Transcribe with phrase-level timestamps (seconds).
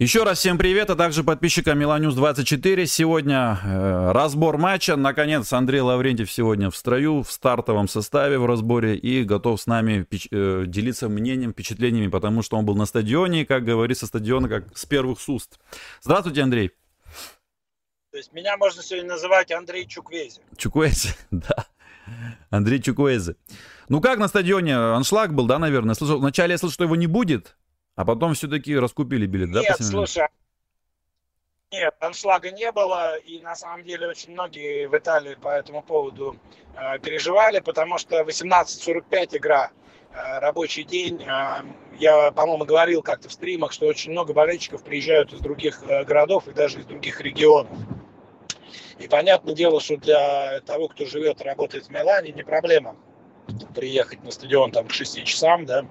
[0.00, 2.86] Еще раз всем привет, а также подписчикам Меланюс 24.
[2.86, 4.96] Сегодня э, разбор матча.
[4.96, 10.06] Наконец, Андрей Лаврентьев сегодня в строю, в стартовом составе в разборе и готов с нами
[10.10, 14.86] э, делиться мнением, впечатлениями, потому что он был на стадионе, как говорится, стадиона как с
[14.86, 15.60] первых суст.
[16.00, 16.70] Здравствуйте, Андрей.
[18.10, 20.40] То есть меня можно сегодня называть Андрей Чуквези.
[20.56, 21.66] Чуквези, да.
[22.48, 23.36] Андрей Чуквези.
[23.90, 24.76] Ну как на стадионе?
[24.76, 25.94] Аншлаг был, да, наверное?
[25.94, 27.54] Слышал, вначале я слышал, что его не будет,
[27.96, 29.60] а потом все-таки раскупили билет, да?
[29.60, 30.26] Нет, слушай,
[31.72, 36.36] нет, аншлага не было, и на самом деле очень многие в Италии по этому поводу
[36.74, 39.70] э, переживали, потому что 18.45 игра,
[40.12, 41.22] э, рабочий день.
[41.22, 41.62] Э,
[42.00, 46.48] я, по-моему, говорил как-то в стримах, что очень много болельщиков приезжают из других э, городов
[46.48, 47.78] и даже из других регионов.
[48.98, 52.96] И понятное дело, что для того, кто живет и работает в Милане, не проблема
[53.76, 55.86] приехать на стадион там к 6 часам, да,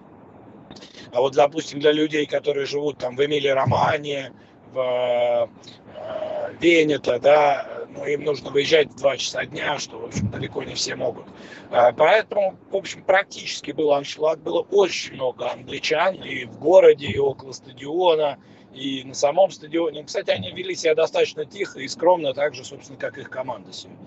[1.11, 4.31] а вот, допустим, для людей, которые живут там в Эмилии Романе,
[4.71, 5.49] в
[5.95, 10.63] э, Венето, да, ну, им нужно выезжать в 2 часа дня, что, в общем, далеко
[10.63, 11.25] не все могут.
[11.71, 17.17] А, поэтому, в общем, практически был аншлаг, было очень много англичан и в городе, и
[17.17, 18.37] около стадиона,
[18.73, 20.03] и на самом стадионе.
[20.03, 24.05] Кстати, они вели себя достаточно тихо и скромно, так же, собственно, как их команда сегодня.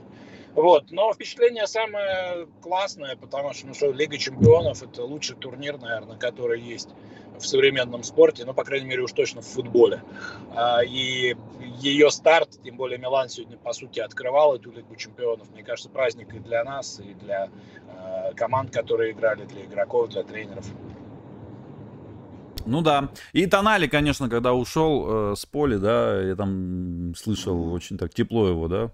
[0.55, 0.91] Вот.
[0.91, 6.61] Но впечатление самое классное, потому что, ну что, Лига Чемпионов– это лучший турнир, наверное, который
[6.61, 6.91] есть
[7.39, 10.03] в современном спорте, ну, по крайней мере, уж точно в футболе.
[10.55, 11.35] А, и
[11.81, 15.51] ее старт, тем более Милан сегодня, по сути, открывал эту Лигу Чемпионов.
[15.51, 17.49] Мне кажется, праздник и для нас, и для
[17.89, 20.67] а, команд, которые играли, для игроков, для тренеров.
[22.65, 23.09] Ну да.
[23.33, 28.47] И Тонали, конечно, когда ушел э, с поля, да, я там слышал очень так тепло
[28.47, 28.93] его, да,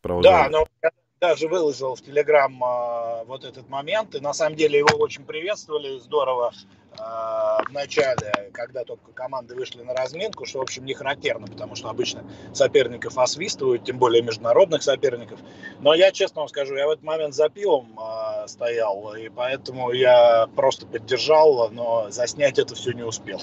[0.00, 0.50] провожали.
[0.50, 0.90] Да, но я
[1.20, 5.98] даже выложил в Телеграм э, вот этот момент, и на самом деле его очень приветствовали
[5.98, 6.50] здорово
[6.92, 11.74] э, в начале, когда только команды вышли на разминку, что, в общем, не характерно, потому
[11.74, 15.40] что обычно соперников освистывают, тем более международных соперников.
[15.80, 19.92] Но я, честно вам скажу, я в этот момент за пивом э, стоял, и поэтому
[19.92, 23.42] я просто поддержал, но заснять это все не успел.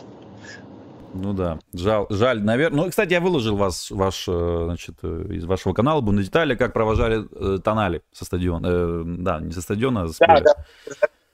[1.18, 2.84] Ну да, жаль, жаль, наверное.
[2.84, 7.26] Ну, кстати, я выложил вас, ваш, э, значит, э, из вашего канала Бундетали, как провожали
[7.32, 8.68] э, Тонали со стадиона.
[8.68, 10.54] Э, да, не со стадиона, а с да, да,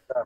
[0.10, 0.24] да,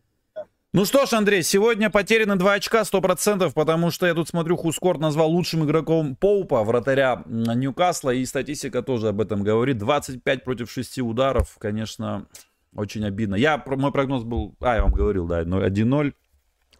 [0.73, 4.99] Ну что ж, Андрей, сегодня потеряны 2 очка 100%, потому что я тут смотрю, Хускорт
[4.99, 9.77] назвал лучшим игроком Поупа, вратаря Ньюкасла, и статистика тоже об этом говорит.
[9.77, 12.27] 25 против 6 ударов, конечно,
[12.75, 13.35] очень обидно.
[13.35, 16.13] Я, мой прогноз был, а, я вам говорил, да, 1-0.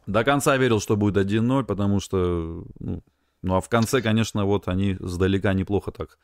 [0.07, 3.03] До конца верил, что будет 1-0, потому что, ну,
[3.43, 6.17] ну, а в конце, конечно, вот они сдалека неплохо так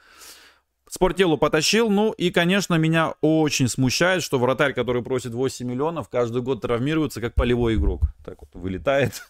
[0.89, 1.89] Спортилу потащил.
[1.89, 7.19] Ну и, конечно, меня очень смущает, что вратарь, который просит 8 миллионов, каждый год травмируется,
[7.19, 8.01] как полевой игрок.
[8.23, 9.23] Так вот, вылетает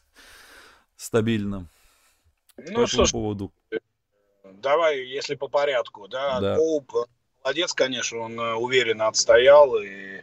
[0.98, 1.68] стабильно.
[2.58, 3.54] Ну, по что поводу.
[4.44, 6.56] давай, если по порядку, да, да.
[6.56, 6.92] Поуп
[7.44, 10.22] молодец, конечно, он э, уверенно отстоял и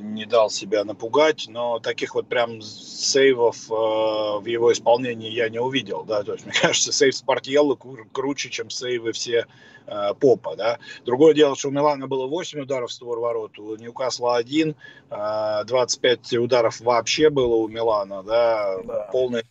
[0.00, 5.58] не дал себя напугать, но таких вот прям сейвов э, в его исполнении я не
[5.58, 7.76] увидел, да, то есть мне кажется, сейв Спартьелло
[8.12, 9.46] круче, чем сейвы все
[9.86, 10.78] э, Попа, да.
[11.04, 14.74] Другое дело, что у Милана было 8 ударов в створ ворот, у Ньюкасла 1,
[15.10, 19.08] э, 25 ударов вообще было у Милана, да, да.
[19.12, 19.44] полный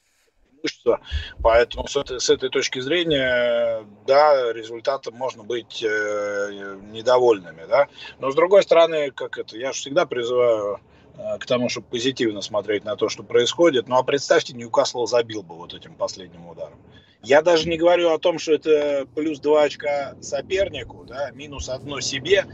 [0.84, 1.00] преимущество.
[1.42, 7.88] Поэтому с этой, с этой точки зрения, да, результатом можно быть э, недовольными, да.
[8.20, 10.80] Но с другой стороны, как это, я же всегда призываю
[11.18, 13.88] э, к тому, чтобы позитивно смотреть на то, что происходит.
[13.88, 16.80] Ну а представьте, Ньюкасл забил бы вот этим последним ударом.
[17.22, 22.00] Я даже не говорю о том, что это плюс 2 очка сопернику, да, минус одно
[22.00, 22.46] себе.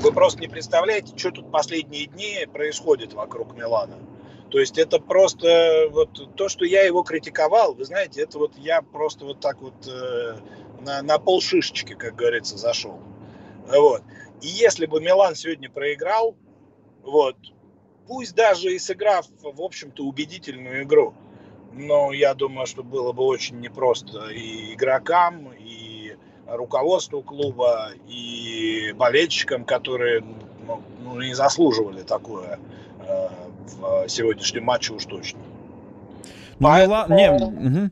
[0.00, 3.98] Вы просто не представляете, что тут последние дни происходит вокруг Милана.
[4.52, 8.82] То есть это просто вот то, что я его критиковал, вы знаете, это вот я
[8.82, 10.36] просто вот так вот э,
[10.82, 13.00] на, на пол шишечки, как говорится, зашел.
[13.66, 14.02] Вот.
[14.42, 16.36] И если бы Милан сегодня проиграл,
[17.02, 17.36] вот,
[18.06, 21.14] пусть даже и сыграв, в общем-то, убедительную игру,
[21.72, 26.14] но я думаю, что было бы очень непросто и игрокам, и
[26.46, 30.22] руководству клуба, и болельщикам, которые
[30.66, 32.60] ну, ну, не заслуживали такое э,
[33.06, 35.40] в сегодняшнем матче уж точно.
[36.58, 37.90] Ну, поэтому, не, угу.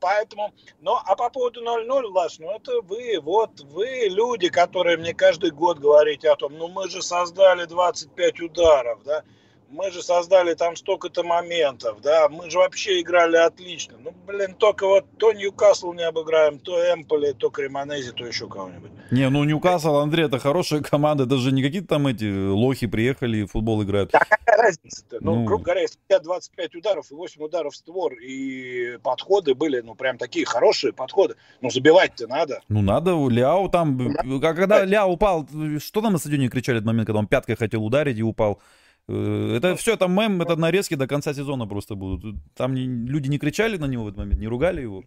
[0.00, 5.14] поэтому, ну, а по поводу 0-0, Влаш, ну, это вы, вот, вы люди, которые мне
[5.14, 9.22] каждый год говорите о том, ну, мы же создали 25 ударов, да,
[9.70, 13.94] мы же создали там столько-то моментов, да, мы же вообще играли отлично.
[14.02, 18.90] Ну, блин, только вот то Ньюкасл не обыграем, то Эмполи, то Кремонези, то еще кого-нибудь.
[19.10, 23.38] Не, ну Ньюкасл, Андрей, это хорошая команда, это же не какие-то там эти лохи приехали
[23.38, 24.10] и футбол играют.
[24.10, 25.18] Да какая разница-то?
[25.20, 28.98] Ну, ну, грубо говоря, если у тебя 25 ударов и 8 ударов в створ, и
[29.02, 32.60] подходы были, ну, прям такие хорошие подходы, ну, забивать-то надо.
[32.68, 35.46] Ну, надо, Ляо там, ну, когда Ляо упал,
[35.78, 38.60] что там на стадионе кричали в этот момент, когда он пяткой хотел ударить и упал?
[39.08, 42.36] Э, это все, это мем, это нарезки до конца сезона просто будут.
[42.54, 45.04] Там не, люди не кричали на него в этот момент, не ругали его?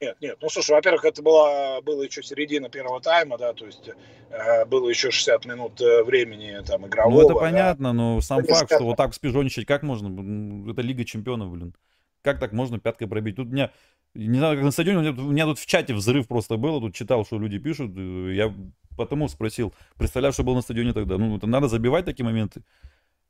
[0.00, 0.38] Нет, нет.
[0.40, 3.90] Ну, слушай, во-первых, это была, было еще середина первого тайма, да, то есть
[4.30, 7.22] э, было еще 60 минут э, времени там игрового.
[7.22, 7.92] Ну, это понятно, да.
[7.92, 10.70] но сам это факт, что вот так спижонничать, как можно?
[10.70, 11.74] Это Лига Чемпионов, блин.
[12.22, 13.36] Как так можно пяткой пробить?
[13.36, 13.70] Тут меня,
[14.14, 17.26] не знаю, как на стадионе, у меня тут в чате взрыв просто был, тут читал,
[17.26, 18.54] что люди пишут, я
[18.96, 21.18] потому спросил, представляю, что был на стадионе тогда.
[21.18, 22.62] Ну, это надо забивать такие моменты.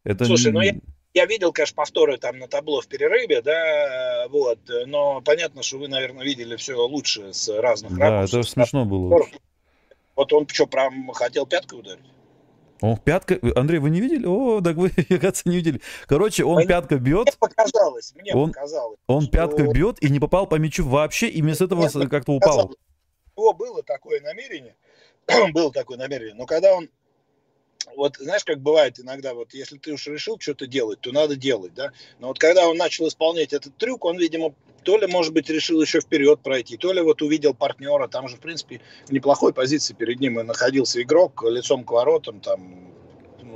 [0.05, 0.25] Это...
[0.27, 0.75] Слушай, ну я,
[1.15, 5.89] я видел, конечно, повторы там на табло в перерыве, да, вот, но понятно, что вы,
[5.89, 8.33] наверное, видели все лучше с разных да, ракурсов.
[8.33, 9.27] Да, это смешно было.
[10.17, 12.05] Вот он что, прям хотел пяткой ударить?
[12.81, 13.39] О, пятка.
[13.57, 14.27] Андрей, вы не видели?
[14.27, 15.81] О, так вы, кажется, не видели.
[16.07, 17.27] Короче, он мне, пятка бьет.
[17.27, 18.99] Мне показалось, мне он, показалось.
[19.07, 19.31] Он что...
[19.31, 22.75] пятка бьет и не попал по мячу вообще, и вместо этого как-то упал.
[23.37, 24.77] У него было такое намерение,
[25.53, 26.89] было такое намерение, но когда он
[27.97, 31.75] вот знаешь, как бывает иногда, вот если ты уж решил что-то делать, то надо делать,
[31.75, 31.93] да.
[32.19, 35.81] Но вот когда он начал исполнять этот трюк, он, видимо, то ли, может быть, решил
[35.81, 39.95] еще вперед пройти, то ли вот увидел партнера, там же, в принципе, в неплохой позиции
[39.95, 42.94] перед ним и находился игрок лицом к воротам, там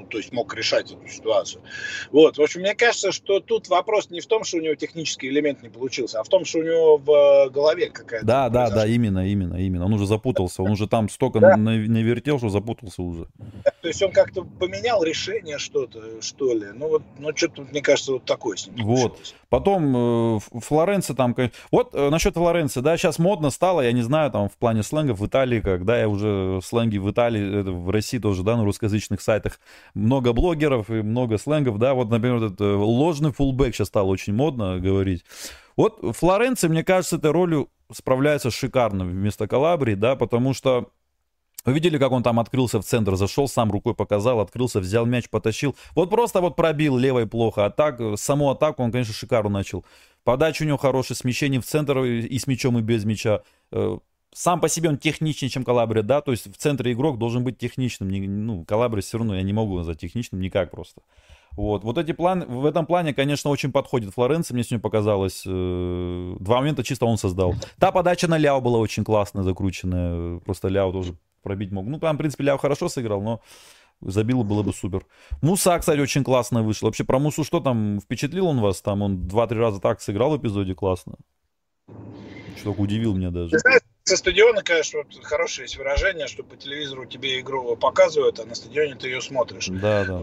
[0.08, 1.62] то есть мог решать эту ситуацию.
[2.10, 5.28] Вот, в общем, мне кажется, что тут вопрос не в том, что у него технический
[5.28, 8.26] элемент не получился, а в том, что у него в э, голове какая-то...
[8.26, 9.84] Да, да, да, именно, именно, именно.
[9.84, 11.56] Он уже запутался, он уже там столько да.
[11.56, 13.26] навертел, что запутался уже.
[13.82, 16.66] То есть он как-то поменял решение что-то, что ли.
[16.74, 19.34] Ну вот, ну что-то, мне кажется, вот такое с ним Вот.
[19.48, 21.34] Потом э, Флоренция там...
[21.70, 25.20] Вот э, насчет Флоренции, да, сейчас модно стало, я не знаю, там в плане сленгов
[25.20, 29.60] в Италии, когда я уже сленги в Италии, в России тоже, да, на русскоязычных сайтах
[29.98, 34.32] много блогеров и много сленгов, да, вот, например, этот э, ложный фулбэк сейчас стало очень
[34.32, 35.24] модно говорить.
[35.76, 40.90] Вот Флоренция, мне кажется, этой ролью справляется шикарно вместо Калабрии, да, потому что
[41.64, 45.28] вы видели, как он там открылся в центр, зашел, сам рукой показал, открылся, взял мяч,
[45.28, 45.76] потащил.
[45.94, 47.66] Вот просто вот пробил левой плохо.
[47.66, 49.84] А так, саму атаку он, конечно, шикарно начал.
[50.24, 53.42] Подача у него хорошая, смещение в центр и с мячом, и без мяча.
[54.34, 57.58] Сам по себе он техничнее, чем Калабрия, да, то есть в центре игрок должен быть
[57.58, 58.08] техничным.
[58.46, 61.00] Ну, Калабрия все равно я не могу назвать техничным никак просто.
[61.52, 65.42] Вот, вот эти планы, в этом плане, конечно, очень подходит Флоренция, мне сегодня показалось.
[65.44, 67.54] Э, два момента чисто он создал.
[67.80, 70.38] Та подача на Ляо была очень классная, закрученная.
[70.40, 71.86] Просто Ляо тоже пробить мог.
[71.86, 73.40] Ну, там, в принципе, Ляо хорошо сыграл, но
[74.00, 75.04] забил было бы супер.
[75.42, 76.86] Муса, кстати, очень классно вышел.
[76.86, 78.80] Вообще про Мусу что там, впечатлил он вас?
[78.80, 81.14] Там он два-три раза так сыграл в эпизоде классно.
[82.56, 83.50] Что удивил меня даже.
[83.50, 88.40] Ты знаешь, со стадиона, конечно, вот хорошее есть выражение, что по телевизору тебе игру показывают,
[88.40, 89.68] а на стадионе ты ее смотришь.
[89.68, 90.22] Да, да.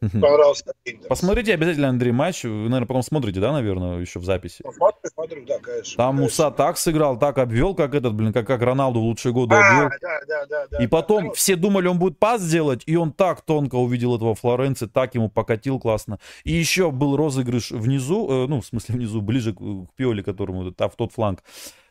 [0.00, 0.64] Понравился.
[1.08, 2.44] Посмотрите обязательно, Андрей, матч.
[2.44, 4.62] Вы, наверное, потом смотрите, да, наверное, еще в записи?
[4.64, 5.96] Ну, смотрю, смотрю, да, конечно.
[5.96, 6.44] Там конечно.
[6.44, 9.58] Муса так сыграл, так обвел, как этот, блин, как, как Роналду в лучшие годы а,
[9.58, 9.90] обвел.
[10.00, 13.12] Да, да, да, да, и потом да, все думали, он будет пас сделать, и он
[13.12, 16.20] так тонко увидел этого Флоренции, так ему покатил классно.
[16.44, 20.62] И еще был розыгрыш внизу, э, ну, в смысле внизу, ближе к, к Пиоле, которому,
[20.70, 21.42] в тот фланг.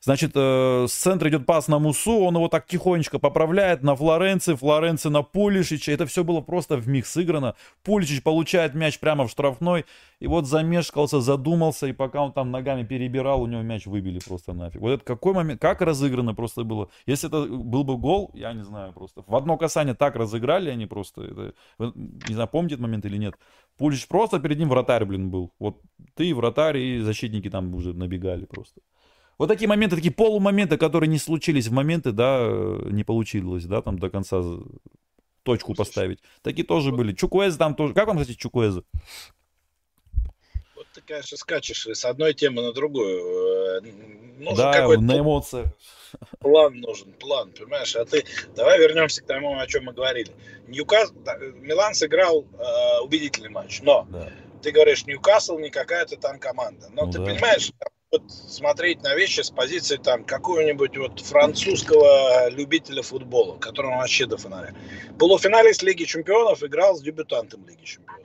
[0.07, 4.55] Значит, э, с центра идет пас на Мусу, он его так тихонечко поправляет на Флоренции,
[4.55, 5.91] Флоренции на Пулишича.
[5.91, 7.55] Это все было просто в миг сыграно.
[7.83, 9.83] Пуличич получает мяч прямо в штрафной.
[10.21, 14.53] И вот замешкался, задумался, и пока он там ногами перебирал, у него мяч выбили просто
[14.53, 14.79] нафиг.
[14.79, 16.87] Вот это какой момент, как разыграно просто было.
[17.05, 19.25] Если это был бы гол, я не знаю просто.
[19.27, 21.21] В одно касание так разыграли они просто.
[21.21, 21.53] Это,
[21.89, 23.35] не знаю, помните этот момент или нет.
[23.77, 25.51] Пулич просто перед ним вратарь, блин, был.
[25.59, 25.81] Вот
[26.15, 28.79] ты, вратарь и защитники там уже набегали просто.
[29.37, 33.81] Вот такие моменты, такие полумоменты, которые не случились в моменты, да, э, не получилось, да,
[33.81, 34.41] там до конца
[35.43, 36.19] точку поставить.
[36.41, 37.13] Такие тоже были.
[37.13, 37.93] Чукуэзы там тоже.
[37.93, 38.83] Как вам, кстати, Чукуэзы?
[40.75, 43.79] Вот ты, конечно, скачешь с одной темы на другую.
[43.79, 43.81] Э,
[44.39, 45.67] нужен да, на эмоциях.
[46.39, 47.95] План нужен, план, понимаешь?
[47.95, 48.23] А ты,
[48.55, 50.31] давай вернемся к тому, о чем мы говорили.
[50.67, 51.13] Ньюкасл,
[51.59, 54.31] Милан сыграл э, убедительный матч, но да.
[54.61, 56.87] ты говоришь, Ньюкасл не какая-то там команда.
[56.91, 57.25] Но ну, ты да.
[57.25, 57.71] понимаешь,
[58.11, 64.37] вот смотреть на вещи с позиции там какого-нибудь вот французского любителя футбола, которому вообще до
[64.37, 64.73] фонаря.
[65.19, 68.17] Полуфиналист Лиги Чемпионов играл с дебютантом Лиги Чемпионов.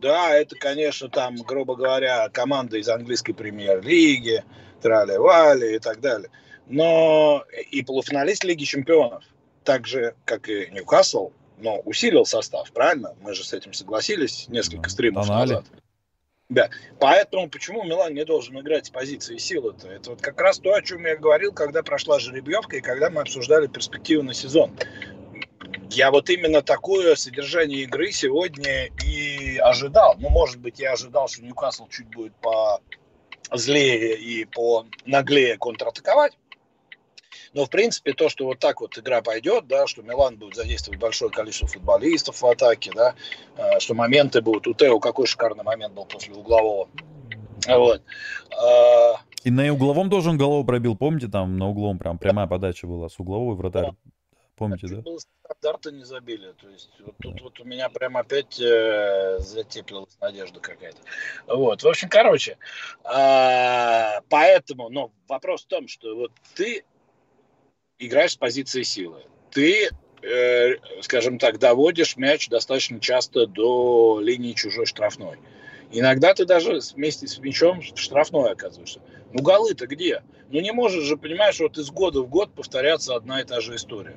[0.00, 4.44] Да, это, конечно, там, грубо говоря, команда из английской премьер-лиги,
[4.82, 6.28] трали-вали и так далее.
[6.66, 9.24] Но и полуфиналист Лиги Чемпионов,
[9.64, 13.16] так же, как и Ньюкасл, но усилил состав, правильно?
[13.22, 15.48] Мы же с этим согласились несколько стримов Тонали.
[15.48, 15.64] назад.
[16.48, 16.70] Да.
[17.00, 19.88] Поэтому почему Милан не должен играть с позиции силы-то?
[19.88, 23.22] Это вот как раз то, о чем я говорил, когда прошла жеребьевка и когда мы
[23.22, 24.76] обсуждали перспективы на сезон.
[25.90, 30.16] Я вот именно такое содержание игры сегодня и ожидал.
[30.18, 32.80] Ну, может быть, я ожидал, что Ньюкасл чуть будет по
[33.52, 36.36] злее и по наглее контратаковать.
[37.54, 41.00] Но, в принципе, то, что вот так вот игра пойдет, да, что Милан будет задействовать
[41.00, 43.14] большое количество футболистов в атаке, да,
[43.56, 44.66] э, что моменты будут.
[44.66, 46.88] У Тео какой шикарный момент был после углового.
[47.66, 48.02] Вот.
[48.52, 52.86] Э, и на угловом тоже он голову пробил, помните, там на угловом прям прямая подача
[52.86, 53.92] была с угловой вратарь.
[54.56, 55.02] Помните, да?
[55.02, 56.52] Было стандарты не забили.
[56.60, 60.98] То есть вот тут вот у меня прям опять э, затеплилась надежда какая-то.
[61.46, 62.56] Вот, в общем, короче,
[63.04, 66.84] э, поэтому, но вопрос в том, что вот ты
[67.98, 69.22] играешь с позиции силы.
[69.50, 69.90] Ты,
[70.22, 75.38] э, скажем так, доводишь мяч достаточно часто до линии чужой штрафной.
[75.92, 79.00] Иногда ты даже вместе с мячом в штрафной оказываешься.
[79.32, 80.22] Ну, голы-то где?
[80.50, 83.76] Ну, не можешь же, понимаешь, вот из года в год повторяться одна и та же
[83.76, 84.16] история.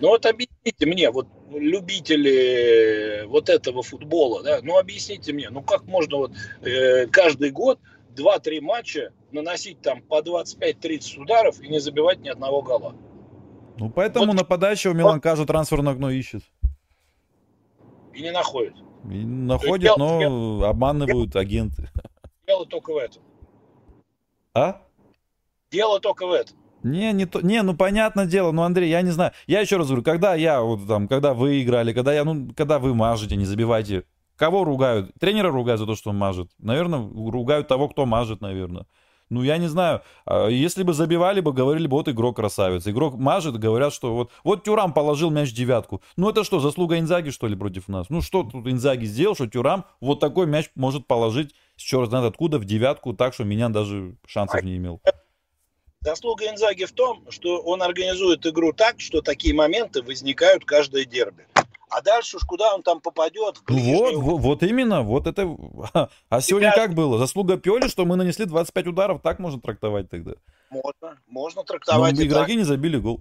[0.00, 5.84] Ну, вот объясните мне, вот любители вот этого футбола, да, ну, объясните мне, ну, как
[5.86, 6.32] можно вот
[6.62, 7.80] э, каждый год
[8.14, 12.94] 2-3 матча наносить там по 25-30 ударов и не забивать ни одного гола?
[13.78, 16.42] Ну, поэтому вот, нападающего Милан кажу трансферное окно ищет.
[18.12, 18.74] И не находит.
[19.04, 21.88] И находит, но дело, обманывают дело, агенты.
[22.46, 23.22] Дело только в этом.
[24.54, 24.82] А?
[25.70, 26.56] Дело только в этом.
[26.82, 29.32] Не, не, то, не, ну понятное дело, ну Андрей, я не знаю.
[29.46, 32.78] Я еще раз говорю, когда я вот там, когда вы играли, когда я, ну, когда
[32.78, 34.04] вы мажете, не забивайте.
[34.36, 35.12] Кого ругают?
[35.18, 36.50] Тренера ругают за то, что он мажет.
[36.58, 38.86] Наверное, ругают того, кто мажет, наверное.
[39.30, 40.02] Ну, я не знаю.
[40.26, 42.86] А, если бы забивали бы, говорили бы, вот игрок красавец.
[42.86, 46.02] Игрок мажет, говорят, что вот, вот Тюрам положил мяч в девятку.
[46.16, 48.08] Ну, это что, заслуга Инзаги, что ли, против нас?
[48.08, 52.26] Ну, что тут Инзаги сделал, что Тюрам вот такой мяч может положить с черт знает
[52.26, 55.00] откуда в девятку, так что меня даже шансов не имел.
[56.00, 61.46] Заслуга Инзаги в том, что он организует игру так, что такие моменты возникают каждое дерби.
[61.90, 63.56] А дальше уж куда он там попадет?
[63.66, 65.48] Вот, вот, вот именно, вот это...
[66.28, 67.18] А сегодня как было?
[67.18, 70.32] Заслуга Пиоли, что мы нанесли 25 ударов, так можно трактовать тогда?
[70.70, 72.16] Можно, можно трактовать.
[72.16, 72.58] Но игроки так.
[72.58, 73.20] не забили гол.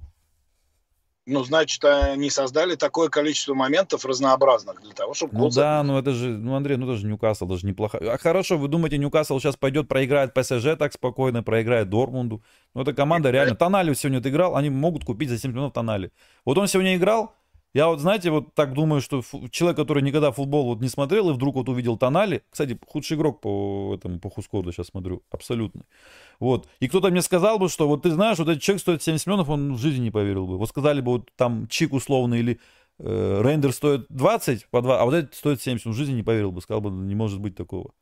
[1.29, 5.37] Ну, значит, они создали такое количество моментов разнообразных для того, чтобы...
[5.37, 7.97] Ну да, ну это же, ну Андрей, ну это же Ньюкасл, даже неплохо.
[8.01, 12.41] А хорошо, вы думаете, Ньюкасл сейчас пойдет, проиграет ПСЖ так спокойно, проиграет Дормунду?
[12.73, 13.55] Ну это команда реально.
[13.55, 16.13] Тонали сегодня отыграл, они могут купить за 7 миллионов Тонали.
[16.45, 17.33] Вот он сегодня играл,
[17.77, 21.33] я вот, знаете, вот так думаю, что человек, который никогда футбол вот не смотрел и
[21.33, 25.83] вдруг вот увидел Тонали, кстати, худший игрок по этому, по Хускорду сейчас смотрю, абсолютно.
[26.39, 26.67] Вот.
[26.79, 29.49] И кто-то мне сказал бы, что вот ты знаешь, вот этот человек стоит 70 миллионов,
[29.49, 30.57] он в жизни не поверил бы.
[30.57, 32.59] Вот сказали бы, вот там Чик условно или
[32.97, 36.23] э, Рейндер стоит 20 по 2, а вот этот стоит 70, он в жизни не
[36.23, 37.93] поверил бы, сказал бы, не может быть такого.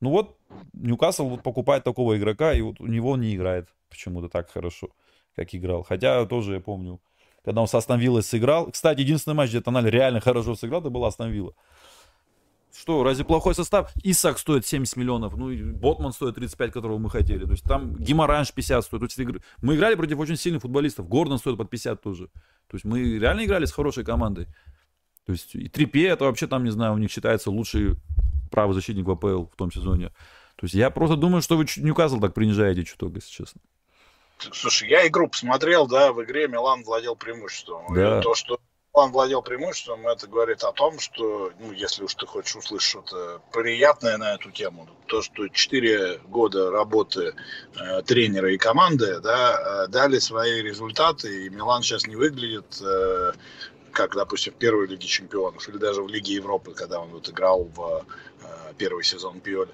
[0.00, 0.36] Ну вот,
[0.72, 4.88] Ньюкасл вот покупает такого игрока, и вот у него не играет почему-то так хорошо,
[5.36, 5.84] как играл.
[5.84, 7.00] Хотя тоже я помню,
[7.44, 8.70] когда он с Астон Виллой сыграл.
[8.70, 11.54] Кстати, единственный матч, где Тональ реально хорошо сыграл, это был Астон Вилла.
[12.74, 13.92] Что, разве плохой состав?
[14.02, 17.44] Исак стоит 70 миллионов, ну и Ботман стоит 35, которого мы хотели.
[17.44, 19.00] То есть там Гимаранш 50 стоит.
[19.00, 19.42] То есть, игры...
[19.60, 21.06] Мы играли против очень сильных футболистов.
[21.06, 22.28] Гордон стоит под 50 тоже.
[22.68, 24.46] То есть мы реально играли с хорошей командой.
[25.26, 27.96] То есть и Трипе это вообще там, не знаю, у них считается лучший
[28.50, 30.08] правый защитник в АПЛ в том сезоне.
[30.56, 33.60] То есть я просто думаю, что вы Ньюкасл так принижаете чуток, если честно.
[34.52, 37.94] Слушай, я игру посмотрел, да, в игре Милан владел преимуществом.
[37.94, 38.18] Да.
[38.18, 38.58] И то, что
[38.94, 43.40] Милан владел преимуществом, это говорит о том, что, ну, если уж ты хочешь услышать что-то
[43.52, 47.34] приятное на эту тему, то, что 4 года работы
[47.74, 53.32] э, тренера и команды, да, э, дали свои результаты, и Милан сейчас не выглядит э,
[53.92, 57.64] как, допустим, в первой Лиге Чемпионов или даже в Лиге Европы, когда он вот играл
[57.64, 58.04] в
[58.42, 59.70] э, первый сезон Пиоли.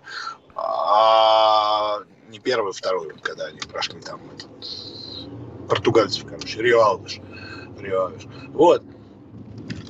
[0.55, 4.49] А не первый, второй, когда они прошли там этот,
[5.69, 6.61] португальцев, короче.
[6.61, 7.21] Рио Алвеш.
[8.49, 8.83] Вот.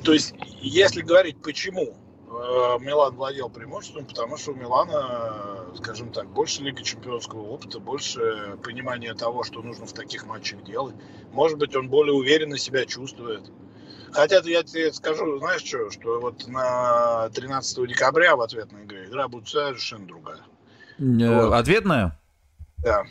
[0.03, 1.95] То есть, если говорить, почему
[2.27, 8.57] э, Милан владел преимуществом, потому что у Милана, скажем так, больше Лиги Чемпионского опыта, больше
[8.63, 10.95] понимания того, что нужно в таких матчах делать.
[11.31, 13.43] Может быть, он более уверенно себя чувствует.
[14.11, 19.27] Хотя я тебе скажу, знаешь что, что вот на 13 декабря в ответной игре игра
[19.27, 20.41] будет совершенно другая.
[20.97, 21.53] Вот.
[21.53, 22.19] Ответная?
[22.77, 23.03] Да.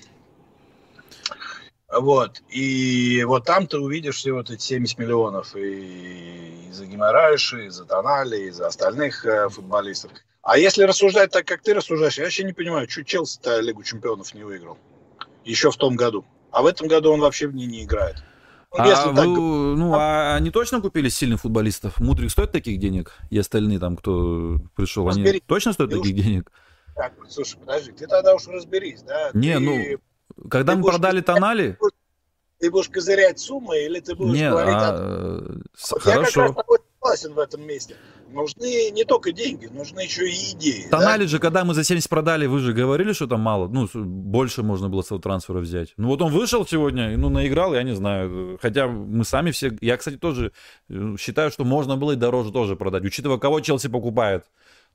[1.90, 2.42] Вот.
[2.50, 7.68] И вот там ты увидишь все вот эти 70 миллионов и, и за Гимарайши, и
[7.70, 10.12] за Тонали, и за остальных э, футболистов.
[10.42, 14.34] А если рассуждать так, как ты рассуждаешь, я вообще не понимаю, что Челси-то Лигу Чемпионов
[14.34, 14.78] не выиграл.
[15.44, 16.24] Еще в том году.
[16.50, 18.16] А в этом году он вообще в ней не играет.
[18.70, 19.26] Ну, а, вы, так...
[19.26, 21.98] ну, а они точно купили сильных футболистов?
[22.00, 23.12] Мудрик стоит таких денег?
[23.30, 26.52] И остальные там, кто пришел, они точно стоят таких денег?
[26.98, 29.30] так слушай, подожди, ты тогда уж разберись, да?
[29.32, 31.78] Не, ты, ну, когда мы продали Тонали...
[32.58, 34.74] Ты будешь козырять суммы или ты будешь не, говорить...
[34.74, 36.00] А, о...
[36.00, 36.10] Хорошо.
[36.10, 37.94] Я как раз тобой согласен в этом месте.
[38.32, 40.88] Нужны не только деньги, нужны еще и идеи.
[40.90, 41.28] Тонали да?
[41.28, 44.88] же, когда мы за 70 продали, вы же говорили, что там мало, ну, больше можно
[44.88, 45.94] было с этого трансфера взять.
[45.96, 48.58] Ну, вот он вышел сегодня, ну, наиграл, я не знаю.
[48.60, 49.76] Хотя мы сами все...
[49.80, 50.52] Я, кстати, тоже
[50.88, 54.44] э, считаю, что можно было и дороже тоже продать, учитывая, кого Челси покупает.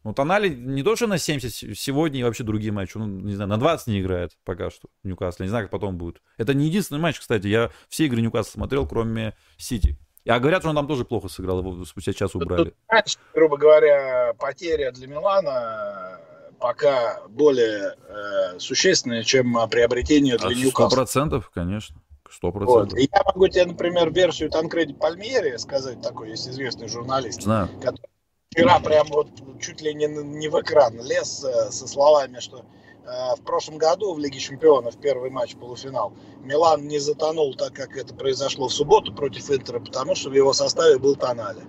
[0.03, 3.49] Ну, Тонали не то, что на 70 сегодня и вообще другие матчи, ну, не знаю,
[3.49, 5.43] на 20 не играет пока что Ньюкасл.
[5.43, 6.21] Не знаю, как потом будет.
[6.37, 7.47] Это не единственный матч, кстати.
[7.47, 9.97] Я все игры Ньюкасла смотрел, кроме Сити.
[10.27, 12.73] А говорят, что он там тоже плохо сыграл, его спустя час убрали.
[12.89, 16.19] Тут, грубо говоря, потеря для Милана
[16.59, 20.87] пока более э, существенная, чем приобретение для а Ньюкасла.
[20.87, 21.97] Сто процентов, конечно.
[22.31, 22.93] Сто процентов.
[22.93, 22.99] Вот.
[22.99, 27.67] Я могу тебе, например, версию Танкреди Пальмери сказать, такой есть известный журналист, Знаю.
[27.81, 28.09] который
[28.49, 29.27] вчера прям вот
[29.59, 32.63] чуть ли не, не в экран лез э, со словами, что э,
[33.05, 38.13] в прошлом году в Лиге Чемпионов первый матч полуфинал Милан не затонул так, как это
[38.13, 41.63] произошло в субботу против Интера, потому что в его составе был Тонали.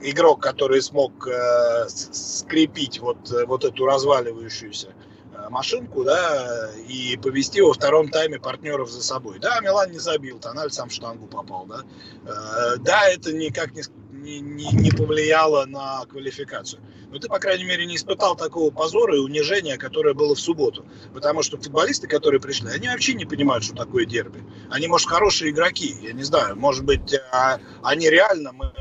[0.00, 4.88] Игрок, который смог э, скрепить вот, э, вот эту разваливающуюся
[5.34, 9.38] э, машинку, да, и повести во втором тайме партнеров за собой.
[9.38, 11.82] Да, Милан не забил, Тональ сам в штангу попал, да.
[12.26, 13.82] Э, да, это никак не
[14.24, 16.82] не, не, не повлияло на квалификацию.
[17.10, 20.84] Но ты, по крайней мере, не испытал такого позора и унижения, которое было в субботу.
[21.12, 24.42] Потому что футболисты, которые пришли, они вообще не понимают, что такое дерби.
[24.70, 26.56] Они, может, хорошие игроки, я не знаю.
[26.56, 28.72] Может быть, а, они реально, мы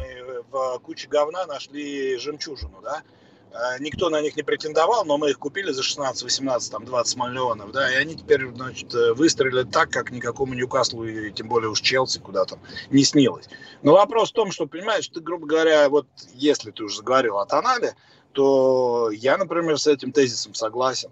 [0.50, 3.04] в куче говна нашли жемчужину, да?
[3.54, 7.18] А, никто на них не претендовал, но мы их купили за 16, 18, там 20
[7.18, 11.80] миллионов, да, и они теперь, значит, выстрелили так, как никакому Ньюкаслу и тем более уж
[11.82, 13.48] Челси куда там не снилось.
[13.84, 17.46] Но вопрос в том, что, понимаешь, ты, грубо говоря, вот если ты уже заговорил о
[17.46, 17.96] Тонале,
[18.32, 21.12] то я, например, с этим тезисом согласен.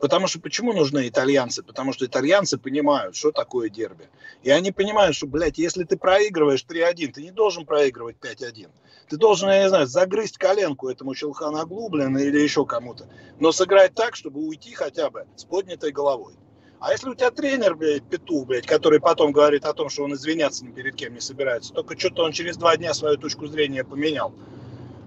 [0.00, 1.62] Потому что почему нужны итальянцы?
[1.62, 4.08] Потому что итальянцы понимают, что такое дерби.
[4.42, 8.68] И они понимают, что, блядь, если ты проигрываешь 3-1, ты не должен проигрывать 5-1.
[9.08, 13.08] Ты должен, я не знаю, загрызть коленку этому Челханаглу, блин, или еще кому-то.
[13.38, 16.34] Но сыграть так, чтобы уйти хотя бы с поднятой головой.
[16.80, 20.14] А если у тебя тренер, блядь, петух, блядь, который потом говорит о том, что он
[20.14, 23.84] извиняться ни перед кем не собирается, только что-то он через два дня свою точку зрения
[23.84, 24.34] поменял,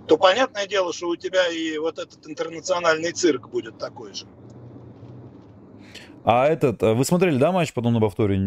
[0.08, 4.26] то понятное дело, что у тебя и вот этот интернациональный цирк будет такой же.
[6.24, 8.38] А этот, вы смотрели, да, матч потом на повторе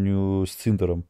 [0.45, 1.05] с Цинтером?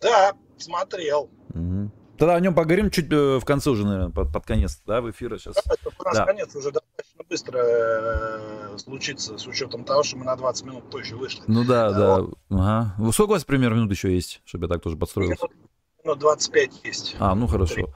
[0.00, 1.30] Да, смотрел.
[1.50, 1.90] Угу.
[2.18, 5.10] Тогда о нем поговорим чуть э, в конце уже, наверное, под, под конец, да, в
[5.10, 5.54] эфира сейчас.
[5.54, 6.24] Да, у нас да.
[6.26, 11.16] конец уже достаточно быстро э, случится, с учетом того, что мы на 20 минут позже
[11.16, 11.42] вышли.
[11.48, 12.20] Ну да, да.
[12.20, 12.38] Вот.
[12.50, 12.94] Ага.
[13.12, 15.44] Сколько у вас примерно минут еще есть, чтобы я так тоже подстроился?
[15.44, 15.70] Минут
[16.04, 17.16] ну, 25 есть.
[17.18, 17.88] А, ну хорошо.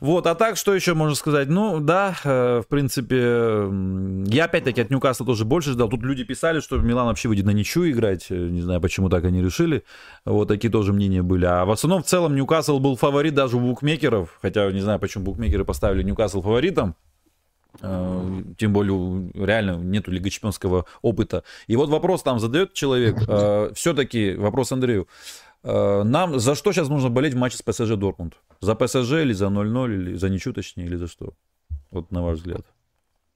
[0.00, 1.48] Вот, а так, что еще можно сказать?
[1.48, 3.16] Ну, да, э, в принципе,
[4.32, 5.88] я опять-таки от Ньюкасла тоже больше ждал.
[5.88, 8.26] Тут люди писали, что Милан вообще выйдет на ничью играть.
[8.30, 9.84] Э, не знаю, почему так они решили.
[10.24, 11.44] Вот такие тоже мнения были.
[11.44, 14.38] А в основном, в целом, Ньюкасл был фаворит даже у букмекеров.
[14.40, 16.94] Хотя, не знаю, почему букмекеры поставили Ньюкасл фаворитом.
[17.82, 21.42] Э, тем более реально нету Лига Чемпионского опыта.
[21.66, 23.16] И вот вопрос там задает человек.
[23.74, 25.08] Все-таки вопрос Андрею.
[25.64, 28.34] Э, нам за что сейчас нужно болеть в матче с ПСЖ Дортмунд?
[28.60, 31.32] За ПСЖ или за 0-0, или за ничью точнее, или за что?
[31.90, 32.66] Вот на ваш взгляд.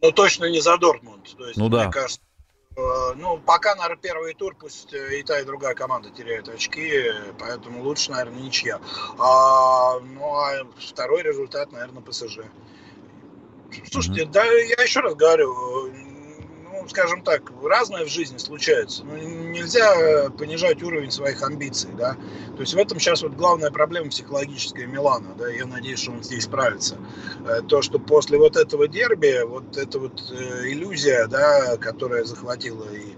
[0.03, 1.35] Ну, точно не за Дортмунд.
[1.37, 1.89] То есть, ну, да.
[1.89, 2.21] кажется,
[2.77, 2.81] э,
[3.17, 7.05] ну, пока, наверное, первый тур, пусть и та, и другая команда теряют очки,
[7.39, 8.79] поэтому лучше, наверное, ничья.
[9.19, 12.41] А, ну, а второй результат, наверное, ПСЖ.
[13.91, 14.33] Слушайте, mm-hmm.
[14.33, 15.55] да, я еще раз говорю,
[16.89, 19.05] скажем так, разное в жизни случается.
[19.05, 22.15] Ну, нельзя понижать уровень своих амбиций, да.
[22.55, 26.23] То есть в этом сейчас вот главная проблема психологическая Милана, да, я надеюсь, что он
[26.23, 26.97] здесь справится.
[27.47, 32.85] Э, то, что после вот этого дерби, вот эта вот э, иллюзия, да, которая захватила
[32.93, 33.15] и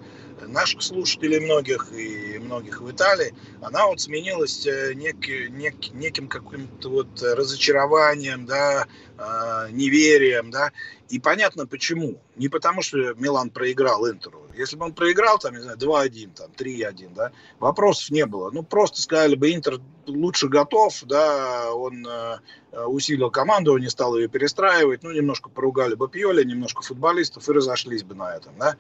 [0.51, 5.17] наших слушателей многих и многих в Италии, она вот сменилась э, нек,
[5.51, 8.87] нек, неким каким-то вот разочарованием, да,
[9.19, 10.73] э, неверием, да,
[11.09, 12.21] и понятно почему.
[12.37, 14.47] Не потому, что Милан проиграл Интеру.
[14.57, 18.51] Если бы он проиграл, там, не знаю, 2-1, там, 3-1, да, вопросов не было.
[18.51, 22.39] Ну, просто сказали бы, Интер лучше готов, да, он э,
[22.87, 28.05] усилил команду, не стал ее перестраивать, ну, немножко поругали бы Пьоли, немножко футболистов и разошлись
[28.05, 28.77] бы на этом, да.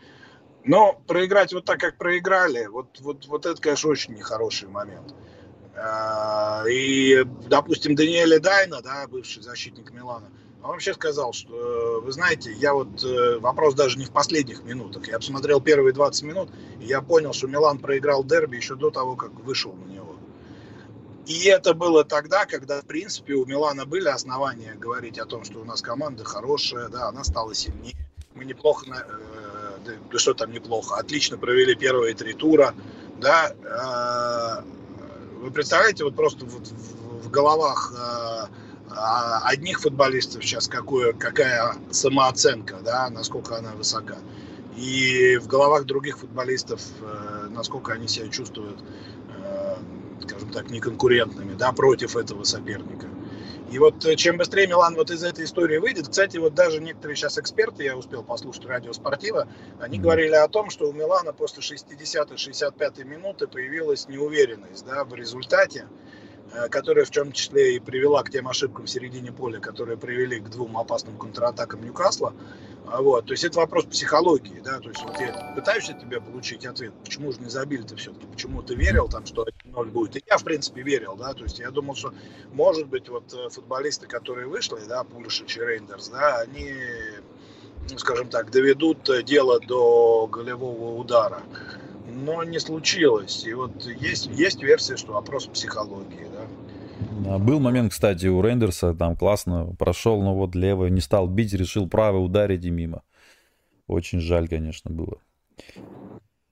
[0.64, 5.14] Но проиграть вот так, как проиграли, вот, вот, вот это, конечно, очень нехороший момент.
[5.74, 10.28] А, и, допустим, Даниэле Дайна, да, бывший защитник Милана,
[10.62, 15.08] он вообще сказал, что, вы знаете, я вот, э, вопрос даже не в последних минутах,
[15.08, 19.16] я посмотрел первые 20 минут, и я понял, что Милан проиграл дерби еще до того,
[19.16, 20.16] как вышел на него.
[21.26, 25.60] И это было тогда, когда, в принципе, у Милана были основания говорить о том, что
[25.60, 27.96] у нас команда хорошая, да, она стала сильнее,
[28.34, 32.74] мы неплохо э, да, что там неплохо, отлично провели первые три тура,
[33.18, 34.62] да,
[35.40, 37.92] вы представляете, вот просто вот в, в головах
[39.44, 44.16] одних футболистов сейчас какое, какая самооценка, да, насколько она высока.
[44.76, 46.80] И в головах других футболистов,
[47.50, 48.78] насколько они себя чувствуют,
[50.22, 53.06] скажем так, неконкурентными, да, против этого соперника.
[53.70, 57.16] И вот э, чем быстрее Милан вот из этой истории выйдет, кстати, вот даже некоторые
[57.16, 59.46] сейчас эксперты, я успел послушать радио Спортива,
[59.78, 60.02] они mm-hmm.
[60.02, 65.86] говорили о том, что у Милана после 60-65 минуты появилась неуверенность да, в результате,
[66.70, 70.48] которая в том числе и привела к тем ошибкам в середине поля, которые привели к
[70.48, 72.34] двум опасным контратакам Ньюкасла.
[72.86, 76.20] А вот, то есть это вопрос психологии, да, то есть вот я пытаюсь от тебя
[76.20, 80.16] получить ответ, почему же не забили-то все-таки, почему ты верил там, что 1-0 будет.
[80.16, 82.12] И я, в принципе, верил, да, то есть я думал, что,
[82.52, 86.74] может быть, вот э, футболисты, которые вышли, да, Пулишич и Рейндерс, да, они,
[87.88, 91.42] ну, скажем так, доведут дело до голевого удара.
[92.12, 93.44] Но не случилось.
[93.46, 97.38] И вот есть, есть версия, что вопрос психологии, да.
[97.38, 101.88] Был момент, кстати, у Рейндерса, там классно прошел, но вот левый не стал бить, решил
[101.88, 103.02] правый ударить и мимо.
[103.86, 105.18] Очень жаль, конечно, было.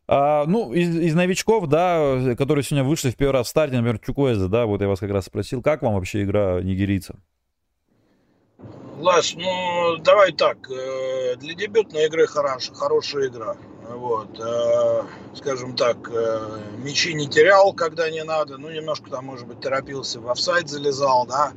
[0.07, 3.99] А, ну, из, из новичков, да, которые сегодня вышли в первый раз в старте, например,
[3.99, 7.17] Чукуэза, да, вот я вас как раз спросил, как вам вообще игра нигерийца?
[9.01, 13.57] Лаш, ну, давай так, э, для дебютной игры хорош, хорошая игра.
[13.89, 15.03] Вот, э,
[15.35, 20.19] скажем так, э, мячи не терял, когда не надо, ну, немножко там, может быть, торопился,
[20.19, 21.53] в офсайд залезал, да,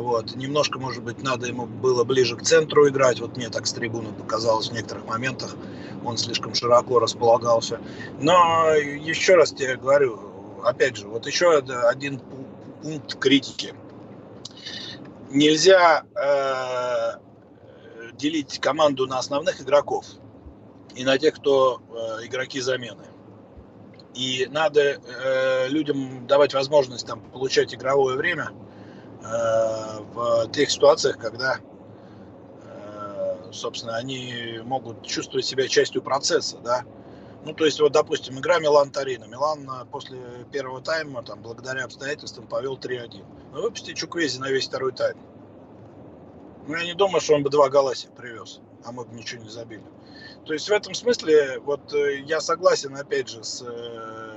[0.00, 3.72] вот, немножко, может быть, надо ему было ближе к центру играть, вот мне так с
[3.72, 5.56] трибуны показалось в некоторых моментах,
[6.04, 7.80] он слишком широко располагался.
[8.20, 10.18] Но еще раз тебе говорю,
[10.62, 12.20] опять же, вот еще один
[12.82, 13.72] пункт критики.
[15.34, 17.18] Нельзя э,
[18.12, 20.06] делить команду на основных игроков
[20.94, 23.02] и на тех, кто э, игроки замены.
[24.14, 28.50] И надо э, людям давать возможность там, получать игровое время
[29.24, 31.58] э, в тех ситуациях, когда,
[32.62, 36.84] э, собственно, они могут чувствовать себя частью процесса, да.
[37.44, 39.26] Ну, то есть, вот, допустим, игра Милан-Торино.
[39.26, 40.18] Милан э, после
[40.50, 43.24] первого тайма, там, благодаря обстоятельствам, повел 3-1.
[43.52, 45.18] Ну, выпусти Чуквези на весь второй тайм.
[46.66, 49.42] Ну, я не думаю, что он бы два гола себе привез, а мы бы ничего
[49.42, 49.84] не забили.
[50.46, 54.33] То есть в этом смысле вот э, я согласен опять же с э,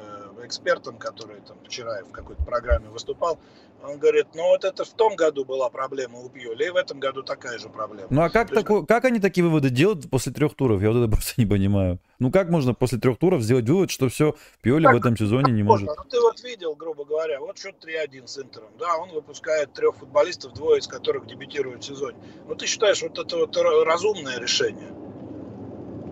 [0.47, 3.39] экспертом, который там вчера в какой-то программе выступал.
[3.83, 6.99] Он говорит, ну вот это в том году была проблема у Пьоли, и в этом
[6.99, 8.07] году такая же проблема.
[8.09, 8.87] Ну а как, тако, есть...
[8.87, 10.81] как они такие выводы делают после трех туров?
[10.81, 11.99] Я вот это просто не понимаю.
[12.19, 15.61] Ну как можно после трех туров сделать вывод, что все, Пьоли в этом сезоне не
[15.61, 15.87] может?
[15.87, 18.69] Ну ты вот видел, грубо говоря, вот счет 3-1 с Интером.
[18.79, 22.17] Да, он выпускает трех футболистов, двое из которых дебютируют в сезоне.
[22.47, 23.55] Ну ты считаешь, вот это вот
[23.85, 24.91] разумное решение?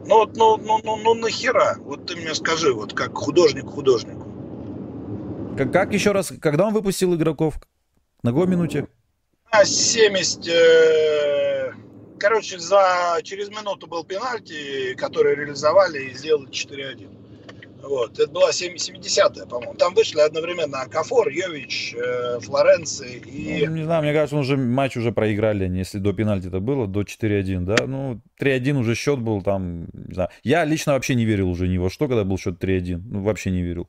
[0.07, 1.77] Ну вот, ну, ну, ну, ну нахера?
[1.79, 4.24] Вот ты мне скажи, вот как художник художнику.
[5.57, 7.55] Как, как еще раз, когда он выпустил игроков?
[8.23, 8.87] На какой минуте?
[9.51, 10.47] А 70...
[10.47, 11.71] Э,
[12.19, 17.09] короче, за, через минуту был пенальти, который реализовали и сделали 4-1.
[17.83, 18.19] Вот.
[18.19, 19.75] Это была 70-я, по-моему.
[19.75, 23.65] Там вышли одновременно Акафор, Йович, э, Флоренци и...
[23.65, 27.03] Ну, не знаю, мне кажется, уже матч уже проиграли, если до пенальти это было, до
[27.03, 27.75] 4-1, да?
[27.85, 30.29] Ну, 3-1 уже счет был там, не знаю.
[30.43, 33.01] Я лично вообще не верил уже ни во что, когда был счет 3-1.
[33.05, 33.87] Ну, вообще не верил.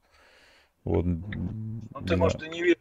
[0.87, 1.05] Вот.
[1.05, 2.17] Ну, ты, да.
[2.17, 2.81] может, и не верил.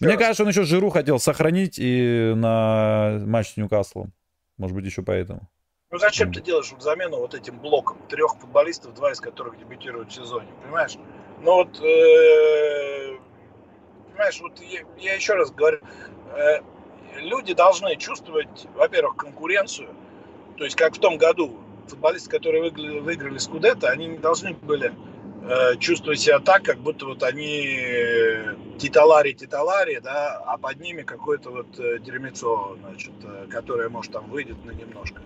[0.00, 0.18] Мне раз.
[0.18, 4.12] кажется, он еще Жиру хотел сохранить и на матч с Ньюкаслом.
[4.58, 5.48] Может быть, еще поэтому.
[5.90, 10.14] Ну зачем ты делаешь замену вот этим блоком трех футболистов, два из которых дебютируют в
[10.14, 10.98] сезоне, понимаешь?
[11.40, 13.16] Ну вот, э,
[14.10, 15.80] понимаешь, вот я, я еще раз говорю,
[16.36, 16.60] э,
[17.20, 19.88] люди должны чувствовать, во-первых, конкуренцию,
[20.58, 24.92] то есть как в том году футболисты, которые выиграли, выиграли Скудетто, они не должны были
[25.48, 28.38] э, чувствовать себя так, как будто вот они
[28.78, 34.64] титалари-титалари, да, а под ними какое-то вот э, дерьмецо, значит, э, которое, может, там выйдет
[34.64, 35.20] на немножко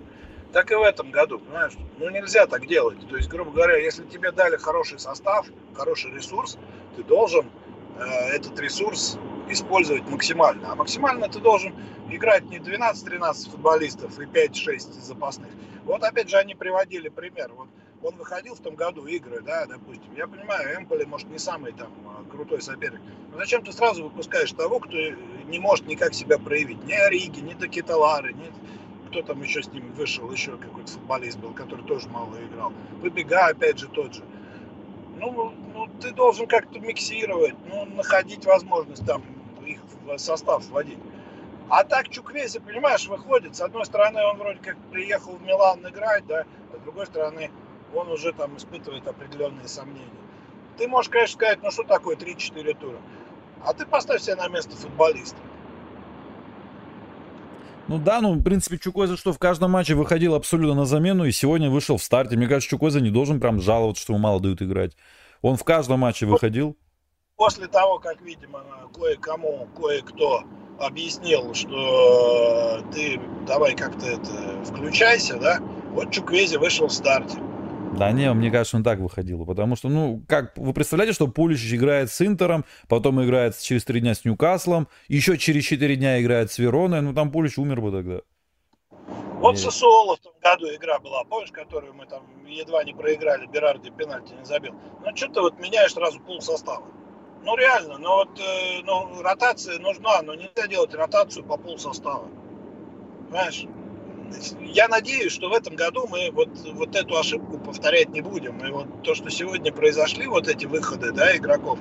[0.52, 1.72] так и в этом году, понимаешь?
[1.98, 2.98] Ну, нельзя так делать.
[3.08, 6.58] То есть, грубо говоря, если тебе дали хороший состав, хороший ресурс,
[6.94, 7.50] ты должен
[7.98, 8.04] э,
[8.34, 10.72] этот ресурс использовать максимально.
[10.72, 11.74] А максимально ты должен
[12.10, 15.48] играть не 12-13 футболистов и 5-6 запасных.
[15.84, 17.50] Вот опять же они приводили пример.
[17.56, 17.68] Вот
[18.02, 20.12] он выходил в том году игры, да, допустим.
[20.16, 23.00] Я понимаю, Эмполи, может, не самый там э, крутой соперник.
[23.30, 26.84] Но зачем ты сразу выпускаешь того, кто не может никак себя проявить?
[26.84, 28.50] Ни Ориги, ни Такиталары, ни
[29.08, 32.72] кто там еще с ним вышел, еще какой-то футболист был, который тоже мало играл.
[33.02, 34.24] Выбега, опять же, тот же.
[35.18, 39.22] Ну, ну ты должен как-то миксировать, ну, находить возможность там
[39.66, 39.80] их
[40.16, 40.98] состав вводить.
[41.68, 43.54] А так Чуквези, понимаешь, выходит.
[43.54, 47.50] С одной стороны, он вроде как приехал в Милан играть, да, а с другой стороны,
[47.94, 50.08] он уже там испытывает определенные сомнения.
[50.78, 52.98] Ты можешь, конечно, сказать, ну что такое 3-4 тура?
[53.64, 55.36] А ты поставь себя на место футболиста.
[57.88, 61.32] Ну да, ну, в принципе, Чукойза, что в каждом матче выходил абсолютно на замену, и
[61.32, 62.36] сегодня вышел в старте.
[62.36, 64.96] Мне кажется, Чукойза не должен прям жаловаться, что ему мало дают играть.
[65.42, 66.76] Он в каждом матче выходил.
[67.36, 68.62] После того, как, видимо,
[68.94, 70.44] кое-кому, кое-кто
[70.78, 75.58] объяснил, что ты давай как-то это включайся, да,
[75.90, 77.38] вот Чуквези вышел в старте.
[77.98, 79.44] Да не, мне кажется, он так выходил.
[79.44, 84.00] Потому что, ну, как, вы представляете, что Пулич играет с Интером, потом играет через три
[84.00, 87.92] дня с Ньюкаслом, еще через четыре дня играет с Вероной, ну там Пулич умер бы
[87.92, 88.20] тогда.
[89.42, 93.46] Вот со Суоло в том году игра была, помнишь, которую мы там едва не проиграли,
[93.46, 94.72] Берарди пенальти не забил.
[95.04, 96.84] Ну, что ты вот меняешь сразу пол состава.
[97.42, 102.28] Ну, реально, ну вот, э, ну, ротация нужна, но нельзя делать ротацию по пол состава.
[103.28, 103.66] Понимаешь?
[104.60, 108.58] Я надеюсь, что в этом году мы вот, вот эту ошибку повторять не будем.
[108.64, 111.78] И вот то, что сегодня произошли, вот эти выходы да, игроков,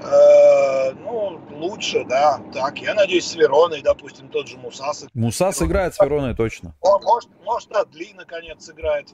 [0.00, 2.40] э, ну, лучше, да.
[2.52, 5.06] Так, я надеюсь, с Вероной, допустим, тот же Мусас.
[5.14, 6.74] Мусас играет с Вероной, точно.
[6.80, 9.08] Он, может, может, да, Дли, наконец, играет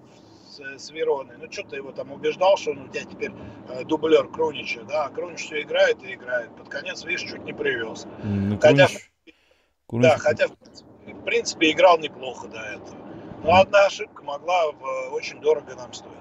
[0.49, 1.37] с, с Вероной.
[1.38, 3.33] Ну, что ты его там убеждал, что он у тебя теперь
[3.69, 5.09] э, дублер Крунича, да.
[5.09, 6.55] Крунич все играет и играет.
[6.57, 8.07] Под конец, видишь, чуть не привез.
[8.23, 8.88] Ну, хотя,
[9.87, 10.09] Крунич...
[10.09, 10.89] Да, хотя, в принципе,
[11.31, 12.97] принципе, играл неплохо до этого.
[13.45, 14.66] Но одна ошибка могла
[15.12, 16.16] очень дорого нам стоить.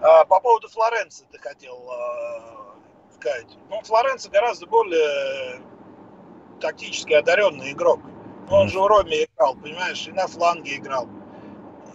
[0.00, 2.76] А, по поводу Флоренции ты хотел а,
[3.12, 3.48] сказать.
[3.68, 5.60] Ну, Флоренция гораздо более
[6.60, 8.00] тактически одаренный игрок.
[8.48, 11.08] Он же в Роме играл, понимаешь, и на фланге играл,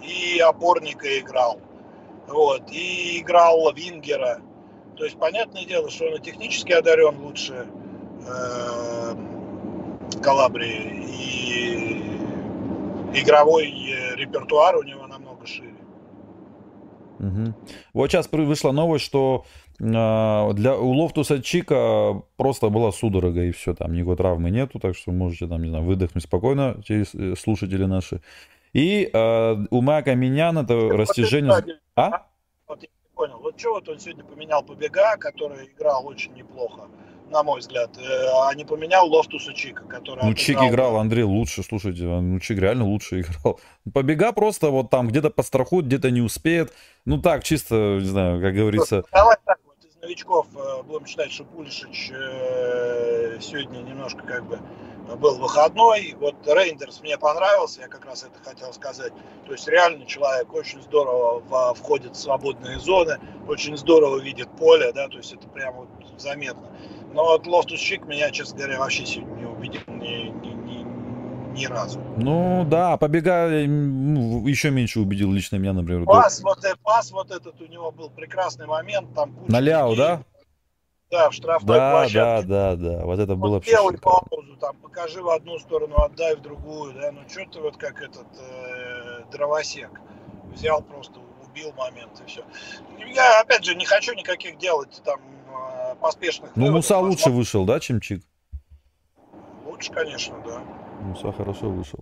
[0.03, 1.61] и опорника играл,
[2.27, 4.41] вот, и играл Вингера.
[4.97, 7.69] То есть, понятное дело, что он и технически одарен лучше
[8.27, 9.15] э,
[10.21, 11.90] Калабрии, и
[13.13, 15.75] игровой э, репертуар у него намного шире.
[17.19, 17.53] Угу.
[17.93, 19.45] Вот сейчас вышла новость, что
[19.79, 24.95] э, для у Лофтуса Чика просто была судорога и все, там никакой травмы нету, так
[24.95, 28.21] что можете там, не знаю, выдохнуть спокойно, э, слушатели наши.
[28.73, 31.53] И э, у Мака Минян это вот растяжение...
[31.57, 32.25] Это, а?
[32.67, 36.87] Вот я не понял, вот что вот он сегодня поменял побега, который играл очень неплохо
[37.31, 40.23] на мой взгляд, э, а не поменял Лофтуса Чика, который...
[40.23, 43.59] Ну, Чик играл, Андрей, лучше, слушайте, ну, Чик реально лучше играл.
[43.91, 46.71] Побега просто вот там где-то пострахует, где-то не успеет.
[47.05, 49.03] Ну, так, чисто, не знаю, как говорится...
[49.11, 54.59] Давай так, вот из новичков э, будем считать, что Пулишич э, сегодня немножко как бы
[55.17, 56.15] был выходной.
[56.19, 59.13] Вот Рейндерс мне понравился, я как раз это хотел сказать.
[59.45, 65.07] То есть реально человек очень здорово входит в свободные зоны, очень здорово видит поле, да,
[65.07, 65.89] то есть это прямо вот
[66.19, 66.69] заметно.
[67.13, 71.65] Но вот Лофтус Чик меня, честно говоря, вообще сегодня не убедил ни, ни, ни, ни
[71.65, 71.99] разу.
[72.17, 76.05] Ну да, Побега ну, еще меньше убедил лично меня, например.
[76.05, 79.13] Пас, вот, э, пас вот этот у него был прекрасный момент.
[79.13, 80.23] Там На Ляо, да?
[81.11, 82.47] Да, в штрафной да, площадке.
[82.47, 86.37] Да, да, да, вот это было вообще Делай паузу, там, покажи в одну сторону, отдай
[86.37, 89.89] в другую, да, ну что ты вот как этот э, дровосек
[90.53, 92.45] взял просто, убил момент и все.
[93.13, 95.19] Я, опять же, не хочу никаких делать там
[95.95, 98.23] поспешных Ну, Муса лучше вышел, да, чем Чик?
[99.65, 100.61] Лучше, конечно, да.
[101.01, 101.99] Муса хорошо вышел.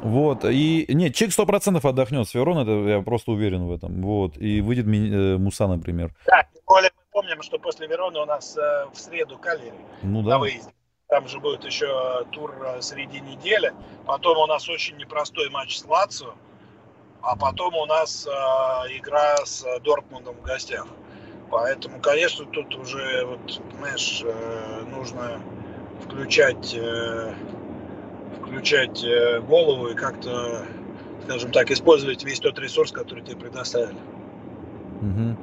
[0.00, 4.02] Вот, и, нет, Чик сто процентов отдохнет с Верон, это я просто уверен в этом,
[4.02, 6.14] вот, и выйдет э, Муса, например.
[6.26, 10.22] Да, тем более мы помним, что после Верона у нас э, в среду Калери ну,
[10.22, 10.30] да.
[10.30, 10.72] на выезде.
[11.08, 13.72] Там же будет еще тур э, среди недели,
[14.06, 16.34] потом у нас очень непростой матч с Лацио,
[17.20, 18.30] а потом у нас э,
[18.96, 20.86] игра с Дортмундом в гостях.
[21.52, 25.38] Поэтому, конечно, тут уже, вот, знаешь, э, нужно
[26.02, 27.34] включать, э,
[28.40, 30.64] включать э, голову и как-то,
[31.24, 33.98] скажем так, использовать весь тот ресурс, который тебе предоставили.
[35.02, 35.36] Угу.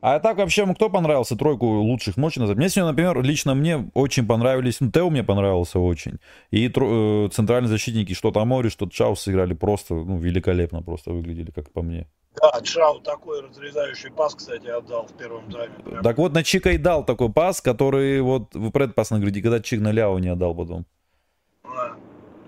[0.00, 2.58] А так вообще, кто понравился тройку лучших мочи назвать?
[2.58, 6.18] Мне сегодня, например, лично мне очень понравились, ну, Тео мне понравился очень.
[6.52, 11.72] И э, центральные защитники, что Тамори, что Чаус сыграли просто, ну, великолепно просто выглядели, как
[11.72, 12.06] по мне.
[12.40, 15.74] Да, Чау такой разрезающий пас, кстати, отдал в первом тайме.
[15.84, 16.02] Прям.
[16.02, 19.60] Так вот, на Чика и дал такой пас, который вот в предпас на говорите, когда
[19.60, 20.84] Чик на Ляо не отдал потом.
[21.64, 21.70] Да.
[21.70, 21.96] да.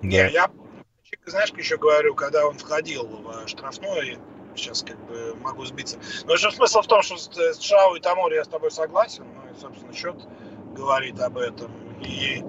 [0.03, 0.51] Не, я
[1.05, 4.19] Чик, знаешь, еще говорю, когда он входил в штрафной,
[4.57, 5.99] сейчас как бы могу сбиться.
[6.27, 9.51] Но еще смысл в том, что с Чао и Тамори я с тобой согласен, ну
[9.51, 10.17] и, собственно, счет
[10.77, 11.73] говорит об этом.
[12.03, 12.45] И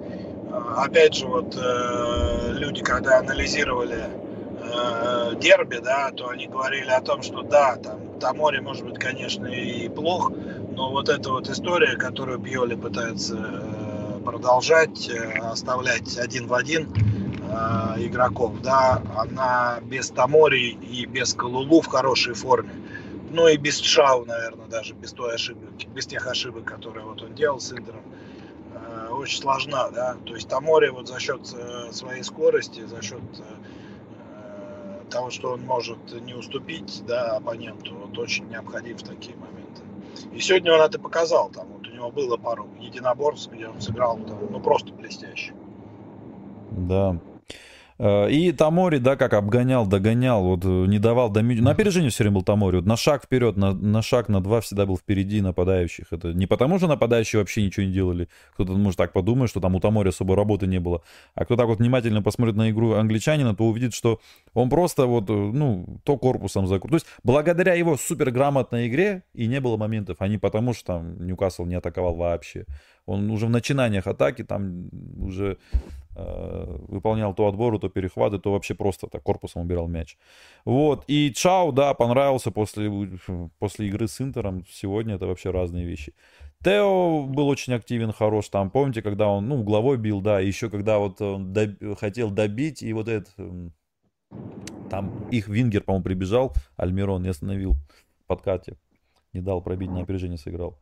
[0.52, 4.04] а, опять же, вот э, люди, когда анализировали
[4.72, 9.46] э, дерби, да, то они говорили о том, что да, там Тамори может быть, конечно,
[9.46, 10.30] и плох,
[10.76, 16.92] но вот эта вот история, которую Пьоли пытается э, продолжать э, оставлять один в один
[16.92, 22.72] э, игроков, да, она без Тамори и без Калулу в хорошей форме,
[23.30, 27.34] ну и без Шау, наверное, даже без той ошибки, без тех ошибок, которые вот он
[27.34, 28.02] делал с Интером,
[28.74, 33.22] э, очень сложна, да, то есть Тамори вот за счет э, своей скорости, за счет
[33.38, 33.42] э,
[35.10, 39.82] того, что он может не уступить, да, оппоненту, вот очень необходим в такие моменты.
[40.32, 44.18] И сегодня он это показал, там вот у него было пару единоборств, где он сыграл,
[44.18, 45.52] там, ну просто блестяще.
[46.70, 47.18] Да,
[48.30, 52.36] и Тамори, да, как обгонял, догонял, вот э, не давал до На опережении все время
[52.36, 52.76] был Тамори.
[52.76, 56.06] Вот на шаг вперед, на, на шаг, на два всегда был впереди нападающих.
[56.10, 58.28] Это не потому, что нападающие вообще ничего не делали.
[58.54, 61.02] Кто-то может так подумать, что там у Тамори особо работы не было.
[61.34, 64.18] А кто так вот внимательно посмотрит на игру англичанина, то увидит, что
[64.54, 66.90] он просто вот, э, ну, то корпусом закрыл.
[66.90, 71.26] То есть благодаря его суперграмотной игре и не было моментов, а не потому, что там
[71.26, 72.64] Ньюкасл не атаковал вообще.
[73.04, 75.76] Он уже в начинаниях атаки там уже э,
[76.14, 80.16] выполнял то отборы, то перехваты, то вообще просто так корпусом убирал мяч.
[80.64, 81.04] Вот.
[81.06, 82.90] И Чао, да, понравился после,
[83.58, 84.64] после игры с Интером.
[84.68, 86.14] Сегодня это вообще разные вещи.
[86.62, 88.70] Тео был очень активен, хорош там.
[88.70, 91.70] Помните, когда он, ну, угловой бил, да, еще когда вот он доб...
[91.98, 93.34] хотел добить, и вот этот,
[94.90, 97.76] там их Вингер, по-моему, прибежал, Альмирон не остановил
[98.30, 98.76] подкате,
[99.32, 100.78] не дал пробить, на опережение сыграл.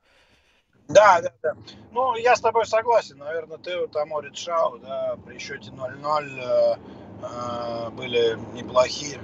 [0.88, 1.52] Да, да, да.
[1.92, 3.18] Ну, я с тобой согласен.
[3.18, 6.76] Наверное, Тео Тамори Шау, да, при счете 0-0 э,
[7.22, 9.20] э, были неплохие.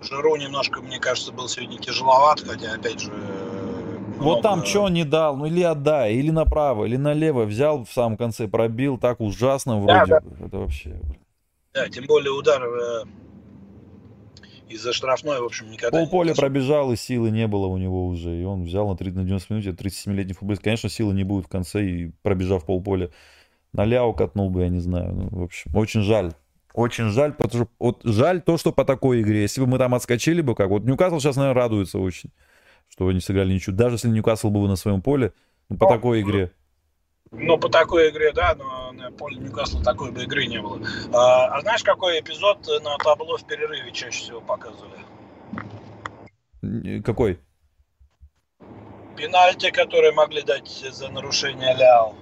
[0.00, 3.10] Жиру немножко, мне кажется, был сегодня тяжеловат, хотя, опять же...
[3.10, 4.22] Много...
[4.22, 8.16] Вот там что не дал, ну или отдай, или направо, или налево взял в самом
[8.16, 10.06] конце, пробил так ужасно вроде.
[10.06, 10.46] Да, да.
[10.46, 11.00] Это вообще...
[11.74, 13.04] Да, тем более удар э,
[14.68, 18.40] из-за штрафной, в общем, никогда Полполя не пробежал, и силы не было у него уже.
[18.40, 20.62] И он взял на 30 на 90 минут, 37-летний футболист.
[20.62, 23.10] Конечно, силы не будет в конце, и пробежав полполя,
[23.72, 25.12] на ляу катнул бы, я не знаю.
[25.12, 26.32] Ну, в общем, очень жаль.
[26.74, 29.42] Очень жаль, потому что вот жаль то, что по такой игре.
[29.42, 32.30] Если бы мы там отскочили бы, как вот Ньюкасл сейчас, наверное, радуется очень,
[32.88, 33.74] что не сыграли ничего.
[33.74, 35.32] Даже если Ньюкасл был бы на своем поле,
[35.68, 36.52] ну, по О, такой игре.
[37.30, 40.80] Ну, по такой игре, да, но на поле Ньюкасла такой бы игры не было.
[41.12, 45.04] А, а знаешь, какой эпизод на табло в перерыве чаще всего показывали?
[47.02, 47.38] Какой?
[49.16, 52.14] Пенальти, которые могли дать за нарушение Ляо.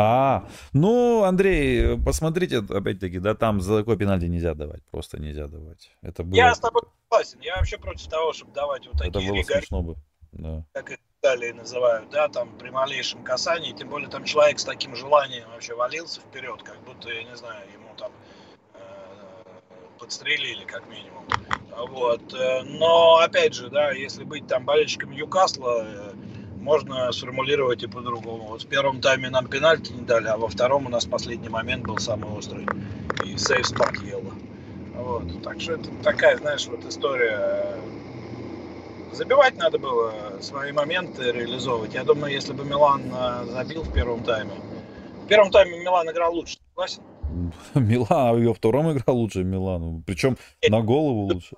[0.00, 5.90] А, ну, Андрей, посмотрите, опять-таки, да, там за такой пенальти нельзя давать, просто нельзя давать.
[6.02, 6.36] Это было...
[6.36, 9.82] Я с тобой согласен, я вообще против того, чтобы давать вот такие Это было смешно
[9.82, 9.96] бы,
[10.30, 10.64] да.
[10.72, 15.48] Как Италии называют, да, там при малейшем касании, тем более там человек с таким желанием
[15.52, 18.12] вообще валился вперед, как будто, я не знаю, ему там
[18.74, 18.78] э,
[19.98, 21.24] подстрелили как минимум.
[21.76, 22.32] Вот.
[22.34, 26.12] Э, но, опять же, да, если быть там болельщиком Ньюкасла, э,
[26.60, 28.44] можно сформулировать и по-другому.
[28.44, 31.84] Вот в первом тайме нам пенальти не дали, а во втором у нас последний момент
[31.84, 32.64] был самый острый.
[33.24, 34.34] И сейф спаркело.
[34.94, 35.42] Вот.
[35.42, 37.74] Так что это такая, знаешь, вот история
[39.12, 41.94] Забивать надо было, свои моменты реализовывать.
[41.94, 44.52] Я думаю, если бы Милан э, забил в первом тайме.
[45.24, 47.02] В первом тайме Милан играл лучше, согласен?
[47.74, 50.02] Милан, и во втором играл лучше Милан.
[50.06, 50.36] Причем
[50.68, 51.56] на голову лучше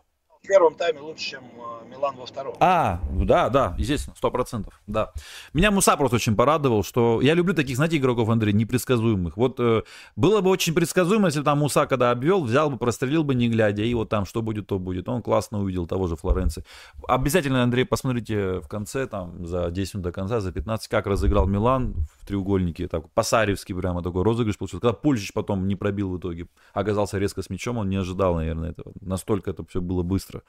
[0.50, 2.56] первом тайме лучше, чем э, Милан во втором.
[2.58, 5.12] А, да, да, естественно, сто процентов, да.
[5.54, 9.36] Меня Муса просто очень порадовал, что я люблю таких, знаете, игроков, Андрей, непредсказуемых.
[9.36, 9.82] Вот э,
[10.16, 13.84] было бы очень предсказуемо, если там Муса, когда обвел, взял бы, прострелил бы, не глядя,
[13.84, 15.08] и вот там что будет, то будет.
[15.08, 16.64] Он классно увидел того же Флоренции.
[17.06, 21.46] Обязательно, Андрей, посмотрите в конце, там, за 10 минут до конца, за 15, как разыграл
[21.46, 24.80] Милан в треугольнике, так, по-саревски прямо такой розыгрыш получился.
[24.80, 28.70] Когда Пульчич потом не пробил в итоге, оказался резко с мячом, он не ожидал, наверное,
[28.70, 28.92] этого.
[29.00, 30.39] Настолько это все было быстро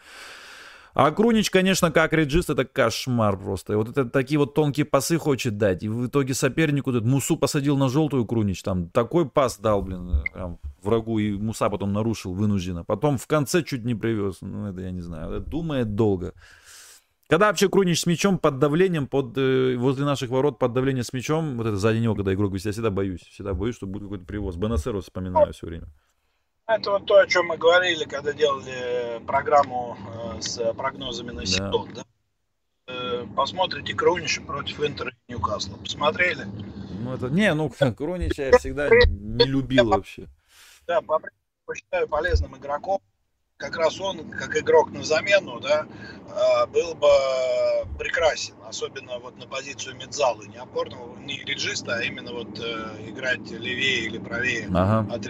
[0.93, 3.73] А Крунич, конечно, как реджист, это кошмар просто.
[3.73, 5.83] И вот это такие вот тонкие пасы хочет дать.
[5.83, 8.61] И в итоге сопернику этот Мусу посадил на желтую Крунич.
[8.61, 11.19] Там такой пас дал, блин, прям врагу.
[11.19, 12.83] И Муса потом нарушил вынужденно.
[12.83, 14.37] Потом в конце чуть не привез.
[14.41, 15.31] Ну, это я не знаю.
[15.31, 16.33] Это думает долго.
[17.29, 21.13] Когда вообще Крунич с мячом под давлением, под, э, возле наших ворот под давлением с
[21.13, 23.21] мячом, вот это сзади него, когда игрок висит, я всегда боюсь.
[23.21, 24.57] Всегда боюсь, что будет какой-то привоз.
[24.57, 25.87] Бенасеру вспоминаю все время.
[26.75, 29.97] Это вот то, о чем мы говорили, когда делали программу
[30.35, 31.89] э, с прогнозами на сезон.
[31.93, 32.03] Да.
[32.87, 32.93] Да?
[32.93, 35.75] Э, посмотрите Крунича против Интера и Ньюкасла.
[35.77, 36.45] Посмотрели?
[36.99, 37.27] Ну, это...
[37.27, 40.27] Не, ну Крунича я всегда не любил вообще.
[40.87, 41.19] Да, по
[41.75, 42.99] считаю полезным игроком.
[43.57, 47.07] Как раз он, как игрок на замену, да, э, был бы
[47.99, 48.55] прекрасен.
[48.65, 54.17] Особенно вот на позицию медзала, не опорного, не реджиста, а именно вот играть левее или
[54.17, 55.13] правее ага.
[55.13, 55.27] от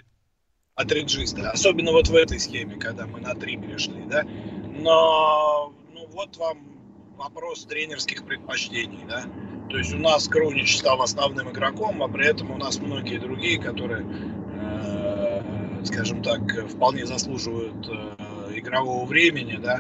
[0.76, 1.52] от реджиста.
[1.52, 4.24] Особенно вот в этой схеме, когда мы на три перешли, да.
[4.24, 6.72] Но, ну, вот вам
[7.18, 9.24] вопрос тренерских предпочтений, да.
[9.70, 13.60] То есть у нас Крунич стал основным игроком, а при этом у нас многие другие,
[13.60, 19.80] которые, э, скажем так, вполне заслуживают э, игрового времени, да,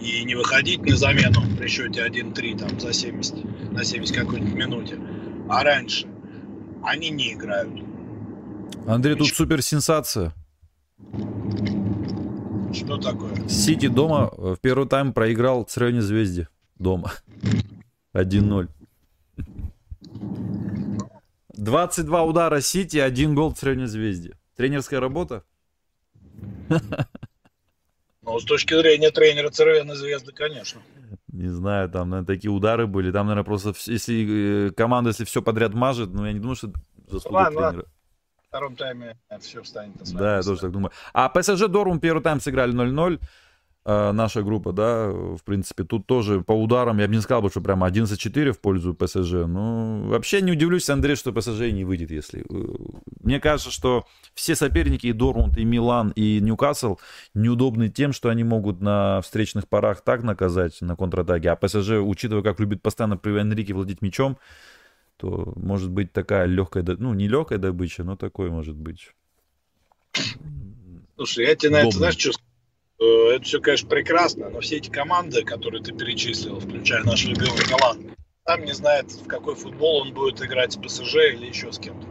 [0.00, 4.98] и не выходить на замену при счете 1-3 там за 70, на 70 какой-нибудь минуте,
[5.48, 6.08] а раньше,
[6.82, 7.89] они не играют.
[8.86, 10.34] Андрей, тут супер сенсация.
[12.72, 13.48] Что такое?
[13.48, 17.12] Сити дома в первый тайм проиграл Црёне Звезде дома.
[18.14, 18.68] 1-0.
[21.54, 24.36] 22 удара Сити, один гол Црёне Звезде.
[24.56, 25.44] Тренерская работа?
[28.22, 30.80] Ну, с точки зрения тренера Цервены Звезды, конечно.
[31.32, 33.10] Не знаю, там, наверное, такие удары были.
[33.10, 36.72] Там, наверное, просто, если э, команда, если все подряд мажет, ну, я не думаю, что
[37.08, 37.76] заслуга ладно, тренера.
[37.76, 37.84] Ладно
[38.50, 40.90] втором тайме все встанет на Да, я тоже так думаю.
[41.12, 43.20] А ПСЖ Дорум первый тайм сыграли 0-0.
[43.86, 47.60] Э, наша группа, да, в принципе, тут тоже по ударам, я бы не сказал, что
[47.60, 49.46] прямо 11-4 в пользу ПСЖ.
[49.46, 52.40] Ну, вообще не удивлюсь, Андрей, что ПСЖ не выйдет, если...
[52.40, 52.76] Э,
[53.22, 56.96] мне кажется, что все соперники, и Дормунд, и Милан, и Ньюкасл,
[57.34, 62.42] неудобны тем, что они могут на встречных парах так наказать на контратаке, а ПСЖ, учитывая,
[62.42, 64.38] как любит постоянно при Энрике владеть мячом,
[65.20, 69.12] то может быть такая легкая, ну не легкая добыча, но такой может быть.
[71.16, 72.32] Слушай, я тебе на это, знаешь, что
[72.98, 78.18] это все, конечно, прекрасно, но все эти команды, которые ты перечислил, включая наш любимый Голланд,
[78.44, 82.06] там не знает, в какой футбол он будет играть с ПСЖ или еще с кем-то.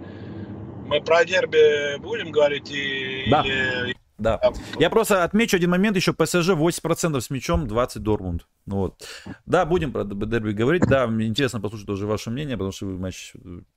[0.87, 3.41] Мы про дерби будем говорить и, да.
[3.43, 4.39] или да.
[4.77, 8.47] Я просто отмечу один момент, еще ПСЖ 80% с мячом, 20 Дормунд.
[8.65, 9.03] Вот.
[9.45, 10.83] Да, будем про дерби говорить.
[10.87, 13.33] Да, мне интересно послушать тоже ваше мнение, потому что вы матч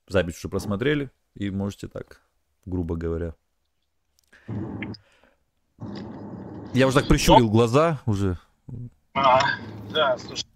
[0.09, 2.21] запись уже просмотрели и можете так,
[2.67, 3.35] грубо говоря.
[6.75, 8.39] Я уже так прищурил глаза уже.
[9.15, 9.41] А,
[9.93, 10.47] да, слушай.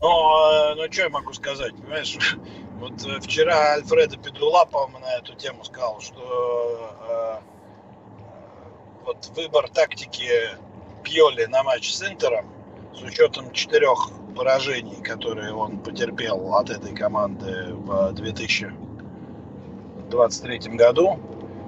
[0.00, 2.36] Ну, ну, что я могу сказать, понимаешь?
[2.74, 7.53] Вот э, вчера Альфреда Педула, по-моему, на эту тему сказал, что э,
[9.04, 10.30] вот выбор тактики
[11.02, 12.50] Пьоли на матч с Интером,
[12.94, 21.20] с учетом четырех поражений, которые он потерпел от этой команды в 2023 году,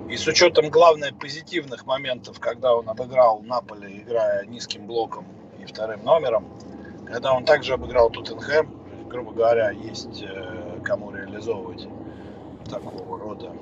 [0.09, 5.27] и с учетом, главное, позитивных моментов, когда он обыграл Наполе, играя низким блоком
[5.59, 6.49] и вторым номером,
[7.07, 11.87] когда он также обыграл Тоттенхэм, грубо говоря, есть э, кому реализовывать
[12.71, 13.53] такого рода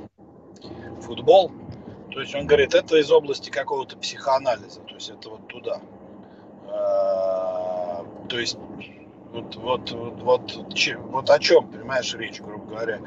[1.01, 1.51] футбол–
[2.15, 5.81] то есть он говорит, это из области какого-то психоанализа, то есть это вот туда.
[6.69, 8.57] А, то есть
[9.33, 13.01] вот, вот, вот, вот, вот о чем, понимаешь, речь, грубо говоря.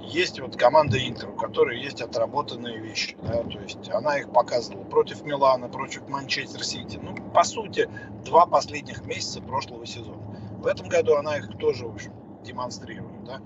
[0.00, 4.84] Есть вот команда Интер, у которой есть отработанные вещи, да, то есть она их показывала
[4.84, 6.98] против Милана, против Манчестер Сити.
[7.02, 7.88] Ну, по сути,
[8.24, 10.22] два последних месяца прошлого сезона.
[10.58, 12.12] В этом году она их тоже, в общем,
[12.42, 13.40] демонстрирует, да.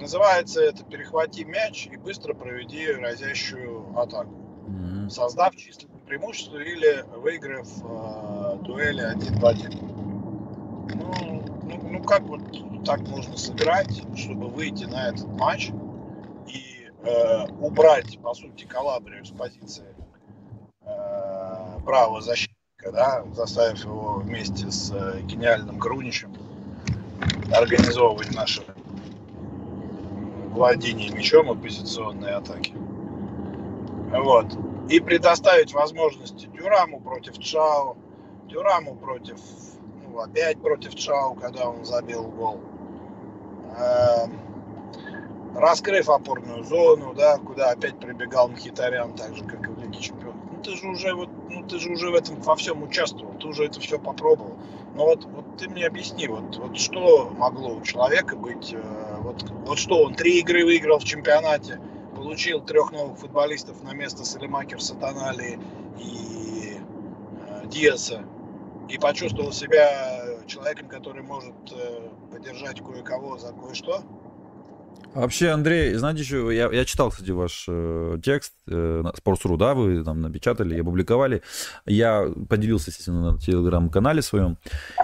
[0.00, 4.32] Называется это «Перехвати мяч и быстро проведи разящую атаку»,
[4.68, 5.10] mm-hmm.
[5.10, 9.72] создав численное преимущество или выиграв э, дуэли один в один.
[10.94, 12.40] Ну, ну, ну, как вот
[12.84, 15.70] так можно сыграть, чтобы выйти на этот матч
[16.46, 19.94] и э, убрать, по сути, Калабрию с позиции
[20.82, 26.34] э, правого защитника, да, заставив его вместе с э, гениальным Круничем
[27.52, 28.62] организовывать наши
[30.52, 32.74] владение мячом и позиционной атаки.
[34.12, 34.46] Вот.
[34.88, 37.96] И предоставить возможности Дюраму против Чао,
[38.48, 39.38] Дюраму против,
[40.06, 42.60] ну, опять против Чао, когда он забил гол.
[43.76, 44.40] Эм,
[45.54, 50.36] раскрыв опорную зону, да, куда опять прибегал Мхитарян, так же, как и в Лиге Чемпионов.
[50.50, 53.46] Ну, ты же уже вот, ну, ты же уже в этом во всем участвовал, ты
[53.46, 54.56] уже это все попробовал.
[54.94, 59.42] Но вот, вот ты мне объясни, вот, вот что могло у человека быть, э, вот,
[59.66, 61.80] вот что он три игры выиграл в чемпионате,
[62.16, 65.60] получил трех новых футболистов на место Салимакерса, Тонали
[65.98, 66.78] и
[67.48, 68.24] э, Диаса,
[68.88, 74.02] и почувствовал себя человеком, который может э, поддержать кое-кого за кое-что,
[75.18, 80.04] Вообще, Андрей, знаете еще, я, я читал, кстати, ваш э, текст э, Sports.ru, да, вы
[80.04, 81.42] там напечатали и опубликовали.
[81.86, 84.58] Я поделился, естественно, на телеграм-канале своем.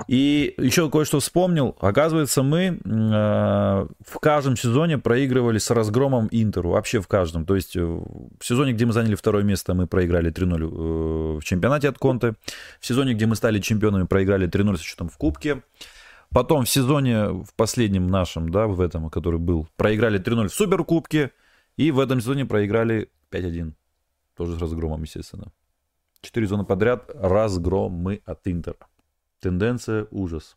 [0.07, 1.77] И еще кое-что вспомнил.
[1.81, 6.71] Оказывается, мы э, в каждом сезоне проигрывали с разгромом Интеру.
[6.71, 7.45] Вообще в каждом.
[7.45, 11.43] То есть э, в сезоне, где мы заняли второе место, мы проиграли 3-0 э, в
[11.43, 12.35] чемпионате от Конте.
[12.79, 15.63] В сезоне, где мы стали чемпионами, проиграли 3-0 с учетом в Кубке.
[16.35, 21.31] Потом в сезоне, в последнем нашем, да, в этом, который был, проиграли 3-0 в Суперкубке.
[21.77, 23.73] И в этом сезоне проиграли 5-1.
[24.37, 25.53] Тоже с разгромом, естественно.
[26.23, 27.09] Четыре зоны подряд.
[27.15, 28.89] Разгромы от Интера.
[29.39, 30.57] Тенденция ужас.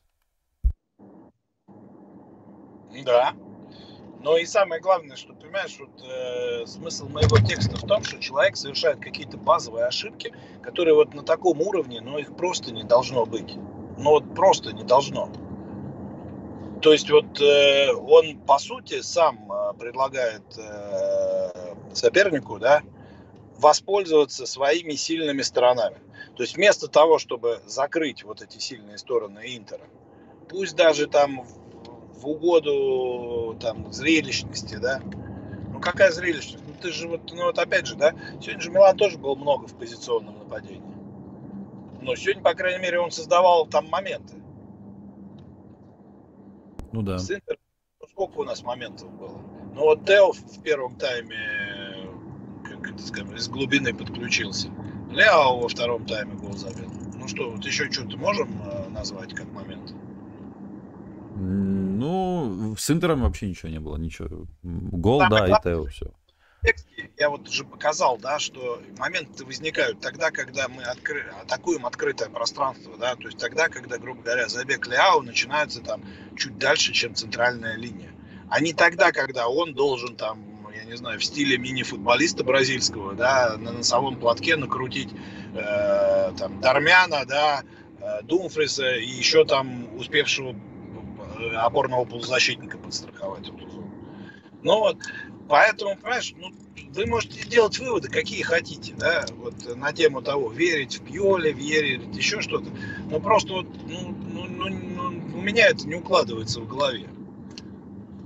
[3.06, 3.34] Да.
[4.24, 8.58] Но и самое главное, что, понимаешь, вот, э, смысл моего текста в том, что человек
[8.58, 13.56] совершает какие-то базовые ошибки, которые вот на таком уровне, но их просто не должно быть.
[14.00, 15.30] Ну вот просто не должно.
[16.82, 22.84] То есть вот э, он, по сути, сам э, предлагает э, сопернику, да,
[23.58, 25.98] воспользоваться своими сильными сторонами.
[26.36, 29.86] То есть вместо того, чтобы закрыть вот эти сильные стороны Интера,
[30.50, 31.48] пусть даже там
[32.14, 35.02] в угоду там зрелищности, да,
[35.74, 36.64] ну какая зрелищность?
[36.68, 39.68] Ну ты же вот, ну вот опять же, да, сегодня же Милан тоже был много
[39.68, 40.82] в позиционном нападении.
[42.02, 44.36] Но сегодня, по крайней мере, он создавал там моменты.
[46.92, 47.18] Ну да.
[47.18, 47.58] С Интер,
[48.10, 49.42] сколько у нас моментов было?
[49.74, 51.38] Ну вот Тео в первом тайме,
[52.64, 54.70] как это сказать, из глубины подключился.
[55.12, 56.90] Ляо во втором тайме гол забил.
[57.16, 59.94] Ну что, вот еще что-то можем э, назвать как момент?
[61.36, 64.48] Ну, с Интером вообще ничего не было, ничего.
[64.64, 66.12] Гол, да, да и Тео, все.
[67.18, 71.26] Я вот уже показал, да, что моменты возникают тогда, когда мы откры...
[71.42, 76.04] атакуем открытое пространство, да, то есть тогда, когда, грубо говоря, забег Ляо начинается там
[76.36, 78.12] чуть дальше, чем центральная линия.
[78.50, 80.58] А не тогда, когда он должен там
[80.88, 85.10] не знаю, в стиле мини-футболиста бразильского, да, на носовом платке накрутить
[85.54, 87.64] э, там Дармяна, да,
[88.00, 90.56] э, Думфриса и еще там успевшего
[91.40, 93.92] э, опорного полузащитника подстраховать эту зону.
[94.64, 94.98] Ну вот,
[95.48, 96.52] поэтому, понимаешь, ну,
[96.94, 102.16] вы можете делать выводы, какие хотите, да, вот на тему того, верить в Пьоле, верить
[102.16, 102.70] еще что-то.
[103.10, 107.08] Но просто вот, ну, ну, ну, ну, у меня это не укладывается в голове.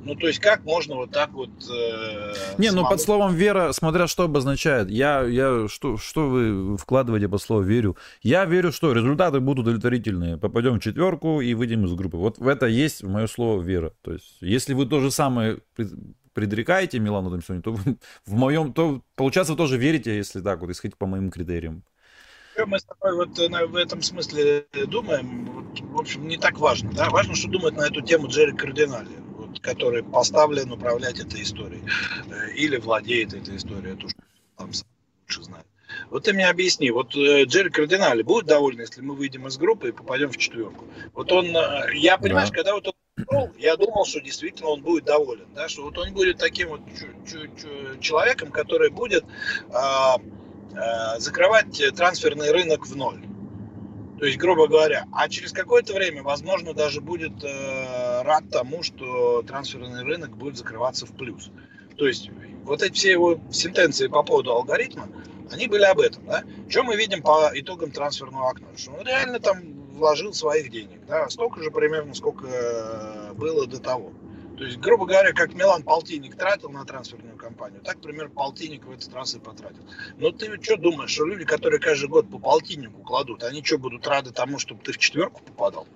[0.03, 1.49] Ну, то есть, как можно вот так вот...
[1.69, 2.83] Э, не, самому...
[2.83, 4.89] ну, под словом «вера», смотря что обозначает.
[4.89, 7.95] Я, я, что, что вы вкладываете под слово «верю»?
[8.23, 10.37] Я верю, что результаты будут удовлетворительные.
[10.37, 12.17] Попадем в четверку и выйдем из группы.
[12.17, 13.93] Вот в это есть мое слово «вера».
[14.01, 15.59] То есть, если вы то же самое
[16.33, 17.75] предрекаете Милану Домсони, то
[18.25, 21.83] в моем, то, получается, вы тоже верите, если так вот исходить по моим критериям.
[22.65, 26.91] Мы с тобой вот в этом смысле думаем, вот, в общем, не так важно.
[26.91, 27.09] Да?
[27.09, 29.07] Важно, что думает на эту тему Джерри Кардинали
[29.59, 31.83] который поставлен управлять этой историей
[32.29, 34.13] э, или владеет этой историей, это уж
[34.57, 34.71] там
[35.23, 35.65] лучше знает.
[36.09, 39.89] Вот ты мне объясни, вот э, Джерри Кардинали будет доволен, если мы выйдем из группы
[39.89, 40.85] и попадем в четверку?
[41.13, 42.55] Вот он, э, я понимаешь, да.
[42.55, 42.93] когда вот он
[43.25, 46.81] пришел, я думал, что действительно он будет доволен, да, что вот он будет таким вот
[47.99, 49.25] человеком, который будет
[49.73, 50.17] а,
[50.75, 53.21] а, закрывать трансферный рынок в ноль.
[54.21, 59.41] То есть, грубо говоря, а через какое-то время, возможно, даже будет э, рад тому, что
[59.41, 61.49] трансферный рынок будет закрываться в плюс.
[61.97, 62.29] То есть,
[62.63, 65.07] вот эти все его сентенции по поводу алгоритма,
[65.51, 66.43] они были об этом, да.
[66.69, 68.67] Что мы видим по итогам трансферного окна?
[68.77, 73.79] Что он реально там вложил своих денег, да, столько же примерно, сколько э, было до
[73.79, 74.11] того.
[74.57, 78.91] То есть, грубо говоря, как Милан полтинник тратил на трансферную кампанию, так, примерно, полтинник в
[78.91, 79.83] этот раз и потратил.
[80.17, 84.05] Но ты что думаешь, что люди, которые каждый год по полтиннику кладут, они что, будут
[84.07, 85.87] рады тому, чтобы ты в четверку попадал?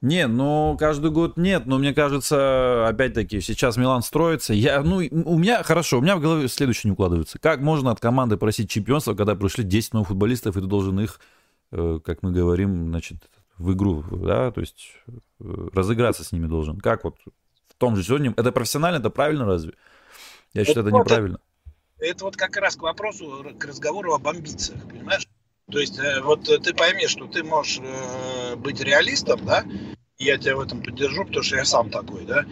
[0.00, 4.54] Не, ну каждый год нет, но мне кажется, опять-таки, сейчас Милан строится.
[4.54, 7.40] Я, ну, у меня, хорошо, у меня в голове следующее не укладывается.
[7.40, 11.20] Как можно от команды просить чемпионства, когда пришли 10 новых футболистов, и ты должен их,
[11.70, 13.18] как мы говорим, значит,
[13.58, 16.80] в игру, да, то есть э, разыграться с ними должен.
[16.80, 17.16] Как вот
[17.68, 19.74] в том же сегодня, это профессионально, это правильно разве?
[20.54, 21.40] Я считаю, это, это неправильно.
[21.98, 25.28] Это, это вот как раз к вопросу, к разговору об амбициях, понимаешь?
[25.70, 29.64] То есть э, вот ты пойми, что ты можешь э, быть реалистом, да,
[30.18, 32.46] я тебя в этом поддержу, потому что я сам такой, да,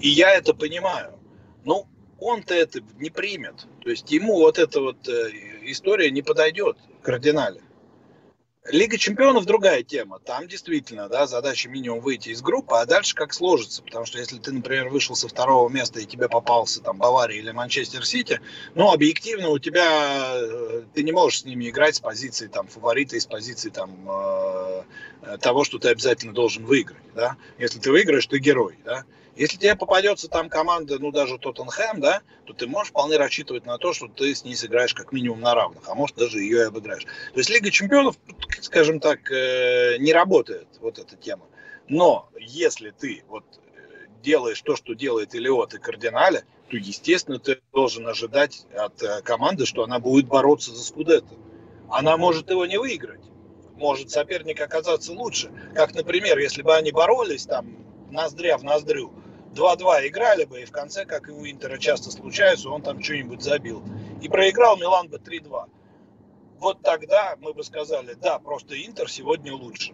[0.00, 1.18] и я это понимаю.
[1.64, 1.86] Ну,
[2.18, 3.66] он-то это не примет.
[3.82, 7.60] То есть ему вот эта вот история не подойдет кардинально.
[8.70, 10.20] Лига чемпионов другая тема.
[10.20, 13.82] Там действительно, да, задача минимум выйти из группы, а дальше как сложится.
[13.82, 17.50] Потому что если ты, например, вышел со второго места и тебе попался там Бавария или
[17.50, 18.40] Манчестер Сити,
[18.76, 23.16] ну, объективно у тебя, э, ты не можешь с ними играть с позиции там фаворита
[23.16, 24.84] и с позиции там э,
[25.40, 27.36] того, что ты обязательно должен выиграть, да.
[27.58, 29.04] Если ты выиграешь, ты герой, да.
[29.34, 33.78] Если тебе попадется там команда, ну даже Тоттенхэм, да, то ты можешь вполне рассчитывать на
[33.78, 36.64] то, что ты с ней сыграешь как минимум на равных, а может даже ее и
[36.64, 37.04] обыграешь.
[37.04, 38.16] То есть Лига Чемпионов,
[38.60, 41.46] скажем так, э, не работает вот эта тема.
[41.88, 47.60] Но если ты вот э, делаешь то, что делает Илиот и Кардинале, то, естественно, ты
[47.72, 51.34] должен ожидать от э, команды, что она будет бороться за Скудетто.
[51.88, 53.20] Она может его не выиграть.
[53.76, 55.50] Может соперник оказаться лучше.
[55.74, 59.12] Как, например, если бы они боролись там ноздря в ноздрю,
[59.54, 63.42] 2-2 играли бы, и в конце, как и у Интера часто случается, он там что-нибудь
[63.42, 63.82] забил.
[64.22, 65.66] И проиграл Милан бы 3-2.
[66.58, 69.92] Вот тогда мы бы сказали, да, просто Интер сегодня лучше.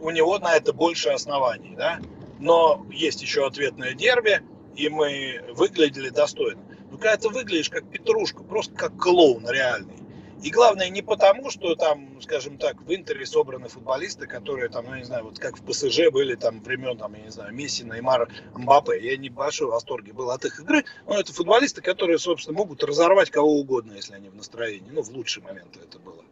[0.00, 2.00] У него на это больше оснований, да.
[2.40, 4.42] но есть еще ответное дерби,
[4.74, 6.60] и мы выглядели достойно.
[6.90, 10.01] Ну, когда ты выглядишь как петрушка, просто как клоун реальный.
[10.42, 14.92] И главное не потому, что там, скажем так, в Интере собраны футболисты, которые там, ну,
[14.94, 17.84] я не знаю, вот как в ПСЖ были там времен, там, я не знаю, Месси,
[17.84, 18.98] Неймар, Мбаппе.
[19.00, 22.82] Я не в большой восторге был от их игры, но это футболисты, которые, собственно, могут
[22.82, 24.90] разорвать кого угодно, если они в настроении.
[24.90, 26.22] Ну, в лучшие моменты это было.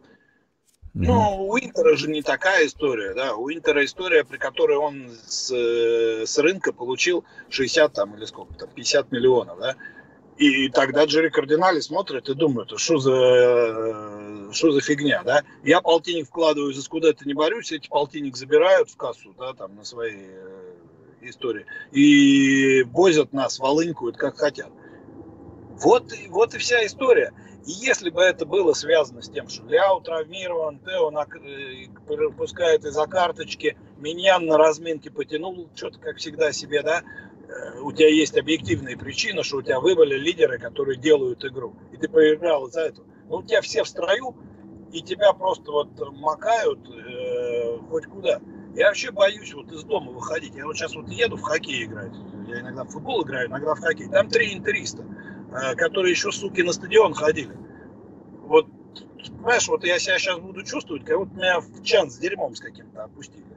[0.93, 3.35] Ну, у Интера же не такая история, да.
[3.35, 8.69] У Интера история, при которой он с, с рынка получил 60 там или сколько там,
[8.75, 9.75] 50 миллионов, да.
[10.37, 15.43] И тогда Джерри Кардинали смотрит и думает, что за, что за фигня, да?
[15.63, 19.83] Я полтинник вкладываю, за скуда-то не борюсь, эти полтинник забирают в кассу, да, там, на
[19.83, 20.73] свои э,
[21.21, 21.65] истории.
[21.91, 24.71] И возят нас, волынькают, как хотят.
[25.81, 27.33] Вот, вот и вся история.
[27.65, 33.05] И если бы это было связано с тем, что Ляу травмирован, Тео э, пропускает из-за
[33.05, 37.03] карточки, Миньян на разминке потянул, что-то, как всегда, себе, да,
[37.81, 42.07] у тебя есть объективные причины, что у тебя выбыли лидеры, которые делают игру, и ты
[42.07, 43.07] проиграл из-за этого.
[43.27, 44.35] Но у тебя все в строю,
[44.91, 48.41] и тебя просто вот макают э, хоть куда.
[48.75, 50.55] Я вообще боюсь вот из дома выходить.
[50.55, 52.13] Я вот сейчас вот еду в хоккей играть.
[52.47, 54.09] Я иногда в футбол играю, иногда в хоккей.
[54.09, 55.03] Там три интериста,
[55.51, 57.55] э, которые еще, суки, на стадион ходили.
[58.43, 58.67] Вот,
[59.27, 62.59] понимаешь, вот я себя сейчас буду чувствовать, как будто меня в чан с дерьмом с
[62.59, 63.50] каким-то опустили.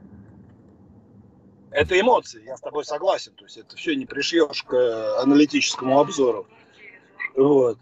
[1.75, 3.33] Это эмоции, я с тобой согласен.
[3.33, 6.47] То есть это все не пришьешь к э, аналитическому обзору.
[7.35, 7.77] Вот.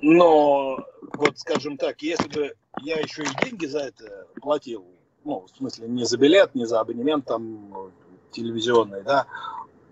[0.00, 4.86] Но, вот скажем так, если бы я еще и деньги за это платил,
[5.24, 7.90] ну, в смысле, не за билет, не за абонемент там
[8.30, 9.26] телевизионный, да,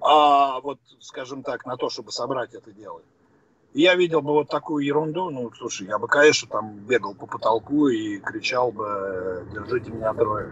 [0.01, 3.03] а вот, скажем так, на то, чтобы собрать это дело,
[3.83, 7.89] я видел бы вот такую ерунду, ну, слушай, я бы, конечно, там бегал по потолку
[7.89, 10.49] и кричал бы «Держите меня трое».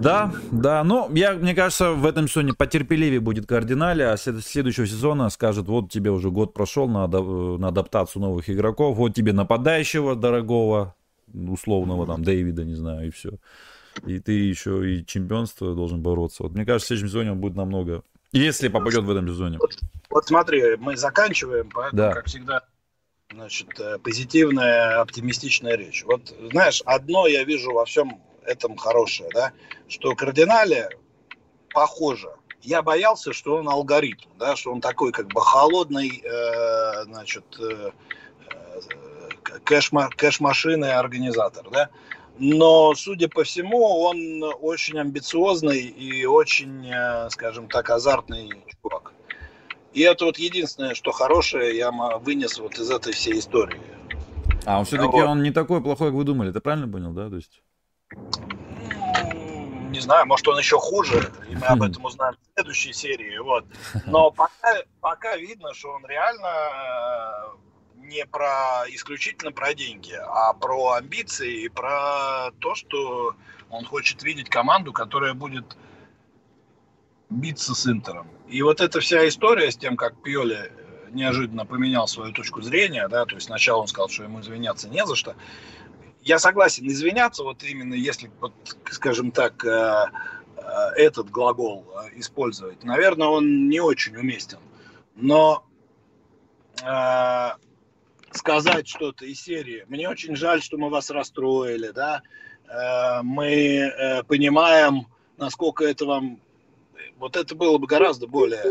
[0.00, 5.28] Да, да, но я, мне кажется, в этом сезоне потерпеливее будет кардинале, а следующего сезона
[5.30, 10.94] скажет, вот тебе уже год прошел на, на адаптацию новых игроков, вот тебе нападающего дорогого,
[11.32, 13.38] условного там Дэвида, не знаю, и все.
[14.06, 16.42] И ты еще и чемпионство должен бороться.
[16.42, 18.02] Вот мне кажется, в следующем сезоне он будет намного
[18.34, 19.58] если попадет в этом сезоне.
[19.58, 19.78] Вот,
[20.10, 22.12] вот смотри, мы заканчиваем, поэтому, да.
[22.12, 22.64] как всегда,
[23.32, 26.04] значит, э, позитивная, оптимистичная речь.
[26.04, 29.52] Вот, знаешь, одно я вижу во всем этом хорошее, да,
[29.88, 30.90] что кардинале
[31.72, 32.28] похоже.
[32.60, 37.90] Я боялся, что он алгоритм, да, что он такой как бы холодный, э, значит, э,
[38.50, 38.80] э
[39.64, 41.90] кэш-машины организатор, да
[42.38, 48.50] но, судя по всему, он очень амбициозный и очень, э, скажем так, азартный
[48.82, 49.12] чувак.
[49.92, 53.80] И это вот единственное, что хорошее я вынес вот из этой всей истории.
[54.66, 55.24] А он все-таки вот.
[55.24, 57.28] он не такой плохой, как вы думали, ты правильно понял, да?
[57.30, 57.62] То есть...
[59.90, 63.38] Не знаю, может он еще хуже, и мы об этом узнаем в следующей серии.
[63.38, 63.64] Вот.
[64.06, 67.64] Но пока, пока видно, что он реально э,
[68.04, 73.34] не про исключительно про деньги, а про амбиции и про то, что
[73.70, 75.76] он хочет видеть команду, которая будет
[77.30, 78.28] биться с Интером.
[78.48, 83.08] И вот эта вся история с тем, как Пьоли э, неожиданно поменял свою точку зрения,
[83.08, 85.34] да, то есть сначала он сказал, что ему извиняться не за что.
[86.22, 88.52] Я согласен, извиняться, вот именно если, вот,
[88.90, 90.06] скажем так, э,
[90.56, 90.62] э,
[90.96, 94.58] этот глагол использовать, наверное, он не очень уместен.
[95.16, 95.66] Но
[98.36, 99.84] сказать что-то из серии.
[99.88, 102.22] Мне очень жаль, что мы вас расстроили, да.
[102.68, 105.06] Э, мы э, понимаем,
[105.36, 106.40] насколько это вам...
[107.16, 108.62] Вот это было бы гораздо более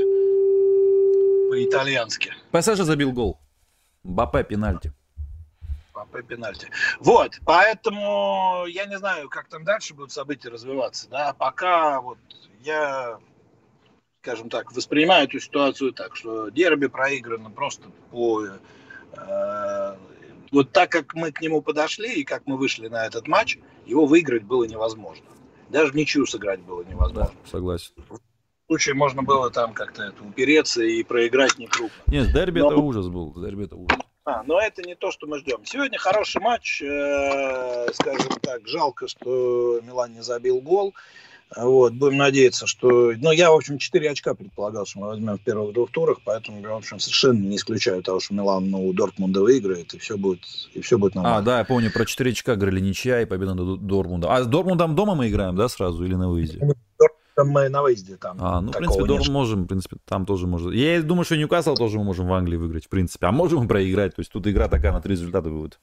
[1.50, 2.34] по-итальянски.
[2.52, 3.40] ПСЖ забил гол.
[4.04, 4.92] Бапе пенальти.
[5.94, 6.68] Бапе пенальти.
[7.00, 11.34] Вот, поэтому я не знаю, как там дальше будут события развиваться, да.
[11.34, 12.18] Пока вот
[12.64, 13.20] я
[14.24, 18.48] скажем так, воспринимаю эту ситуацию так, что дерби проиграно просто по
[20.52, 24.06] вот так как мы к нему подошли и как мы вышли на этот матч, его
[24.06, 25.26] выиграть было невозможно.
[25.70, 27.34] Даже ничью сыграть было невозможно.
[27.34, 27.94] Да, согласен.
[28.08, 28.20] В
[28.68, 31.96] случае можно было там как-то это упереться и проиграть не крупно.
[32.08, 32.72] Нет, дерби но...
[32.72, 33.34] это ужас был.
[33.34, 34.00] Дерби это ужас.
[34.26, 35.66] А, но это не то, что мы ждем.
[35.66, 36.82] Сегодня хороший матч.
[36.82, 40.94] Э, скажем так, жалко, что Милан не забил гол.
[41.56, 43.14] Вот, будем надеяться, что...
[43.16, 46.62] Ну, я, в общем, 4 очка предполагал, что мы возьмем в первых двух турах, поэтому,
[46.62, 50.42] в общем, совершенно не исключаю того, что Милан ну, у Дортмунда выиграет, и все будет,
[50.74, 51.38] и все будет нормально.
[51.38, 54.32] А, да, я помню, про 4 очка говорили ничья и победа над Дортмундом.
[54.32, 56.60] А с Дортмундом дома мы играем, да, сразу, или на выезде?
[57.36, 58.38] Там мы на выезде там.
[58.40, 60.72] А, ну, в принципе, Дорм можем, в принципе, там тоже можно.
[60.72, 63.26] Я думаю, что Ньюкасл тоже мы можем в Англии выиграть, в принципе.
[63.26, 65.80] А можем проиграть, то есть тут игра такая на три результата будет.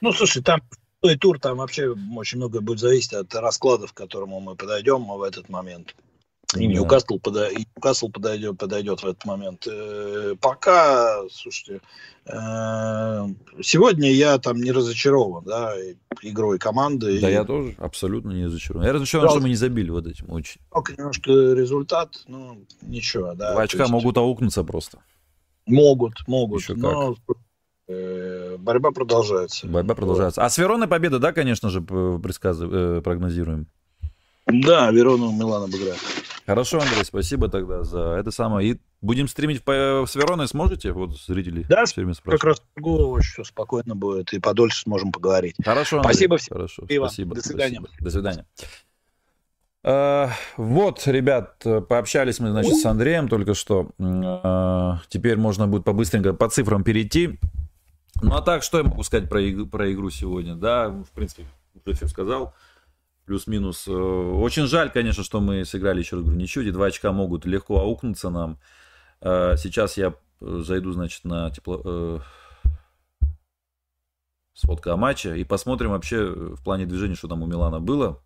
[0.00, 0.60] Ну, слушай, там
[1.08, 5.22] и тур там вообще очень много будет зависеть от раскладов, к которому мы подойдем в
[5.22, 5.94] этот момент.
[6.56, 9.66] И Ньюкасл, и Ньюкасл подойдет, подойдет в этот момент.
[9.66, 11.80] Э, пока, слушайте,
[12.26, 13.26] э,
[13.62, 15.74] сегодня я там не разочарован, да,
[16.22, 17.20] игрой команды.
[17.20, 17.32] Да, и...
[17.32, 18.86] я тоже абсолютно не разочарован.
[18.86, 19.32] Я разочарован, да.
[19.32, 20.60] что мы не забили вот этим очень.
[20.70, 23.52] Только немножко результат, ну, ничего, да.
[23.52, 23.90] Два очка есть...
[23.90, 24.98] могут аукнуться просто.
[25.66, 26.60] Могут, могут.
[26.60, 27.14] Еще но...
[27.26, 27.36] как.
[27.86, 29.66] Э, борьба продолжается.
[29.66, 30.44] Борьба продолжается.
[30.44, 33.66] А с Вероной победа, да, конечно же, предсказываем, прогнозируем?
[34.46, 35.98] Да, Верону Милан обыграет.
[36.46, 38.70] Хорошо, Андрей, спасибо тогда за это самое.
[38.70, 40.92] И будем стримить с Вероной, сможете?
[40.92, 42.40] Вот зрители да, все время спрашивают.
[42.42, 45.56] как раз очень все спокойно будет, и подольше сможем поговорить.
[45.64, 46.12] Хорошо, Андрей.
[46.12, 46.56] Спасибо всем.
[46.56, 47.34] Хорошо, спасибо.
[47.34, 47.80] До свидания.
[47.80, 48.04] Спасибо.
[48.04, 48.46] До свидания.
[49.86, 53.90] Uh, вот, ребят, пообщались мы, значит, с Андреем только что.
[55.08, 57.38] Теперь можно будет побыстренько по цифрам перейти.
[58.22, 60.54] Ну, а так, что я могу сказать про, иг- про игру сегодня?
[60.54, 61.46] Да, в принципе,
[61.84, 62.54] уже все сказал
[63.26, 63.88] плюс-минус.
[63.88, 66.62] Э, очень жаль, конечно, что мы сыграли еще раз говорю, ничего.
[66.62, 68.58] Эти два очка могут легко аукнуться нам.
[69.20, 72.22] Э, сейчас я э, зайду, значит, на тепло...
[74.56, 75.36] Сводка о матче.
[75.36, 78.22] И посмотрим вообще в плане движения, что там у Милана было.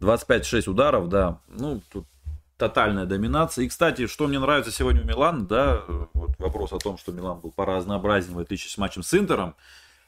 [0.00, 1.40] 25-6 ударов, да.
[1.46, 2.06] Ну, тут
[2.60, 3.64] тотальная доминация.
[3.64, 5.82] И, кстати, что мне нравится сегодня у Милана, да,
[6.12, 9.56] вот вопрос о том, что Милан был по разнообразнее в отличие с матчем с Интером.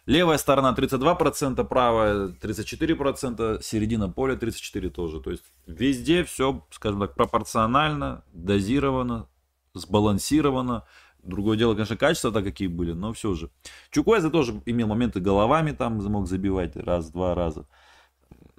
[0.04, 5.20] Левая сторона 32%, правая 34%, середина поля 34% тоже.
[5.20, 9.28] То есть везде все, скажем так, пропорционально, дозировано,
[9.74, 10.84] сбалансировано.
[11.22, 13.48] Другое дело, конечно, качества-то какие были, но все же.
[13.90, 17.66] Чукуэза тоже имел моменты головами, там мог забивать раз-два раза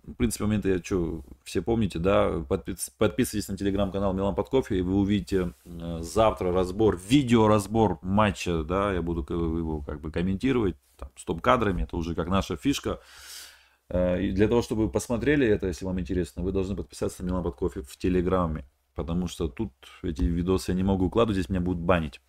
[0.05, 4.81] в принципе, моменты, я что, все помните, да, подписывайтесь на телеграм-канал Милан под кофе, и
[4.81, 11.09] вы увидите э, завтра разбор, видеоразбор матча, да, я буду его как бы комментировать, там,
[11.15, 12.99] стоп-кадрами, это уже как наша фишка.
[13.89, 17.27] Э, и для того, чтобы вы посмотрели это, если вам интересно, вы должны подписаться на
[17.27, 21.49] Милан под кофе в телеграме, потому что тут эти видосы я не могу укладывать, здесь
[21.49, 22.19] меня будут банить.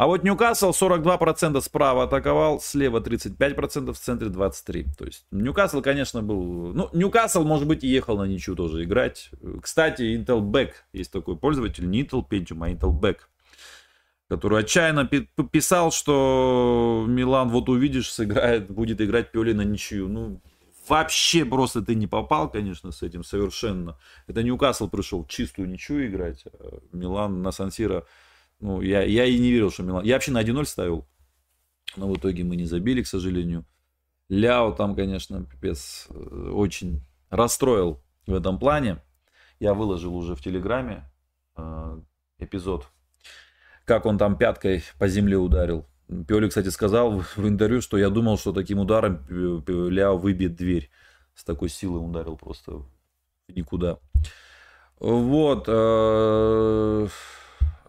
[0.00, 4.86] А вот Ньюкасл 42% справа атаковал, слева 35%, в центре 23%.
[4.96, 6.72] То есть Ньюкасл, конечно, был...
[6.72, 9.30] Ну, Ньюкасл, может быть, ехал на ничью тоже играть.
[9.60, 13.16] Кстати, Intel Back, есть такой пользователь, не Intel Pentium, а Intel Back,
[14.26, 20.08] который отчаянно писал, что Милан, вот увидишь, сыграет, будет играть Пиоли на ничью.
[20.08, 20.40] Ну,
[20.88, 23.98] вообще просто ты не попал, конечно, с этим совершенно.
[24.26, 26.46] Это Ньюкасл пришел чистую ничью играть.
[26.58, 28.06] А Милан на Сан-Сиро
[28.60, 30.04] ну, я, я и не верил, что Милан...
[30.04, 31.08] Я вообще на 1-0 ставил,
[31.96, 33.64] но в итоге мы не забили, к сожалению.
[34.28, 39.02] Ляо там, конечно, пипец, э, очень расстроил в этом плане.
[39.58, 41.10] Я выложил уже в Телеграме
[41.56, 42.00] э,
[42.38, 42.86] эпизод,
[43.84, 45.86] как он там пяткой по земле ударил.
[46.28, 50.90] Пиоли, кстати, сказал в интервью, что я думал, что таким ударом Ляо выбьет дверь.
[51.34, 52.82] С такой силой ударил просто
[53.48, 53.98] никуда.
[54.98, 55.64] Вот.
[55.66, 57.08] Э,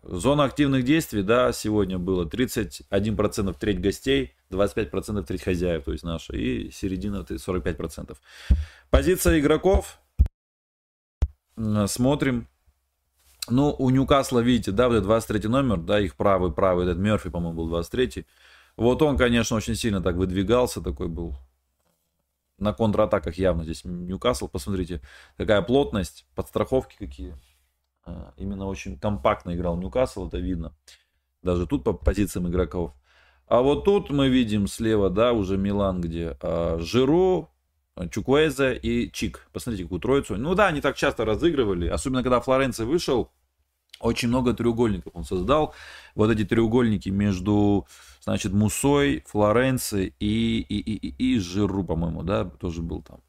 [0.03, 6.35] Зона активных действий, да, сегодня было 31% треть гостей, 25% треть хозяев, то есть наша,
[6.35, 8.17] и середина 45%.
[8.89, 9.99] Позиция игроков.
[11.85, 12.47] Смотрим.
[13.49, 17.57] Ну, у Ньюкасла, видите, да, вот 23 номер, да, их правый, правый, этот Мерфи, по-моему,
[17.57, 18.25] был 23
[18.77, 21.35] Вот он, конечно, очень сильно так выдвигался, такой был
[22.57, 24.47] на контратаках явно здесь Ньюкасл.
[24.47, 25.01] Посмотрите,
[25.37, 27.35] какая плотность, подстраховки какие.
[28.03, 30.73] А, именно очень компактно играл Ньюкасл, это видно.
[31.43, 32.93] Даже тут по позициям игроков.
[33.47, 37.49] А вот тут мы видим слева, да, уже Милан, где а, Жиру,
[38.09, 39.47] Чукуэзе и Чик.
[39.51, 40.37] Посмотрите, какую троицу.
[40.37, 41.87] Ну да, они так часто разыгрывали.
[41.87, 43.31] Особенно, когда Флоренция вышел,
[43.99, 45.73] очень много треугольников он создал.
[46.15, 47.87] Вот эти треугольники между,
[48.21, 53.19] значит, Мусой, Флоренцией и, и, и, и, и Жиру, по-моему, да, тоже был там.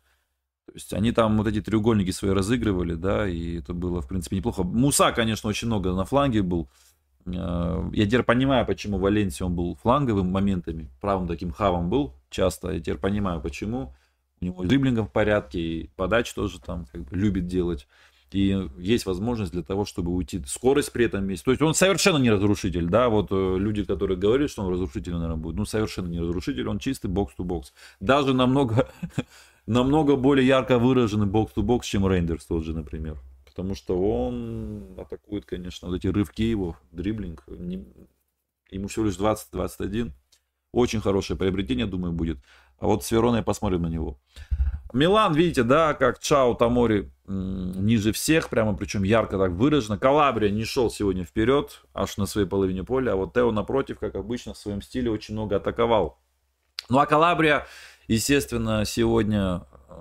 [0.73, 4.37] То есть они там вот эти треугольники свои разыгрывали, да, и это было, в принципе,
[4.37, 4.63] неплохо.
[4.63, 6.71] Муса, конечно, очень много на фланге был.
[7.27, 12.71] Э, я теперь понимаю, почему Валенсия он был фланговым моментами, правым таким хавом был часто.
[12.71, 13.95] Я теперь понимаю, почему.
[14.41, 17.87] У него дриблингом в порядке, и подачи тоже там как бы любит делать.
[18.31, 20.43] И есть возможность для того, чтобы уйти.
[20.47, 21.45] Скорость при этом есть.
[21.45, 25.13] То есть он совершенно не разрушитель, да, вот э, люди, которые говорят, что он разрушитель,
[25.13, 25.57] наверное, будет.
[25.57, 27.75] Ну, совершенно не разрушитель, он чистый бокс-то-бокс.
[28.01, 28.89] Даже намного
[29.67, 33.19] намного более ярко выраженный бокс-то-бокс, чем Рейндерс тот же, например.
[33.45, 37.45] Потому что он атакует, конечно, вот эти рывки его, дриблинг.
[37.49, 37.87] Не,
[38.71, 40.13] ему всего лишь 20-21.
[40.73, 42.39] Очень хорошее приобретение, думаю, будет.
[42.79, 44.19] А вот с Вероной посмотрим на него.
[44.95, 49.99] Милан, видите, да, как Чао Тамори ниже всех, прямо причем ярко так выражено.
[49.99, 54.15] Калабрия не шел сегодня вперед, аж на своей половине поля, а вот Тео напротив, как
[54.15, 56.22] обычно, в своем стиле очень много атаковал.
[56.89, 57.67] Ну а Калабрия,
[58.09, 59.95] естественно, сегодня, э,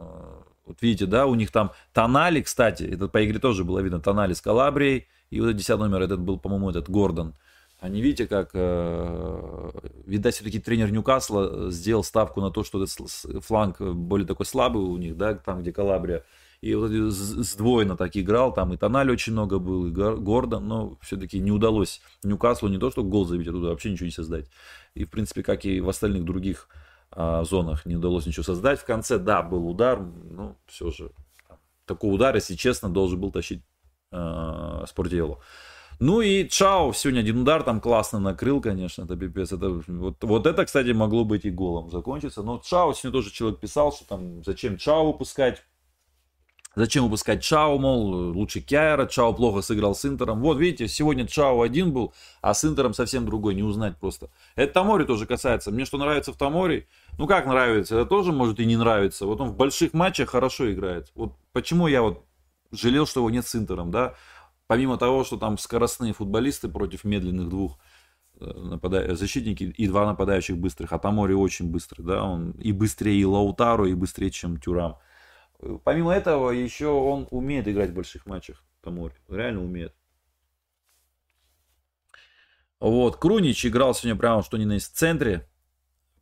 [0.66, 4.34] вот видите, да, у них там Тонали, кстати, это по игре тоже было видно, Тонали
[4.34, 7.36] с Калабрией, и вот 10 номер этот был, по-моему, этот Гордон.
[7.80, 9.72] Они, видите, как, э,
[10.06, 14.98] видать, все-таки тренер Ньюкасла сделал ставку на то, что этот фланг более такой слабый у
[14.98, 16.24] них, да, там, где Калабрия.
[16.62, 21.40] И вот сдвоенно так играл, там и Тональ очень много был, и Гордон, но все-таки
[21.40, 24.46] не удалось Ньюкаслу не то, что гол забить, а туда вообще ничего не создать.
[24.94, 26.70] И, в принципе, как и в остальных других
[27.12, 28.80] а, зонах не удалось ничего создать.
[28.80, 31.12] В конце, да, был удар, но все же
[31.86, 33.64] такой удар, если честно, должен был тащить
[34.12, 35.42] э, Спортиелу.
[36.00, 39.52] Ну и Чао сегодня один удар там классно накрыл, конечно, это пипец.
[39.52, 42.44] Это, вот, вот это, кстати, могло быть и голом закончиться.
[42.44, 45.64] Но Чао сегодня тоже человек писал, что там зачем Чао выпускать.
[46.76, 50.42] Зачем выпускать Чао, мол, лучше Кяйра, Чао плохо сыграл с Интером.
[50.42, 54.30] Вот видите, сегодня Чао один был, а с Интером совсем другой, не узнать просто.
[54.56, 55.72] Это Тамори тоже касается.
[55.72, 59.26] Мне что нравится в Тамори, ну как нравится, это тоже может и не нравится.
[59.26, 61.12] Вот он в больших матчах хорошо играет.
[61.16, 62.24] Вот почему я вот
[62.72, 64.16] жалел, что его нет с Интером, да
[64.72, 67.78] помимо того, что там скоростные футболисты против медленных двух
[68.40, 69.16] э, напада...
[69.18, 73.86] защитники и два нападающих быстрых, а Тамори очень быстрый, да, он и быстрее и Лаутару,
[73.86, 74.98] и быстрее, чем Тюрам.
[75.84, 79.94] Помимо этого, еще он умеет играть в больших матчах, Тамори, реально умеет.
[82.80, 85.48] Вот, Крунич играл сегодня прямо что ни на центре,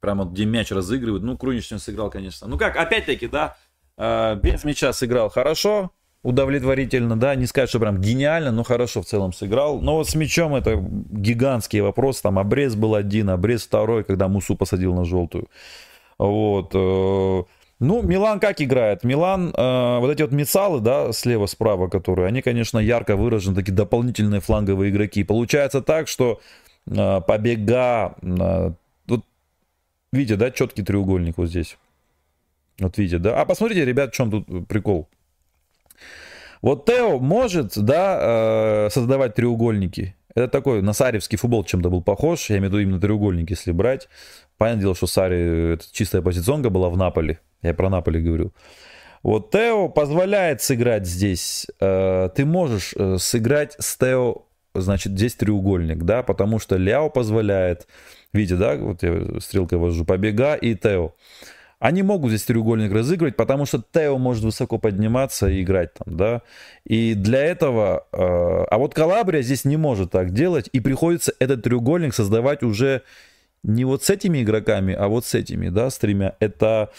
[0.02, 1.24] прямо где мяч разыгрывает.
[1.24, 2.48] Ну, Крунич сегодня сыграл, конечно.
[2.48, 3.56] Ну как, опять-таки, да,
[3.98, 9.06] э, без мяча сыграл хорошо, удовлетворительно, да, не сказать, что прям гениально, но хорошо в
[9.06, 9.80] целом сыграл.
[9.80, 14.58] Но вот с мячом это гигантский вопрос, там обрез был один, обрез второй, когда Мусу
[14.58, 15.48] посадил на желтую.
[16.18, 16.76] Вот.
[17.80, 19.06] Ну, Милан как играет?
[19.06, 24.42] Милан, э, вот эти вот Мицалы, да, слева-справа, которые, они, конечно, ярко выражены, такие дополнительные
[24.42, 25.24] фланговые игроки.
[25.24, 26.42] Получается так, что
[26.88, 28.72] э, побега, э,
[29.08, 29.24] вот,
[30.12, 31.78] видите, да, четкий треугольник вот здесь.
[32.80, 33.40] Вот видите, да.
[33.42, 35.08] А посмотрите, ребят, в чем тут прикол.
[36.62, 40.16] Вот Тео может, да, э, создавать треугольники.
[40.36, 42.50] Это такой на саревский футбол чем-то был похож.
[42.50, 44.10] Я имею в виду именно треугольники, если брать.
[44.60, 47.40] Понятное дело, что Сари это чистая позиционка была в Наполе.
[47.62, 48.52] Я про Наполе говорю.
[49.24, 51.66] Вот Тео позволяет сыграть здесь.
[51.80, 54.44] Э, ты можешь э, сыграть с Тео,
[54.76, 57.88] значит, здесь треугольник, да, потому что Ляо позволяет.
[58.34, 61.14] Видите, да, вот я стрелкой вожу побега и Тео.
[61.80, 66.42] Они могут здесь треугольник разыгрывать, потому что Тео может высоко подниматься и играть там, да.
[66.84, 68.08] И для этого...
[68.12, 73.04] Э, а вот Калабрия здесь не может так делать, и приходится этот треугольник создавать уже
[73.64, 76.36] не вот с этими игроками, а вот с этими, да, с тремя.
[76.40, 76.92] Это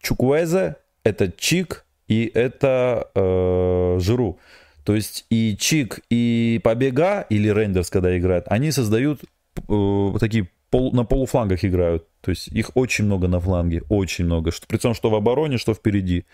[0.00, 4.38] Чукуэзе, это Чик и это э, Жиру.
[4.84, 9.22] То есть и Чик, и Побега, или Рендерс, когда играют, они создают
[9.68, 12.06] э, такие пол, на полуфлангах играют.
[12.20, 14.50] То есть их очень много на фланге, очень много.
[14.50, 16.24] Что, при том, что в обороне, что впереди.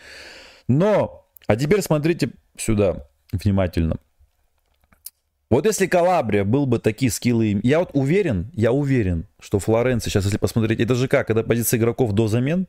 [0.66, 3.98] Но, а теперь смотрите сюда внимательно.
[5.50, 10.24] Вот если Калабрия был бы такие скиллы, я вот уверен, я уверен, что Флоренция, сейчас
[10.24, 12.66] если посмотреть, это же как, это позиция игроков до замен,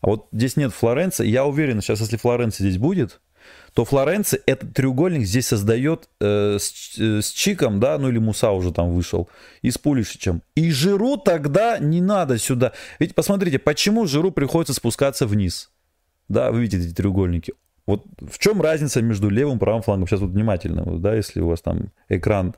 [0.00, 3.20] а вот здесь нет Флоренции, я уверен, сейчас если Флоренция здесь будет,
[3.72, 8.52] то Флоренция этот треугольник здесь создает э, с, э, с Чиком, да, ну или Муса
[8.52, 9.28] уже там вышел,
[9.62, 10.42] и с Пулишичем.
[10.54, 12.72] И Жиру тогда не надо сюда.
[13.00, 15.72] Ведь посмотрите, почему Жиру приходится спускаться вниз?
[16.28, 17.54] Да, вы видите эти треугольники.
[17.86, 20.08] Вот в чем разница между левым и правым флангом?
[20.08, 22.54] Сейчас вот внимательно, да, если у вас там экран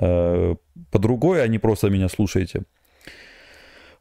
[0.00, 0.54] э,
[0.90, 2.62] под рукой, а не просто меня слушаете.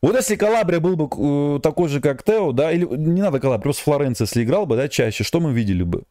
[0.02, 1.10] Вот если Калабрия был бы
[1.58, 4.78] э, такой же, как Тео, да, или не надо Калабрия, просто Флоренция, если играл бы,
[4.78, 6.04] да, чаще, что мы видели бы?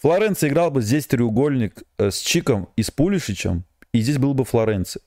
[0.00, 4.44] Флоренция играл бы здесь треугольник э, с Чиком и с Пулишичем, и здесь был бы
[4.44, 5.02] Флоренция.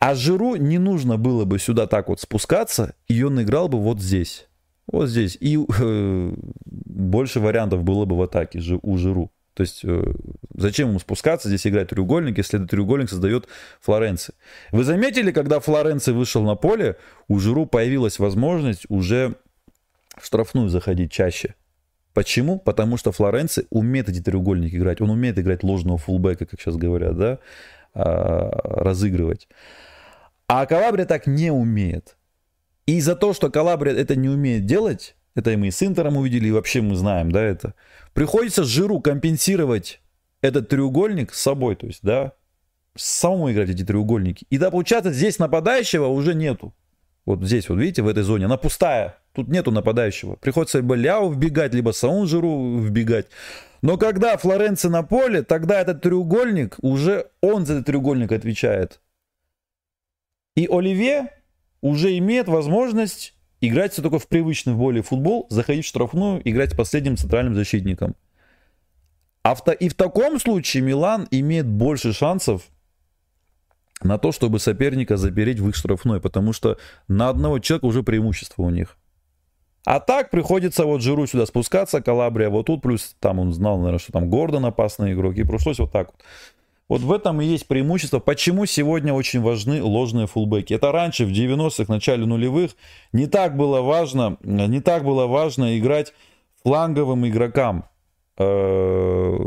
[0.00, 4.00] А Жиру не нужно было бы сюда так вот спускаться, и он играл бы вот
[4.00, 4.47] здесь.
[4.88, 5.36] Вот здесь.
[5.40, 6.32] И э,
[6.64, 9.30] больше вариантов было бы в атаке у Жиру.
[9.54, 10.14] То есть э,
[10.54, 13.48] зачем ему спускаться, здесь играть треугольник, если этот треугольник создает
[13.80, 14.34] Флоренция.
[14.70, 19.34] Вы заметили, когда Флоренция вышел на поле, у Жиру появилась возможность уже
[20.16, 21.54] в штрафную заходить чаще.
[22.14, 22.58] Почему?
[22.58, 25.00] Потому что Флоренци умеет эти треугольники играть.
[25.00, 27.38] Он умеет играть ложного фулбека, как сейчас говорят, да,
[27.94, 28.50] а,
[28.82, 29.48] разыгрывать.
[30.48, 32.17] А Калабрия так не умеет.
[32.88, 36.48] И за то, что Калабрия это не умеет делать, это и мы с Интером увидели,
[36.48, 37.74] и вообще мы знаем, да, это,
[38.14, 40.00] приходится Жиру компенсировать
[40.40, 42.32] этот треугольник с собой, то есть, да,
[42.96, 44.46] самому играть эти треугольники.
[44.48, 46.74] И да, получается, здесь нападающего уже нету.
[47.26, 49.18] Вот здесь, вот видите, в этой зоне, она пустая.
[49.34, 50.36] Тут нету нападающего.
[50.36, 53.26] Приходится либо Ляо вбегать, либо самому Жиру вбегать.
[53.82, 59.02] Но когда Флоренция на поле, тогда этот треугольник, уже он за этот треугольник отвечает.
[60.56, 61.28] И Оливье
[61.80, 67.16] уже имеет возможность играть все только в привычный более футбол, заходить в штрафную, играть последним
[67.16, 68.14] центральным защитником.
[69.42, 72.62] А в, и в таком случае Милан имеет больше шансов
[74.02, 78.62] на то, чтобы соперника запереть в их штрафной, потому что на одного человека уже преимущество
[78.62, 78.96] у них.
[79.84, 83.98] А так приходится вот Жиру сюда спускаться, Калабрия вот тут, плюс там он знал, наверное,
[83.98, 86.22] что там Гордон опасный игрок, и пришлось вот так вот.
[86.88, 88.18] Вот в этом и есть преимущество.
[88.18, 90.72] Почему сегодня очень важны ложные фулбеки?
[90.72, 92.72] Это раньше, в 90-х, начале нулевых,
[93.12, 96.14] не так было важно, не так было важно играть
[96.62, 97.84] фланговым игрокам
[98.38, 99.38] э,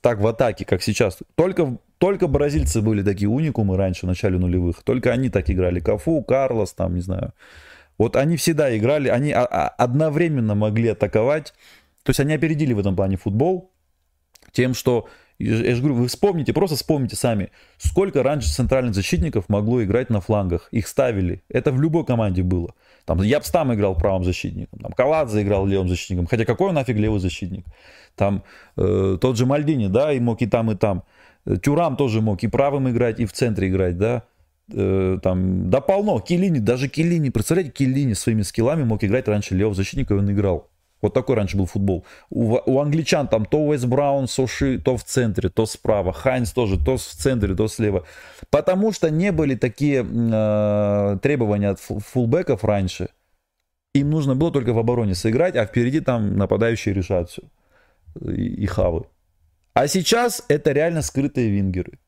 [0.00, 1.18] так в атаке, как сейчас.
[1.36, 4.82] Только, только бразильцы были такие уникумы раньше, в начале нулевых.
[4.82, 5.80] Только они так играли.
[5.80, 7.34] Кафу, Карлос, там, не знаю.
[7.98, 11.54] Вот они всегда играли, они одновременно могли атаковать.
[12.02, 13.72] То есть они опередили в этом плане футбол
[14.52, 15.08] тем, что
[15.38, 20.20] я же говорю, вы вспомните, просто вспомните сами, сколько раньше центральных защитников могло играть на
[20.20, 20.68] флангах.
[20.70, 21.42] Их ставили.
[21.48, 22.74] Это в любой команде было.
[23.04, 26.26] Там Япстам играл правым защитником, там Каладзе играл левым защитником.
[26.26, 27.64] Хотя какой он нафиг левый защитник?
[28.14, 28.42] Там
[28.76, 31.04] э, тот же Мальдини, да, и мог и там, и там.
[31.62, 34.24] Тюрам тоже мог и правым играть, и в центре играть, да.
[34.72, 36.18] Э, там, да полно.
[36.18, 40.68] Килини, даже Килини, представляете, Килини своими скиллами мог играть раньше левого защитника, и он играл.
[41.06, 42.04] Вот такой раньше был футбол.
[42.30, 46.12] У, у англичан там то Уэс Браун, Соши, то в центре, то справа.
[46.12, 48.04] Хайнс тоже то в центре, то слева.
[48.50, 53.10] Потому что не были такие э, требования от фулбеков раньше.
[53.94, 57.42] Им нужно было только в обороне сыграть, а впереди там нападающие решат все.
[58.20, 59.04] И, и хавы.
[59.74, 62.00] А сейчас это реально скрытые вингеры.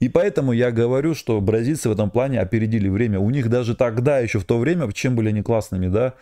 [0.00, 3.18] И поэтому я говорю, что бразильцы в этом плане опередили время.
[3.18, 6.14] У них даже тогда, еще в то время, чем были они классными, да,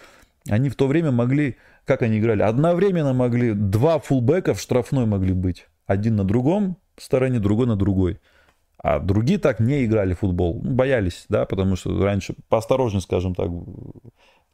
[0.49, 2.43] они в то время могли как они играли?
[2.43, 5.69] Одновременно могли, два фулбека в штрафной могли быть.
[5.87, 8.19] Один на другом стороне, другой на другой.
[8.79, 10.61] А другие так не играли в футбол.
[10.63, 13.49] Ну, боялись, да, потому что раньше, поосторожнее, скажем так,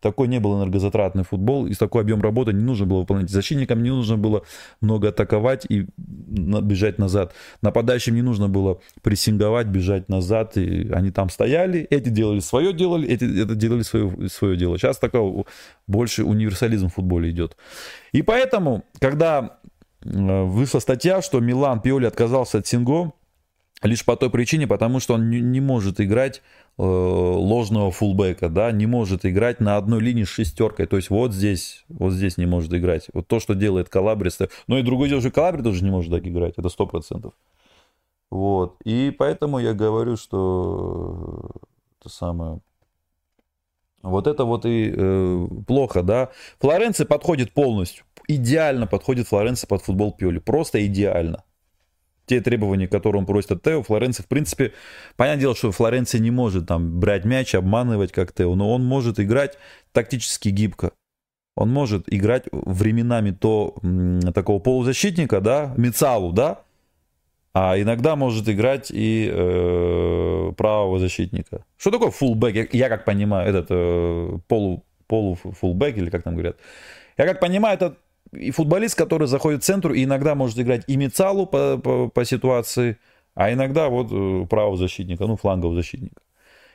[0.03, 3.31] такой не был энергозатратный футбол, и такой объем работы не нужно было выполнять.
[3.31, 4.43] Защитникам не нужно было
[4.81, 7.33] много атаковать и бежать назад.
[7.63, 10.57] Нападающим не нужно было прессинговать, бежать назад.
[10.57, 14.77] И они там стояли, эти делали свое, делали, эти это делали свое, свое дело.
[14.77, 15.45] Сейчас такой
[15.87, 17.57] больше универсализм в футболе идет.
[18.11, 19.59] И поэтому, когда
[20.05, 23.13] э, вышла статья, что Милан Пиоли отказался от Синго,
[23.83, 26.43] лишь по той причине, потому что он не может играть
[26.79, 31.35] Э, ложного фулбека, да, не может играть на одной линии с шестеркой, то есть вот
[31.35, 33.09] здесь, вот здесь не может играть.
[33.13, 36.27] Вот то, что делает Калабрис, но и другой дело, что Калабри тоже не может так
[36.27, 37.35] играть, это сто процентов.
[38.31, 41.51] Вот, и поэтому я говорю, что
[42.01, 42.61] это самое,
[44.03, 46.31] вот это вот и э, плохо, да.
[46.59, 51.45] Флоренция подходит полностью, идеально подходит Флоренция под футбол Пиоли, просто идеально
[52.27, 54.73] те требования, которые он просит от Тео, Флоренция, в принципе,
[55.17, 59.19] понятное дело, что Флоренция не может там брать мяч, обманывать как Тео, но он может
[59.21, 59.59] играть
[59.93, 60.93] тактически гибко.
[61.55, 63.75] Он может играть временами то
[64.35, 66.63] такого полузащитника, да, Мицалу, да,
[67.55, 71.65] а иногда может играть и э, правого защитника.
[71.77, 72.55] Что такое фулбэк?
[72.55, 76.57] Я, я как понимаю, этот э, полу, полу фулбэк или как там говорят.
[77.19, 77.97] Я как понимаю, это
[78.33, 82.25] и футболист, который заходит в центр и иногда может играть и Мицалу по, по, по
[82.25, 82.99] ситуации,
[83.35, 86.23] а иногда вот э, правого защитника, ну, флангового защитника.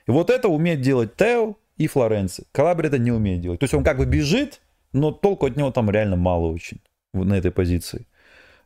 [0.07, 2.45] И вот это умеет делать Тео и Флоренци.
[2.51, 3.59] Калабри это не умеет делать.
[3.59, 4.61] То есть он как бы бежит,
[4.93, 6.81] но толку от него там реально мало очень
[7.13, 8.07] на этой позиции.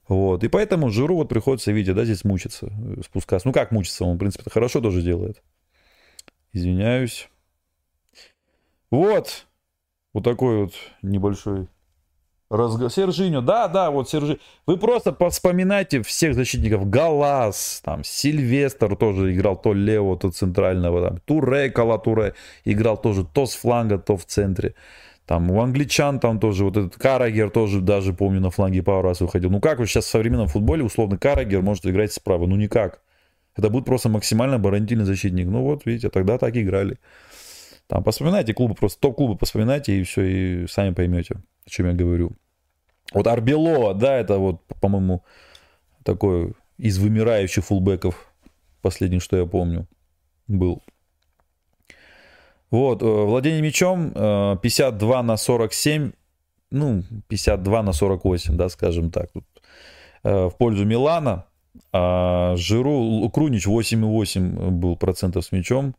[0.07, 0.43] Вот.
[0.43, 3.47] И поэтому Жиру вот приходится, видите, да, здесь мучиться, э, спускаться.
[3.47, 5.41] Ну как мучиться, он, в принципе, хорошо тоже делает.
[6.53, 7.29] Извиняюсь.
[8.89, 9.47] Вот.
[10.13, 11.67] Вот такой вот небольшой
[12.51, 12.89] Разго...
[12.89, 14.37] Сержиню, да, да, вот Сержи.
[14.67, 16.89] Вы просто вспоминайте всех защитников.
[16.89, 21.07] Галас, там, Сильвестр тоже играл то лево, то центрального.
[21.07, 22.33] Там, Туре, Калатуре
[22.65, 24.75] играл тоже то с фланга, то в центре.
[25.25, 29.21] Там у англичан там тоже, вот этот Карагер тоже даже, помню, на фланге пару раз
[29.21, 29.49] выходил.
[29.49, 32.47] Ну как вы сейчас в современном футболе, условно, Карагер может играть справа?
[32.47, 33.01] Ну никак.
[33.55, 35.47] Это будет просто максимально оборонительный защитник.
[35.47, 36.99] Ну вот, видите, тогда так играли.
[37.87, 41.35] Там вспоминайте клубы, просто топ-клубы вспоминайте и все, и сами поймете,
[41.65, 42.33] о чем я говорю.
[43.13, 45.23] Вот Арбело, да, это вот, по-моему,
[46.03, 48.31] такой из вымирающих фулбеков,
[48.81, 49.87] последний, что я помню,
[50.47, 50.81] был.
[52.69, 56.11] Вот, э, владение мячом 52 э, на 47,
[56.71, 59.43] ну, 52 на 48, да, скажем так, тут,
[60.23, 61.45] э, в пользу Милана.
[61.93, 65.95] А Жиру, Крунич 8,8 был процентов с мячом,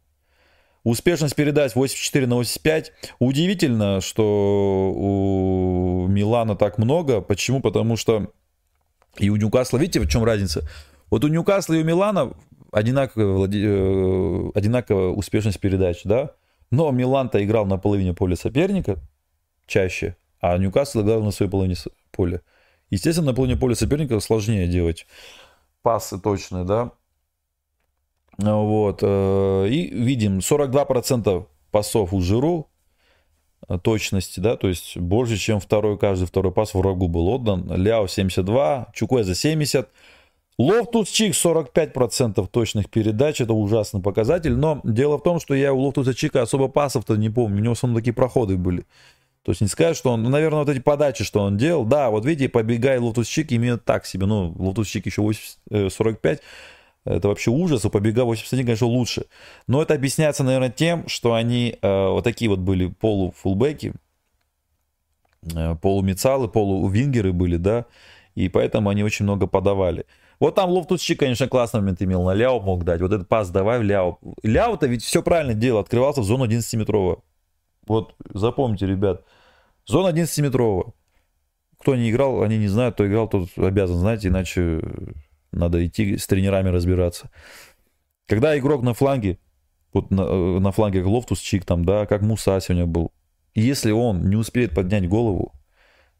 [0.84, 2.92] Успешность передач 84 на 85.
[3.20, 7.20] Удивительно, что у Милана так много.
[7.20, 7.60] Почему?
[7.60, 8.32] Потому что
[9.18, 10.68] и у Ньюкасла, видите, в чем разница?
[11.10, 12.32] Вот у Ньюкасла и у Милана
[12.72, 13.64] одинаковая, владе...
[13.64, 16.30] Э, одинаковая успешность передач, да?
[16.70, 18.96] Но Милан-то играл на половине поля соперника
[19.66, 21.76] чаще, а Ньюкасл играл на своей половине
[22.10, 22.40] поля.
[22.90, 25.06] Естественно, на половине поля соперника сложнее делать
[25.82, 26.92] пасы точные, да.
[28.38, 29.00] Вот.
[29.02, 32.68] Э, и видим 42% пасов у Жиру,
[33.68, 37.72] э, точности, да, то есть больше, чем второй, каждый второй пас врагу был отдан.
[37.74, 39.88] Ляо 72, Чукуэза 70,
[40.58, 45.80] Лофтус Чик 45% точных передач, это ужасный показатель, но дело в том, что я у
[45.80, 48.84] Лофтуса Чика особо пасов-то не помню, у него в такие проходы были.
[49.44, 52.10] То есть не сказать, что он, ну, наверное, вот эти подачи, что он делал, да,
[52.10, 56.38] вот видите, Побега и Лофтус Чик имеет так себе, ну, Лофтус Чик еще 80, 45,
[56.38, 56.42] э,
[57.04, 59.26] это вообще ужас, у побега 81, конечно, лучше.
[59.66, 63.92] Но это объясняется, наверное, тем, что они э, вот такие вот были полуфулбеки,
[65.54, 67.86] э, полумицалы, полувингеры были, да,
[68.36, 70.06] и поэтому они очень много подавали.
[70.38, 73.00] Вот там Лофтусчик, конечно, классный момент имел, на Ляо мог дать.
[73.00, 74.18] Вот этот пас давай в Ляо.
[74.42, 77.22] Ляо-то ведь все правильно делал, открывался в зону 11-метрового.
[77.86, 79.24] Вот запомните, ребят,
[79.86, 80.94] зона 11-метрового.
[81.78, 84.80] Кто не играл, они не знают, кто играл, тот обязан знать, иначе
[85.52, 87.30] надо идти с тренерами разбираться.
[88.26, 89.38] Когда игрок на фланге,
[89.92, 93.12] вот на, э, на фланге Лофтус Чик там, да, как Муса сегодня был,
[93.54, 95.52] если он не успеет поднять голову,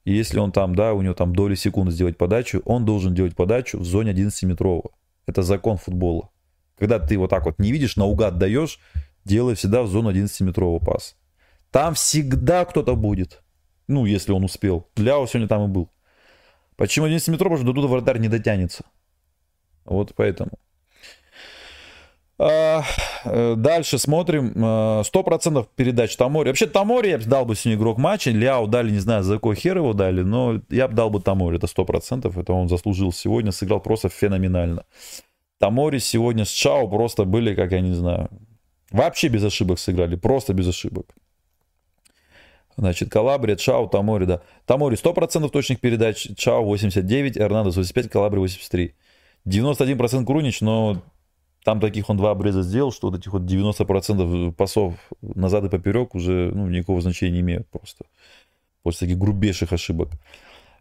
[0.05, 3.79] если он там, да, у него там доли секунды сделать подачу, он должен делать подачу
[3.79, 4.91] в зоне 11-метрового.
[5.27, 6.31] Это закон футбола.
[6.79, 8.81] Когда ты вот так вот не видишь, наугад даешь,
[9.25, 11.17] делай всегда в зону 11-метрового пас.
[11.71, 13.43] Там всегда кто-то будет.
[13.87, 14.89] Ну, если он успел.
[14.97, 15.91] Ляо сегодня там и был.
[16.77, 17.51] Почему 11 метров?
[17.51, 18.85] Потому что до туда вратарь не дотянется.
[19.85, 20.51] Вот поэтому.
[22.39, 22.83] А,
[23.25, 24.53] э, дальше смотрим.
[24.57, 26.49] 100% а, передач Тамори.
[26.49, 28.31] Вообще Тамори я бы дал бы сегодня игрок матча.
[28.31, 31.59] Ляо дали, не знаю, за какой хер его дали, но я бы дал бы Тамори.
[31.59, 32.41] Это 100%.
[32.41, 33.53] Это он заслужил сегодня.
[33.53, 34.85] Сыграл просто феноменально.
[35.59, 38.29] Тамори сегодня с Чао просто были, как я не знаю,
[38.91, 40.17] вообще без ошибок сыграли.
[40.17, 41.07] Просто без ошибок.
[42.77, 44.41] Значит, Калабрия, Чао, Томори, да.
[44.67, 48.95] Томори 100% точных передач, Чао 89, Эрнандес 85, Калабрия 83.
[49.47, 51.03] 91% Крунич, но
[51.65, 56.15] там таких он два обреза сделал, что вот этих вот 90% пасов назад и поперек
[56.15, 58.05] уже ну, никакого значения не имеют просто.
[58.83, 60.11] После таких грубейших ошибок.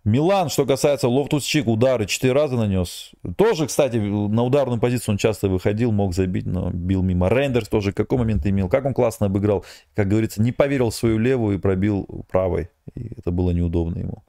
[0.03, 3.11] Милан, что касается Лофтус-Чик, удары 4 раза нанес.
[3.37, 7.29] Тоже, кстати, на ударную позицию он часто выходил, мог забить, но бил мимо.
[7.29, 9.63] Рейндерс тоже какой момент имел, как он классно обыграл.
[9.93, 12.69] Как говорится, не поверил в свою левую и пробил правой.
[12.95, 14.23] И это было неудобно ему.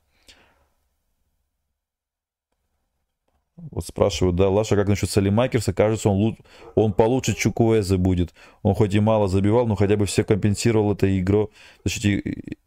[3.56, 5.74] Вот спрашивают, да, Лаша, как насчет Салимакерса?
[5.74, 6.38] Кажется, он,
[6.74, 8.32] он получше Чукуэза будет.
[8.62, 11.50] Он хоть и мало забивал, но хотя бы все компенсировал это игру,
[11.84, 12.22] защите,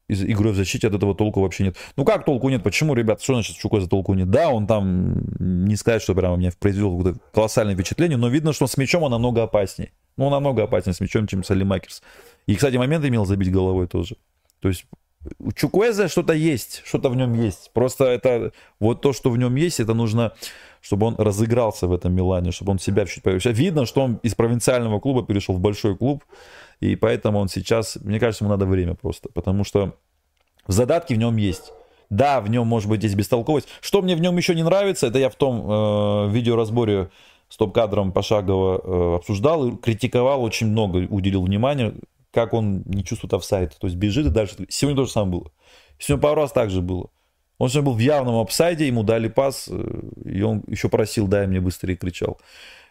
[0.08, 1.78] игрой в защите, от этого толку вообще нет.
[1.98, 2.62] Ну как толку нет?
[2.62, 4.30] Почему, ребят, что значит Чукуэза толку нет?
[4.30, 8.78] Да, он там, не сказать, что прямо меня произвел колоссальное впечатление, но видно, что с
[8.78, 9.92] мячом он намного опаснее.
[10.18, 12.04] Ну, он намного опаснее с мячом, чем Салимакерс.
[12.46, 14.18] И, кстати, момент имел забить головой тоже.
[14.60, 14.86] То есть
[15.40, 17.72] у Чукуэза что-то есть, что-то в нем есть.
[17.74, 20.34] Просто это вот то, что в нем есть, это нужно
[20.86, 23.52] чтобы он разыгрался в этом Милане, чтобы он себя чуть повыше.
[23.52, 26.24] Видно, что он из провинциального клуба перешел в большой клуб,
[26.80, 29.96] и поэтому он сейчас, мне кажется, ему надо время просто, потому что
[30.68, 31.74] задатки в нем есть.
[32.12, 33.68] Да, в нем может быть есть бестолковость.
[33.82, 37.10] Что мне в нем еще не нравится, это я в том э, видеоразборе
[37.50, 41.96] с топ-кадром пошагово э, обсуждал и критиковал, очень много уделил внимания,
[42.30, 43.76] как он не чувствует офсайд.
[43.80, 44.56] То есть бежит и дальше.
[44.70, 45.52] Сегодня тоже самое было.
[45.98, 47.10] Сегодня пару раз так же было.
[47.58, 51.48] Он же был в явном апсайде, ему дали пас, э, и он еще просил, дай
[51.48, 52.40] мне быстрее, кричал.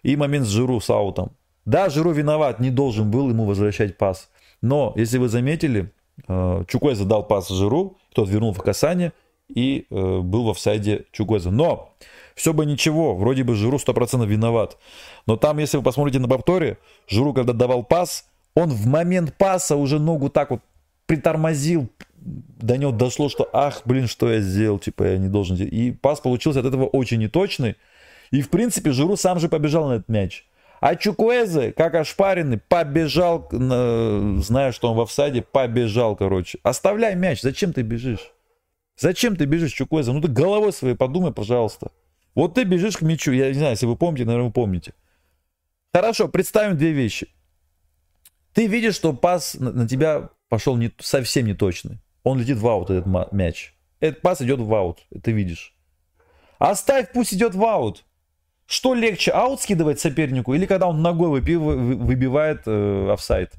[0.03, 1.33] И момент с Жиру с аутом.
[1.65, 4.31] Да, Жиру виноват, не должен был ему возвращать пас.
[4.63, 5.93] Но, если вы заметили,
[6.29, 9.13] э, Чукуэза дал пас Жиру, тот вернул в касание
[9.49, 11.51] и э, был в офсайде Чукуэза.
[11.51, 11.95] Но,
[12.35, 14.79] все бы ничего, вроде бы Жиру 100% виноват.
[15.27, 19.77] Но там, если вы посмотрите на повторе, Жиру, когда давал пас, он в момент паса
[19.77, 20.61] уже ногу так вот
[21.07, 21.89] притормозил,
[22.25, 25.73] до него дошло, что ах, блин, что я сделал, типа я не должен делать.
[25.73, 27.77] И пас получился от этого очень неточный.
[28.31, 30.47] И в принципе Жиру сам же побежал на этот мяч.
[30.81, 36.59] А Чукуэзе, как ошпаренный, побежал, зная, что он в офсайде, побежал, короче.
[36.63, 38.33] Оставляй мяч, зачем ты бежишь?
[38.97, 40.13] Зачем ты бежишь, Чукуэзе?
[40.13, 41.91] Ну ты головой своей подумай, пожалуйста.
[42.35, 44.95] Вот ты бежишь к мячу, я не знаю, если вы помните, наверное, вы помните.
[45.93, 47.29] Хорошо, представим две вещи.
[48.53, 51.99] Ты видишь, что пас на тебя пошел не, совсем не точный.
[52.25, 53.75] Он летит в аут, этот мяч.
[54.01, 55.75] Этот пас идет в аут, ты видишь.
[56.59, 58.05] Оставь, пусть идет в аут.
[58.67, 63.53] Что легче, аут скидывать сопернику или когда он ногой выбивает э, офсайд?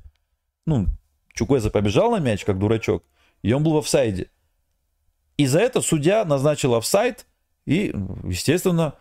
[0.66, 0.88] Ну,
[1.34, 3.04] Чукуэза побежал на мяч, как дурачок,
[3.44, 4.30] и он был в офсайде.
[5.38, 7.28] И за это судья назначил офсайд,
[7.66, 7.94] и,
[8.24, 8.96] естественно,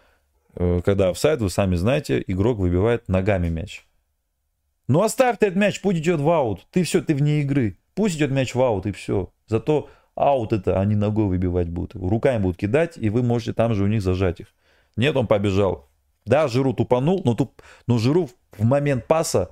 [0.55, 3.87] э, когда офсайд, вы сами знаете, игрок выбивает ногами мяч.
[4.89, 6.67] Ну оставь ты этот мяч, пусть идет в аут.
[6.71, 7.79] Ты все, ты вне игры.
[7.95, 9.31] Пусть идет мяч в аут и все.
[9.47, 11.95] Зато аут это они ногой выбивать будут.
[11.95, 14.49] Руками будут кидать, и вы можете там же у них зажать их.
[14.97, 15.89] Нет, он побежал.
[16.25, 17.63] Да, Жиру тупанул, но, туп...
[17.87, 19.51] но Жиру в момент паса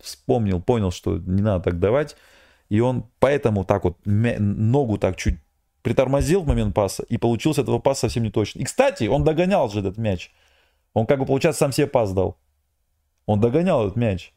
[0.00, 2.16] вспомнил, понял, что не надо так давать.
[2.68, 5.36] И он поэтому так вот ногу так чуть
[5.82, 8.60] притормозил в момент паса, и получился этого паса совсем не точно.
[8.60, 10.32] И, кстати, он догонял же этот мяч.
[10.94, 12.38] Он, как бы, получается, сам себе пас дал.
[13.26, 14.32] Он догонял этот мяч.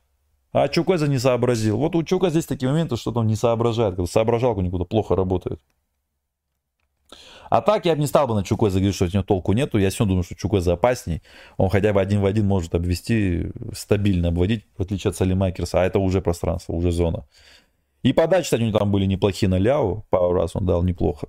[0.54, 1.78] А Чукоза не сообразил.
[1.78, 3.96] Вот у Чука здесь такие моменты, что он не соображает.
[3.96, 5.60] Когда соображалка никуда плохо работает.
[7.50, 9.78] А так я бы не стал бы на Чукоза говорить, что от него толку нету.
[9.78, 11.22] Я все думаю, что Чукоза опасней.
[11.58, 15.82] Он хотя бы один в один может обвести, стабильно обводить, в отличие от Салимакерса.
[15.82, 17.26] А это уже пространство, уже зона.
[18.04, 20.04] И подачи, кстати, у него там были неплохие на Ляо.
[20.10, 21.28] Пару раз он дал неплохо.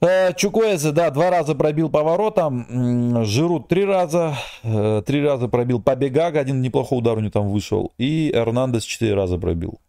[0.00, 3.24] Э, Чукуэзе, да, два раза пробил поворотом.
[3.24, 4.36] Жирут три раза.
[4.62, 6.40] Э, три раза пробил Побегага.
[6.40, 7.92] Один неплохой удар у него там вышел.
[7.96, 9.80] И Эрнандес четыре раза пробил.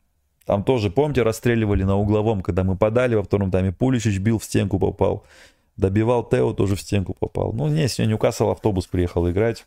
[0.46, 3.74] Там тоже, помните, расстреливали на угловом, когда мы подали во втором тайме.
[3.74, 5.24] Пуличич бил в стенку, попал.
[5.76, 7.52] Добивал Тео, тоже в стенку попал.
[7.52, 9.66] Ну, не, сегодня Ньюкасл автобус приехал играть.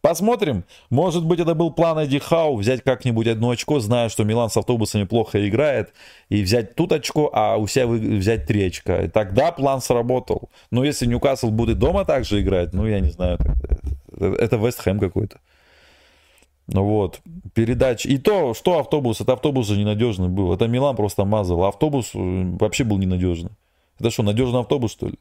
[0.00, 0.64] Посмотрим.
[0.90, 4.56] Может быть, это был план Эдди Хау, взять как-нибудь одно очко, зная, что Милан с
[4.56, 5.92] автобусами плохо играет,
[6.28, 9.02] и взять тут очко, а у себя взять три очка.
[9.02, 10.50] И тогда план сработал.
[10.70, 13.38] Но если Ньюкасл будет дома также играть, ну, я не знаю,
[14.18, 15.38] это Вест Хэм какой-то.
[16.68, 17.20] Ну вот,
[17.54, 18.08] передача.
[18.08, 20.52] И то, что автобус, это автобус же ненадежный был.
[20.52, 21.64] Это Милан просто мазал.
[21.64, 22.18] Автобус э,
[22.58, 23.52] вообще был ненадежный.
[24.00, 25.14] Это что, надежный автобус, что ли?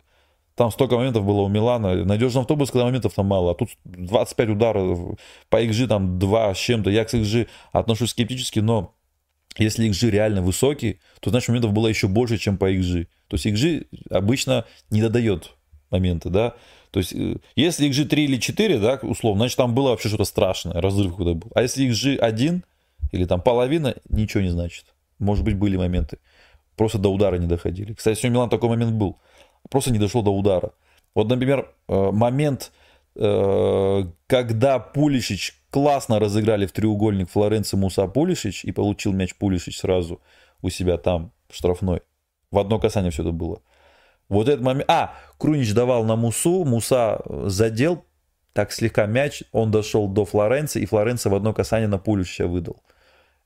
[0.55, 2.05] Там столько моментов было у Милана.
[2.05, 3.51] Надежный автобус, когда моментов там мало.
[3.51, 5.17] А тут 25 ударов.
[5.49, 6.89] По XG там 2 с чем-то.
[6.89, 8.95] Я к XG отношусь скептически, но
[9.57, 13.07] если XG реально высокий, то значит моментов было еще больше, чем по XG.
[13.27, 15.51] То есть XG обычно не додает
[15.91, 16.55] моменты, да.
[16.91, 20.23] То есть э, если XG 3 или 4, да, условно, значит там было вообще что-то
[20.23, 21.51] страшное, разрыв куда был.
[21.53, 22.63] А если XG 1
[23.11, 24.85] или там половина, ничего не значит.
[25.19, 26.17] Может быть, были моменты.
[26.75, 27.93] Просто до удара не доходили.
[27.93, 29.17] Кстати, сегодня Милан такой момент был
[29.69, 30.71] просто не дошло до удара.
[31.13, 32.71] Вот, например, э, момент,
[33.15, 40.21] э, когда Пулишич классно разыграли в треугольник Флоренци Муса Пулишич и получил мяч Пулишич сразу
[40.61, 42.01] у себя там, штрафной.
[42.51, 43.61] В одно касание все это было.
[44.29, 44.89] Вот этот момент...
[44.89, 48.05] А, Крунич давал на Мусу, Муса задел,
[48.53, 52.81] так слегка мяч, он дошел до Флоренции, и Флоренция в одно касание на Пулишича выдал.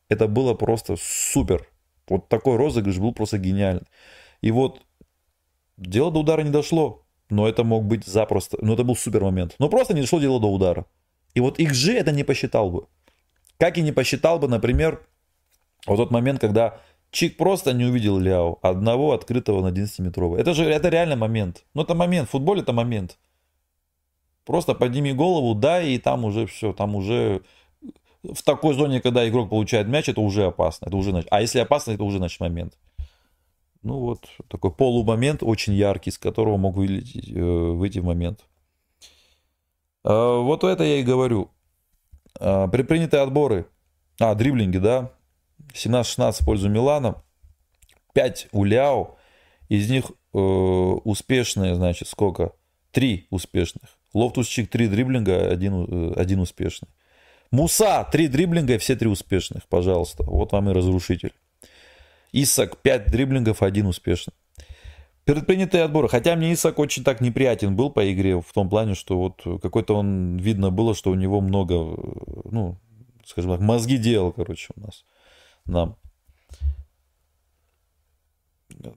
[0.08, 1.68] Это было просто супер.
[2.08, 3.88] Вот такой розыгрыш был просто гениальный.
[4.42, 4.82] И вот
[5.80, 9.56] Дело до удара не дошло, но это мог быть запросто, но это был супер момент.
[9.60, 10.86] Но просто не дошло дело до удара.
[11.36, 12.88] И вот XG это не посчитал бы.
[13.58, 15.06] Как и не посчитал бы, например,
[15.88, 16.80] вот тот момент, когда
[17.12, 20.40] Чик просто не увидел Ляо, одного открытого на 11-метровый.
[20.40, 21.64] Это же это реально момент.
[21.74, 23.18] Ну это момент, в футболе это момент.
[24.46, 27.42] Просто подними голову, да, и там уже все, там уже
[28.24, 30.88] в такой зоне, когда игрок получает мяч, это уже опасно.
[30.88, 32.78] Это уже, а если опасно, это уже значит момент.
[33.82, 38.46] Ну вот, такой полумомент очень яркий, с которого мог э, выйти в момент.
[40.04, 41.50] А, вот это я и говорю.
[42.40, 43.68] А, Предпринятые отборы.
[44.20, 45.12] А, дриблинги, да.
[45.74, 47.24] 17-16 в пользу Милана.
[48.14, 49.18] 5 у Ляо.
[49.70, 52.54] Из них э, успешные, значит, сколько?
[52.92, 53.98] 3 успешных.
[54.14, 56.90] Лофтус-Чик 3 дриблинга, один, э, один успешный.
[57.52, 60.24] Муса 3 дриблинга, все 3 успешных, пожалуйста.
[60.24, 61.34] Вот вам и разрушитель.
[62.32, 64.34] Исак 5 дриблингов, один успешный.
[65.26, 66.08] Предпринятые отборы.
[66.08, 69.96] Хотя мне Исак очень так неприятен был по игре в том плане, что вот какой-то
[69.96, 71.74] он, видно было, что у него много,
[72.46, 72.78] ну,
[73.26, 75.06] скажем так, мозги делал, короче, у нас,
[75.66, 75.98] нам.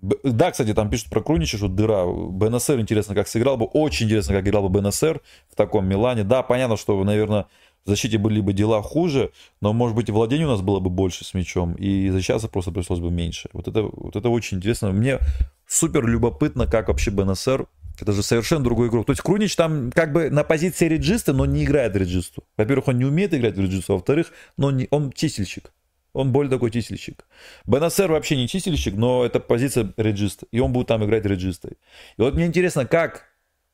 [0.01, 2.07] Да, кстати, там пишут про Крунича, что дыра.
[2.07, 3.67] БНСР интересно, как сыграл бы.
[3.67, 6.23] Очень интересно, как играл бы БНСР в таком Милане.
[6.23, 7.47] Да, понятно, что, наверное,
[7.85, 11.25] в защите были бы дела хуже, но, может быть, владение у нас было бы больше
[11.25, 13.49] с мячом, и защищаться просто пришлось бы меньше.
[13.53, 14.93] Вот это, вот это очень интересно.
[14.93, 15.19] Мне
[15.67, 17.67] супер любопытно, как вообще БНСР
[18.01, 19.07] это же совершенно другой игрок.
[19.07, 22.43] То есть Крунич там как бы на позиции реджиста, но не играет реджисту.
[22.57, 25.73] Во-первых, он не умеет играть в реджисту, во-вторых, но не, он чистильщик.
[26.13, 27.27] Он более такой чистильщик.
[27.67, 30.47] Бенасер вообще не чистильщик, но это позиция реджиста.
[30.51, 31.73] И он будет там играть реджистой.
[32.17, 33.25] И вот мне интересно, как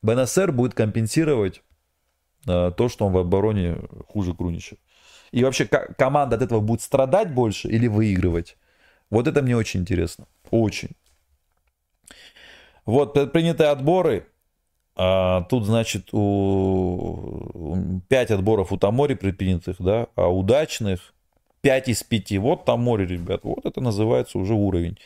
[0.03, 1.63] Бенасер будет компенсировать
[2.49, 3.77] то, что он в обороне
[4.09, 4.77] хуже Крунича.
[5.31, 8.57] И вообще команда от этого будет страдать больше или выигрывать?
[9.11, 10.27] Вот это мне очень интересно.
[10.51, 10.91] Очень.
[12.87, 14.27] Вот, принятые отборы.
[14.97, 21.15] А, тут, значит, у 5 отборов у Тамори предпринятых, да, а удачных
[21.61, 22.39] 5 из 5.
[22.39, 24.99] Вот Тамори, ребят, вот это называется уже уровень.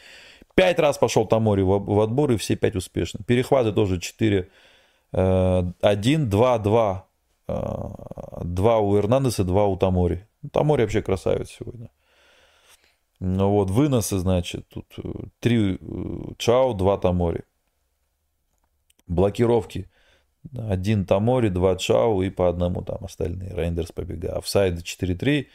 [0.54, 3.20] 5 раз пошел Тамори в, отбор, и все 5 успешно.
[3.26, 4.48] Перехваты тоже 4,
[5.12, 7.06] 1, 2, 2
[7.46, 10.26] Два у Эрнандеса, два у Тамори.
[10.42, 11.90] Ну, Тамори вообще красавец сегодня.
[13.20, 15.08] Ну вот, выносы, значит, тут э,
[15.38, 15.78] три э,
[16.38, 17.44] Чао, два Тамори.
[19.06, 19.88] Блокировки.
[20.56, 23.54] Один Тамори, два Чао и по одному там остальные.
[23.54, 24.36] Рейндерс побега.
[24.38, 25.46] Офсайды 4-3.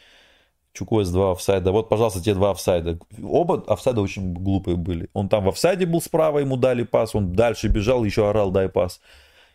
[0.72, 1.72] Чукуэзе два офсайда.
[1.72, 2.98] Вот, пожалуйста, те два офсайда.
[3.22, 5.10] Оба офсайда очень глупые были.
[5.12, 7.14] Он там в офсайде был справа, ему дали пас.
[7.14, 9.00] Он дальше бежал, еще орал, дай пас.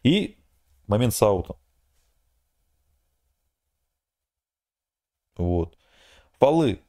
[0.04, 0.38] И
[0.88, 1.56] момент с аутом.
[5.38, 5.78] Вот.
[6.40, 6.80] Фолы.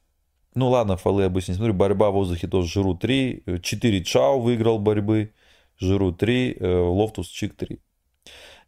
[0.55, 1.75] Ну ладно, фолы обычно не смотрю.
[1.75, 3.61] Борьба в воздухе тоже Жиру 3.
[3.63, 5.33] 4 Чао выиграл борьбы.
[5.79, 6.57] Жиру 3.
[6.61, 7.81] Э, Лофтус Чик 3.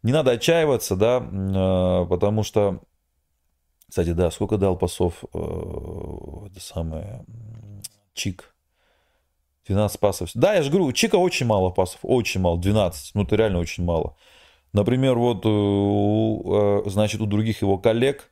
[0.03, 2.81] Не надо отчаиваться, да, э, потому что,
[3.89, 7.25] кстати, да, сколько дал пасов э, это самое
[8.13, 8.53] Чик?
[9.65, 10.29] 12 пасов.
[10.33, 13.59] Да, я же говорю, у Чика очень мало пасов, очень мало, 12, ну это реально
[13.59, 14.15] очень мало.
[14.71, 15.43] Например, вот,
[16.89, 18.31] значит, у других его коллег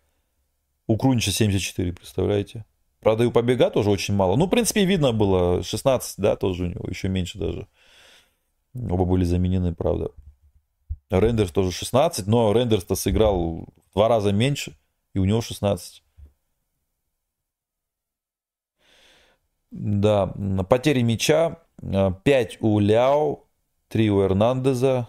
[0.87, 2.65] у Крунича 74, представляете?
[2.99, 4.35] Правда, и у Побега тоже очень мало.
[4.35, 5.61] Ну, в принципе, видно было.
[5.63, 7.67] 16, да, тоже у него, еще меньше даже.
[8.73, 10.09] Оба были заменены, правда.
[11.09, 14.75] Рендерс тоже 16, но Рендерс-то сыграл в два раза меньше,
[15.13, 16.03] и у него 16.
[19.71, 20.27] Да,
[20.67, 23.43] потери мяча 5 у Ляо,
[23.89, 25.07] 3 у Эрнандеза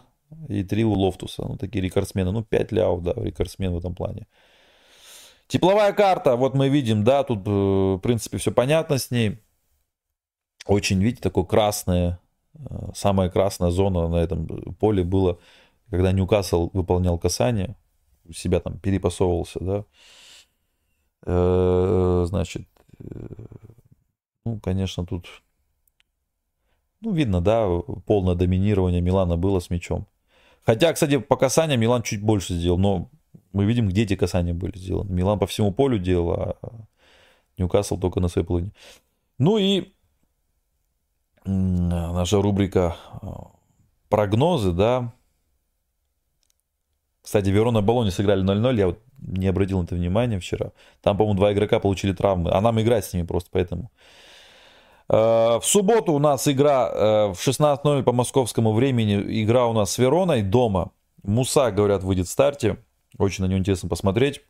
[0.49, 1.45] и 3 у Лофтуса.
[1.49, 2.33] Ну, такие рекордсмены.
[2.33, 4.27] Ну, 5 Ляо, да, рекордсмен в этом плане.
[5.49, 9.39] Тепловая карта, вот мы видим, да, тут, э, в принципе, все понятно с ней.
[10.67, 12.19] Очень, видите, такое красное,
[12.55, 15.39] э, самая красная зона на этом поле было,
[15.89, 17.77] когда Ньюкасл выполнял касание,
[18.35, 19.85] себя там перепасовывался, да.
[21.27, 22.67] Э, значит,
[24.45, 25.29] ну, конечно, тут,
[27.01, 27.69] ну, видно, да,
[28.05, 30.09] полное доминирование Милана было с мячом.
[30.65, 33.11] Хотя, кстати, по касанию Милан чуть больше сделал, но
[33.57, 35.11] мы видим, где эти касания были сделаны.
[35.11, 36.57] Милан по всему полю делал, а
[37.57, 38.73] Ньюкасл только на своей половине.
[39.39, 39.95] Ну и
[41.47, 43.53] наша рубрика а,
[44.11, 45.15] прогнозы, да.
[47.23, 50.73] Кстати, Верона Болони сыграли 0-0, я вот не обратил на это внимание вчера.
[51.01, 53.91] Там, по-моему, два игрока получили травмы, а нам играть с ними просто поэтому.
[55.09, 59.43] А, в субботу у нас игра а, в 16.00 по московскому времени.
[59.43, 60.91] Игра у нас с Вероной дома.
[61.23, 62.77] Муса, говорят, выйдет в старте.
[63.19, 64.43] Очень на него интересно посмотреть.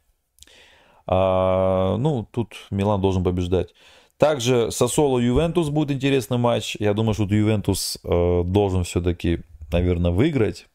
[1.07, 3.75] А, ну, тут Милан должен побеждать.
[4.19, 6.77] Также Сосоло Ювентус будет интересный матч.
[6.81, 9.41] Я думаю, что Ювентус э, должен все-таки,
[9.71, 10.67] наверное, выиграть.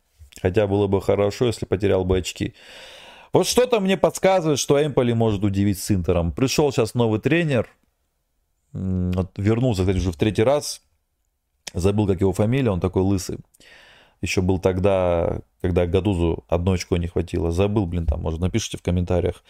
[0.42, 2.54] Хотя было бы хорошо, если потерял бы очки.
[3.34, 6.32] Вот что-то мне подсказывает, что Эмполи может удивить с Интером.
[6.32, 7.68] Пришел сейчас новый тренер.
[8.74, 10.82] Вернулся, кстати, уже в третий раз.
[11.74, 13.38] Забыл, как его фамилия, он такой лысый.
[14.22, 17.52] Еще был тогда, когда Гадузу одной очко не хватило.
[17.52, 19.44] Забыл, блин, там, может, напишите в комментариях.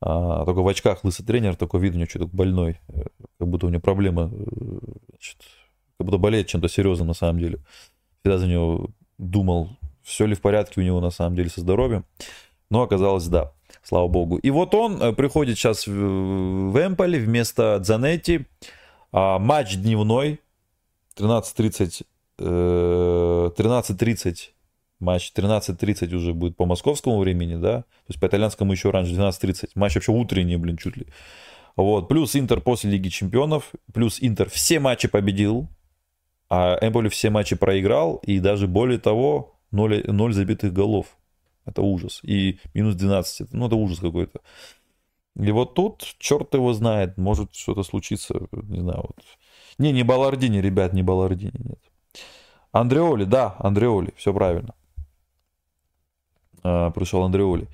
[0.00, 2.80] А, только в очках лысый тренер, такой вид у него что-то больной.
[2.88, 3.02] Э,
[3.38, 4.78] как будто у него проблемы, э,
[5.10, 5.38] значит,
[5.96, 7.60] как будто болеет чем-то серьезным на самом деле.
[8.20, 9.70] Всегда за него думал,
[10.02, 12.04] все ли в порядке у него на самом деле со здоровьем.
[12.68, 13.52] Но оказалось, да,
[13.84, 14.38] слава богу.
[14.38, 18.46] И вот он э, приходит сейчас в, в Эмполи вместо Дзанетти.
[19.12, 20.40] А, матч дневной,
[21.16, 22.04] 13.30
[22.42, 24.36] 13.30
[24.98, 29.70] матч, 13.30 уже будет по московскому времени, да, то есть по итальянскому еще раньше, 12.30,
[29.74, 31.06] матч вообще утренний, блин, чуть ли.
[31.76, 35.68] Вот, плюс Интер после Лиги Чемпионов, плюс Интер все матчи победил,
[36.48, 41.16] а Эмполи все матчи проиграл, и даже более того, 0, 0 забитых голов.
[41.64, 42.20] Это ужас.
[42.24, 44.40] И минус 12, ну это ужас какой-то.
[45.36, 49.16] И вот тут, черт его знает, может что-то случиться, не знаю, вот.
[49.78, 51.80] Не, не Балардини, ребят, не Балардини, нет.
[52.72, 54.74] Андреоли, да, Андреоли, все правильно.
[56.62, 57.68] А, пришел Андреоли.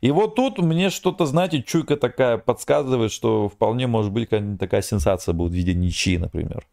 [0.00, 4.28] И вот тут мне что-то, знаете, чуйка такая подсказывает, что вполне может быть
[4.58, 6.66] такая сенсация будет в виде ничьи, например.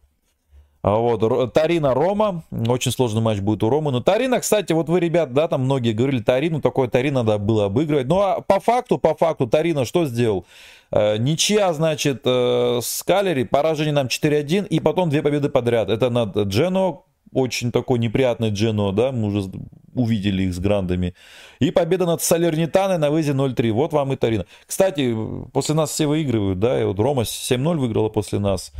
[0.82, 3.92] А вот, Тарина Рома, очень сложный матч будет у Ромы.
[3.92, 7.66] Но Тарина, кстати, вот вы, ребят, да, там многие говорили, Тарину, такое Тарина надо было
[7.66, 8.08] обыгрывать.
[8.08, 10.44] Ну, а по факту, по факту, Тарина что сделал?
[10.90, 15.88] Э, ничья, значит, э, с Калери, поражение нам 4-1, и потом две победы подряд.
[15.88, 16.98] Это над Джено,
[17.32, 19.50] очень такой неприятный Джено, да, мы уже
[19.94, 21.14] увидели их с грандами.
[21.58, 23.72] И победа над Салернитаной на выезде 0-3.
[23.72, 24.46] Вот вам и Тарина.
[24.66, 25.14] Кстати,
[25.52, 28.72] после нас все выигрывают, да, и вот Рома 7-0 выиграла после нас.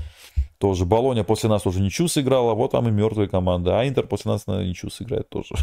[0.59, 3.81] Тоже Болоня после нас уже ничью сыграла, вот вам и мертвая команда.
[3.81, 5.55] А Интер после нас на ничью сыграет тоже.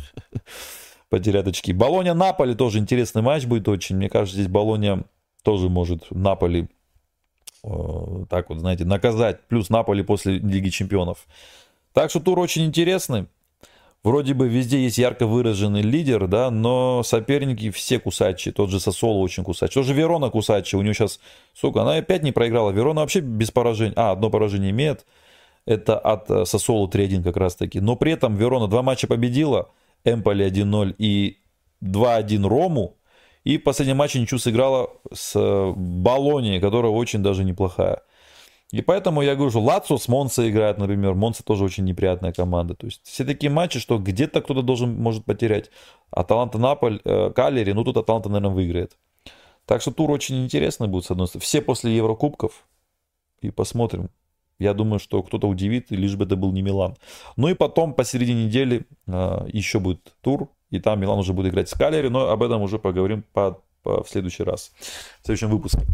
[1.10, 1.72] Потеряет очки.
[1.74, 3.96] Болоня Наполи тоже интересный матч будет очень.
[3.96, 5.06] Мне кажется, здесь Болоня
[5.44, 6.68] тоже может Наполи
[7.64, 7.70] э,
[8.30, 9.48] так вот, знаете, наказать.
[9.48, 11.26] Плюс Наполи после Лиги Чемпионов.
[12.00, 13.26] Так что тур очень интересный.
[14.04, 18.54] вроде бы везде есть ярко выраженный лидер, да, но соперники все кусачие.
[18.54, 19.74] Тот же Сосоло очень кусачий.
[19.74, 20.78] Тоже Верона кусачий.
[20.78, 21.20] У него сейчас,
[21.54, 22.72] сука, она опять не проиграла.
[22.72, 23.92] Верона вообще без поражений.
[23.98, 25.06] А, одно поражение имеет.
[25.66, 27.82] Это от э, Сосоло 3-1 как раз таки.
[27.82, 29.70] Но при этом Верона два матча победила.
[30.06, 31.40] Эмполи 1-0 и
[31.84, 32.96] 2-1 Рому.
[33.44, 38.04] И в последнем матче ничего сыграла с э, Болонией, которая очень даже неплохая.
[38.72, 41.16] И поэтому я говорю, что Лацо с Монса играет, например.
[41.16, 42.76] Монса тоже очень неприятная команда.
[42.76, 45.72] То есть все такие матчи, что где-то кто-то должен, может потерять.
[46.12, 48.96] Аталанта Наполь, э, Калери, ну тут Аталанта, наверное, выиграет.
[49.66, 51.44] Так что тур очень интересный будет, с одной стороны.
[51.44, 52.68] Все после Еврокубков.
[53.42, 54.10] И посмотрим.
[54.60, 56.96] Я думаю, что кто-то удивит, лишь бы это был не Милан.
[57.38, 60.50] Ну и потом, посередине недели, э, еще будет тур.
[60.70, 62.10] И там Милан уже будет играть с Калери.
[62.10, 64.72] Но об этом уже поговорим по в следующий раз,
[65.22, 65.86] в следующем выпуске.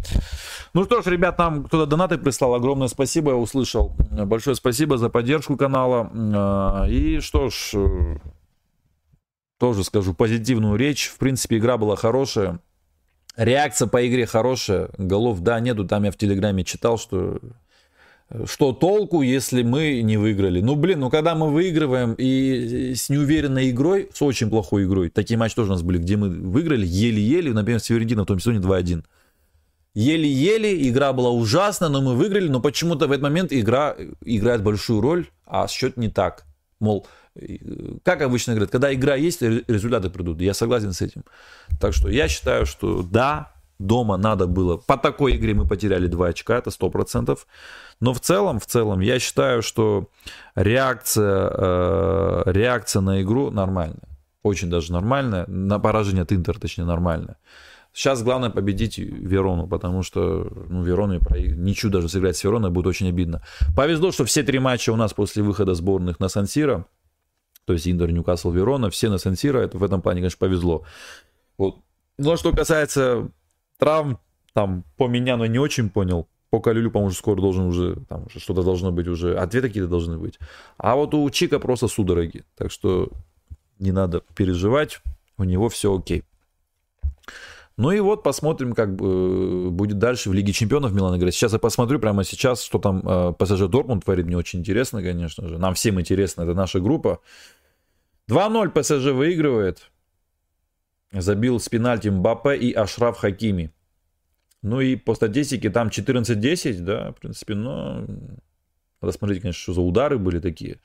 [0.74, 2.54] Ну что ж, ребят, нам кто-то донаты прислал.
[2.54, 3.96] Огромное спасибо, я услышал.
[4.10, 6.10] Большое спасибо за поддержку канала.
[6.14, 8.18] А, и что ж, э,
[9.58, 11.08] тоже скажу позитивную речь.
[11.08, 12.60] В принципе, игра была хорошая.
[13.36, 14.90] Реакция по игре хорошая.
[14.98, 15.86] Голов, да, нету.
[15.86, 17.38] Там я в Телеграме читал, что
[18.44, 20.60] что толку, если мы не выиграли?
[20.60, 25.36] Ну, блин, ну когда мы выигрываем и с неуверенной игрой, с очень плохой игрой, такие
[25.36, 29.04] матчи тоже у нас были, где мы выиграли еле-еле, например, Севердина в том сезоне 2-1.
[29.94, 35.00] Еле-еле, игра была ужасна, но мы выиграли, но почему-то в этот момент игра играет большую
[35.00, 36.44] роль, а счет не так.
[36.80, 37.06] Мол,
[38.02, 40.40] как обычно говорят, когда игра есть, результаты придут.
[40.40, 41.24] Я согласен с этим.
[41.80, 44.76] Так что я считаю, что да, дома надо было.
[44.76, 47.38] По такой игре мы потеряли 2 очка, это 100%.
[48.00, 50.08] Но в целом, в целом, я считаю, что
[50.54, 54.08] реакция, э, реакция на игру нормальная.
[54.42, 55.46] Очень даже нормальная.
[55.46, 57.36] На поражение от Интер, точнее, нормальная.
[57.92, 63.08] Сейчас главное победить Верону, потому что ну, Верону ничего даже сыграть с Вероной будет очень
[63.08, 63.42] обидно.
[63.74, 66.84] Повезло, что все три матча у нас после выхода сборных на Сан-Сиро,
[67.64, 70.84] то есть Интер, Ньюкасл, Верона, все на Сан-Сиро, это в этом плане, конечно, повезло.
[71.56, 71.76] Вот.
[72.18, 73.30] Но что касается
[73.78, 74.18] травм,
[74.52, 78.40] там, по меня, но не очень понял, по Калюлю, по-моему, скоро должен уже, там уже
[78.40, 80.38] что-то должно быть уже, ответы какие-то должны быть.
[80.78, 82.44] А вот у Чика просто судороги.
[82.56, 83.10] Так что
[83.78, 85.00] не надо переживать,
[85.36, 86.24] у него все окей.
[87.76, 91.34] Ну и вот посмотрим, как бы будет дальше в Лиге Чемпионов Милан играть.
[91.34, 94.24] Сейчас я посмотрю прямо сейчас, что там э, ПСЖ Дортмунд творит.
[94.24, 95.58] Мне очень интересно, конечно же.
[95.58, 97.20] Нам всем интересно, это наша группа.
[98.30, 99.90] 2-0 ПСЖ выигрывает.
[101.20, 103.72] Забил с пенальти Мбаппе и Ашраф Хакими.
[104.62, 108.04] Ну и по статистике там 14-10, да, в принципе, но
[109.00, 110.80] надо смотреть, конечно, что за удары были такие.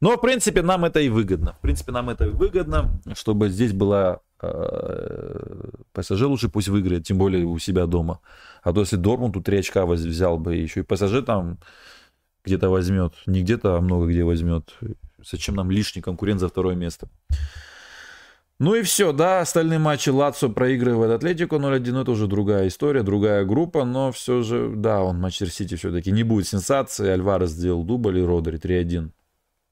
[0.00, 1.54] Но, в принципе, нам это и выгодно.
[1.54, 7.18] В принципе, нам это и выгодно, чтобы здесь была э, ПСЖ лучше пусть выиграет, тем
[7.18, 8.20] более у себя дома.
[8.62, 11.58] А то если Дормунд тут 3 очка взял бы, еще и ПСЖ там
[12.44, 14.74] где-то возьмет, не где-то, а много где возьмет.
[15.24, 17.08] Зачем нам лишний конкурент за второе место?
[18.60, 23.44] Ну и все, да, остальные матчи Лацо проигрывает Атлетику 0-1, это уже другая история, другая
[23.44, 28.18] группа, но все же, да, он Манчестер Сити все-таки не будет сенсации, Альварес сделал дубль
[28.18, 29.10] и Родри 3-1.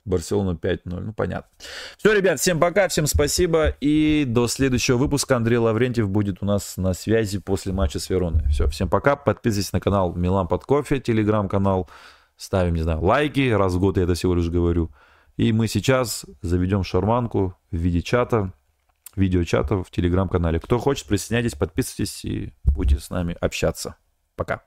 [0.05, 1.49] Барселона 5-0, ну понятно.
[1.97, 6.77] Все, ребят, всем пока, всем спасибо, и до следующего выпуска Андрей Лаврентьев будет у нас
[6.77, 8.49] на связи после матча с Вероной.
[8.49, 11.89] Все, всем пока, подписывайтесь на канал Милан под кофе, телеграм-канал,
[12.37, 14.91] ставим, не знаю, лайки, раз в год я это всего лишь говорю.
[15.37, 18.53] И мы сейчас заведем шарманку в виде чата,
[19.17, 20.61] видеочата в телеграм-канале.
[20.61, 23.97] Кто хочет, присоединяйтесь, подписывайтесь и будете с нами общаться.
[24.37, 24.65] Пока.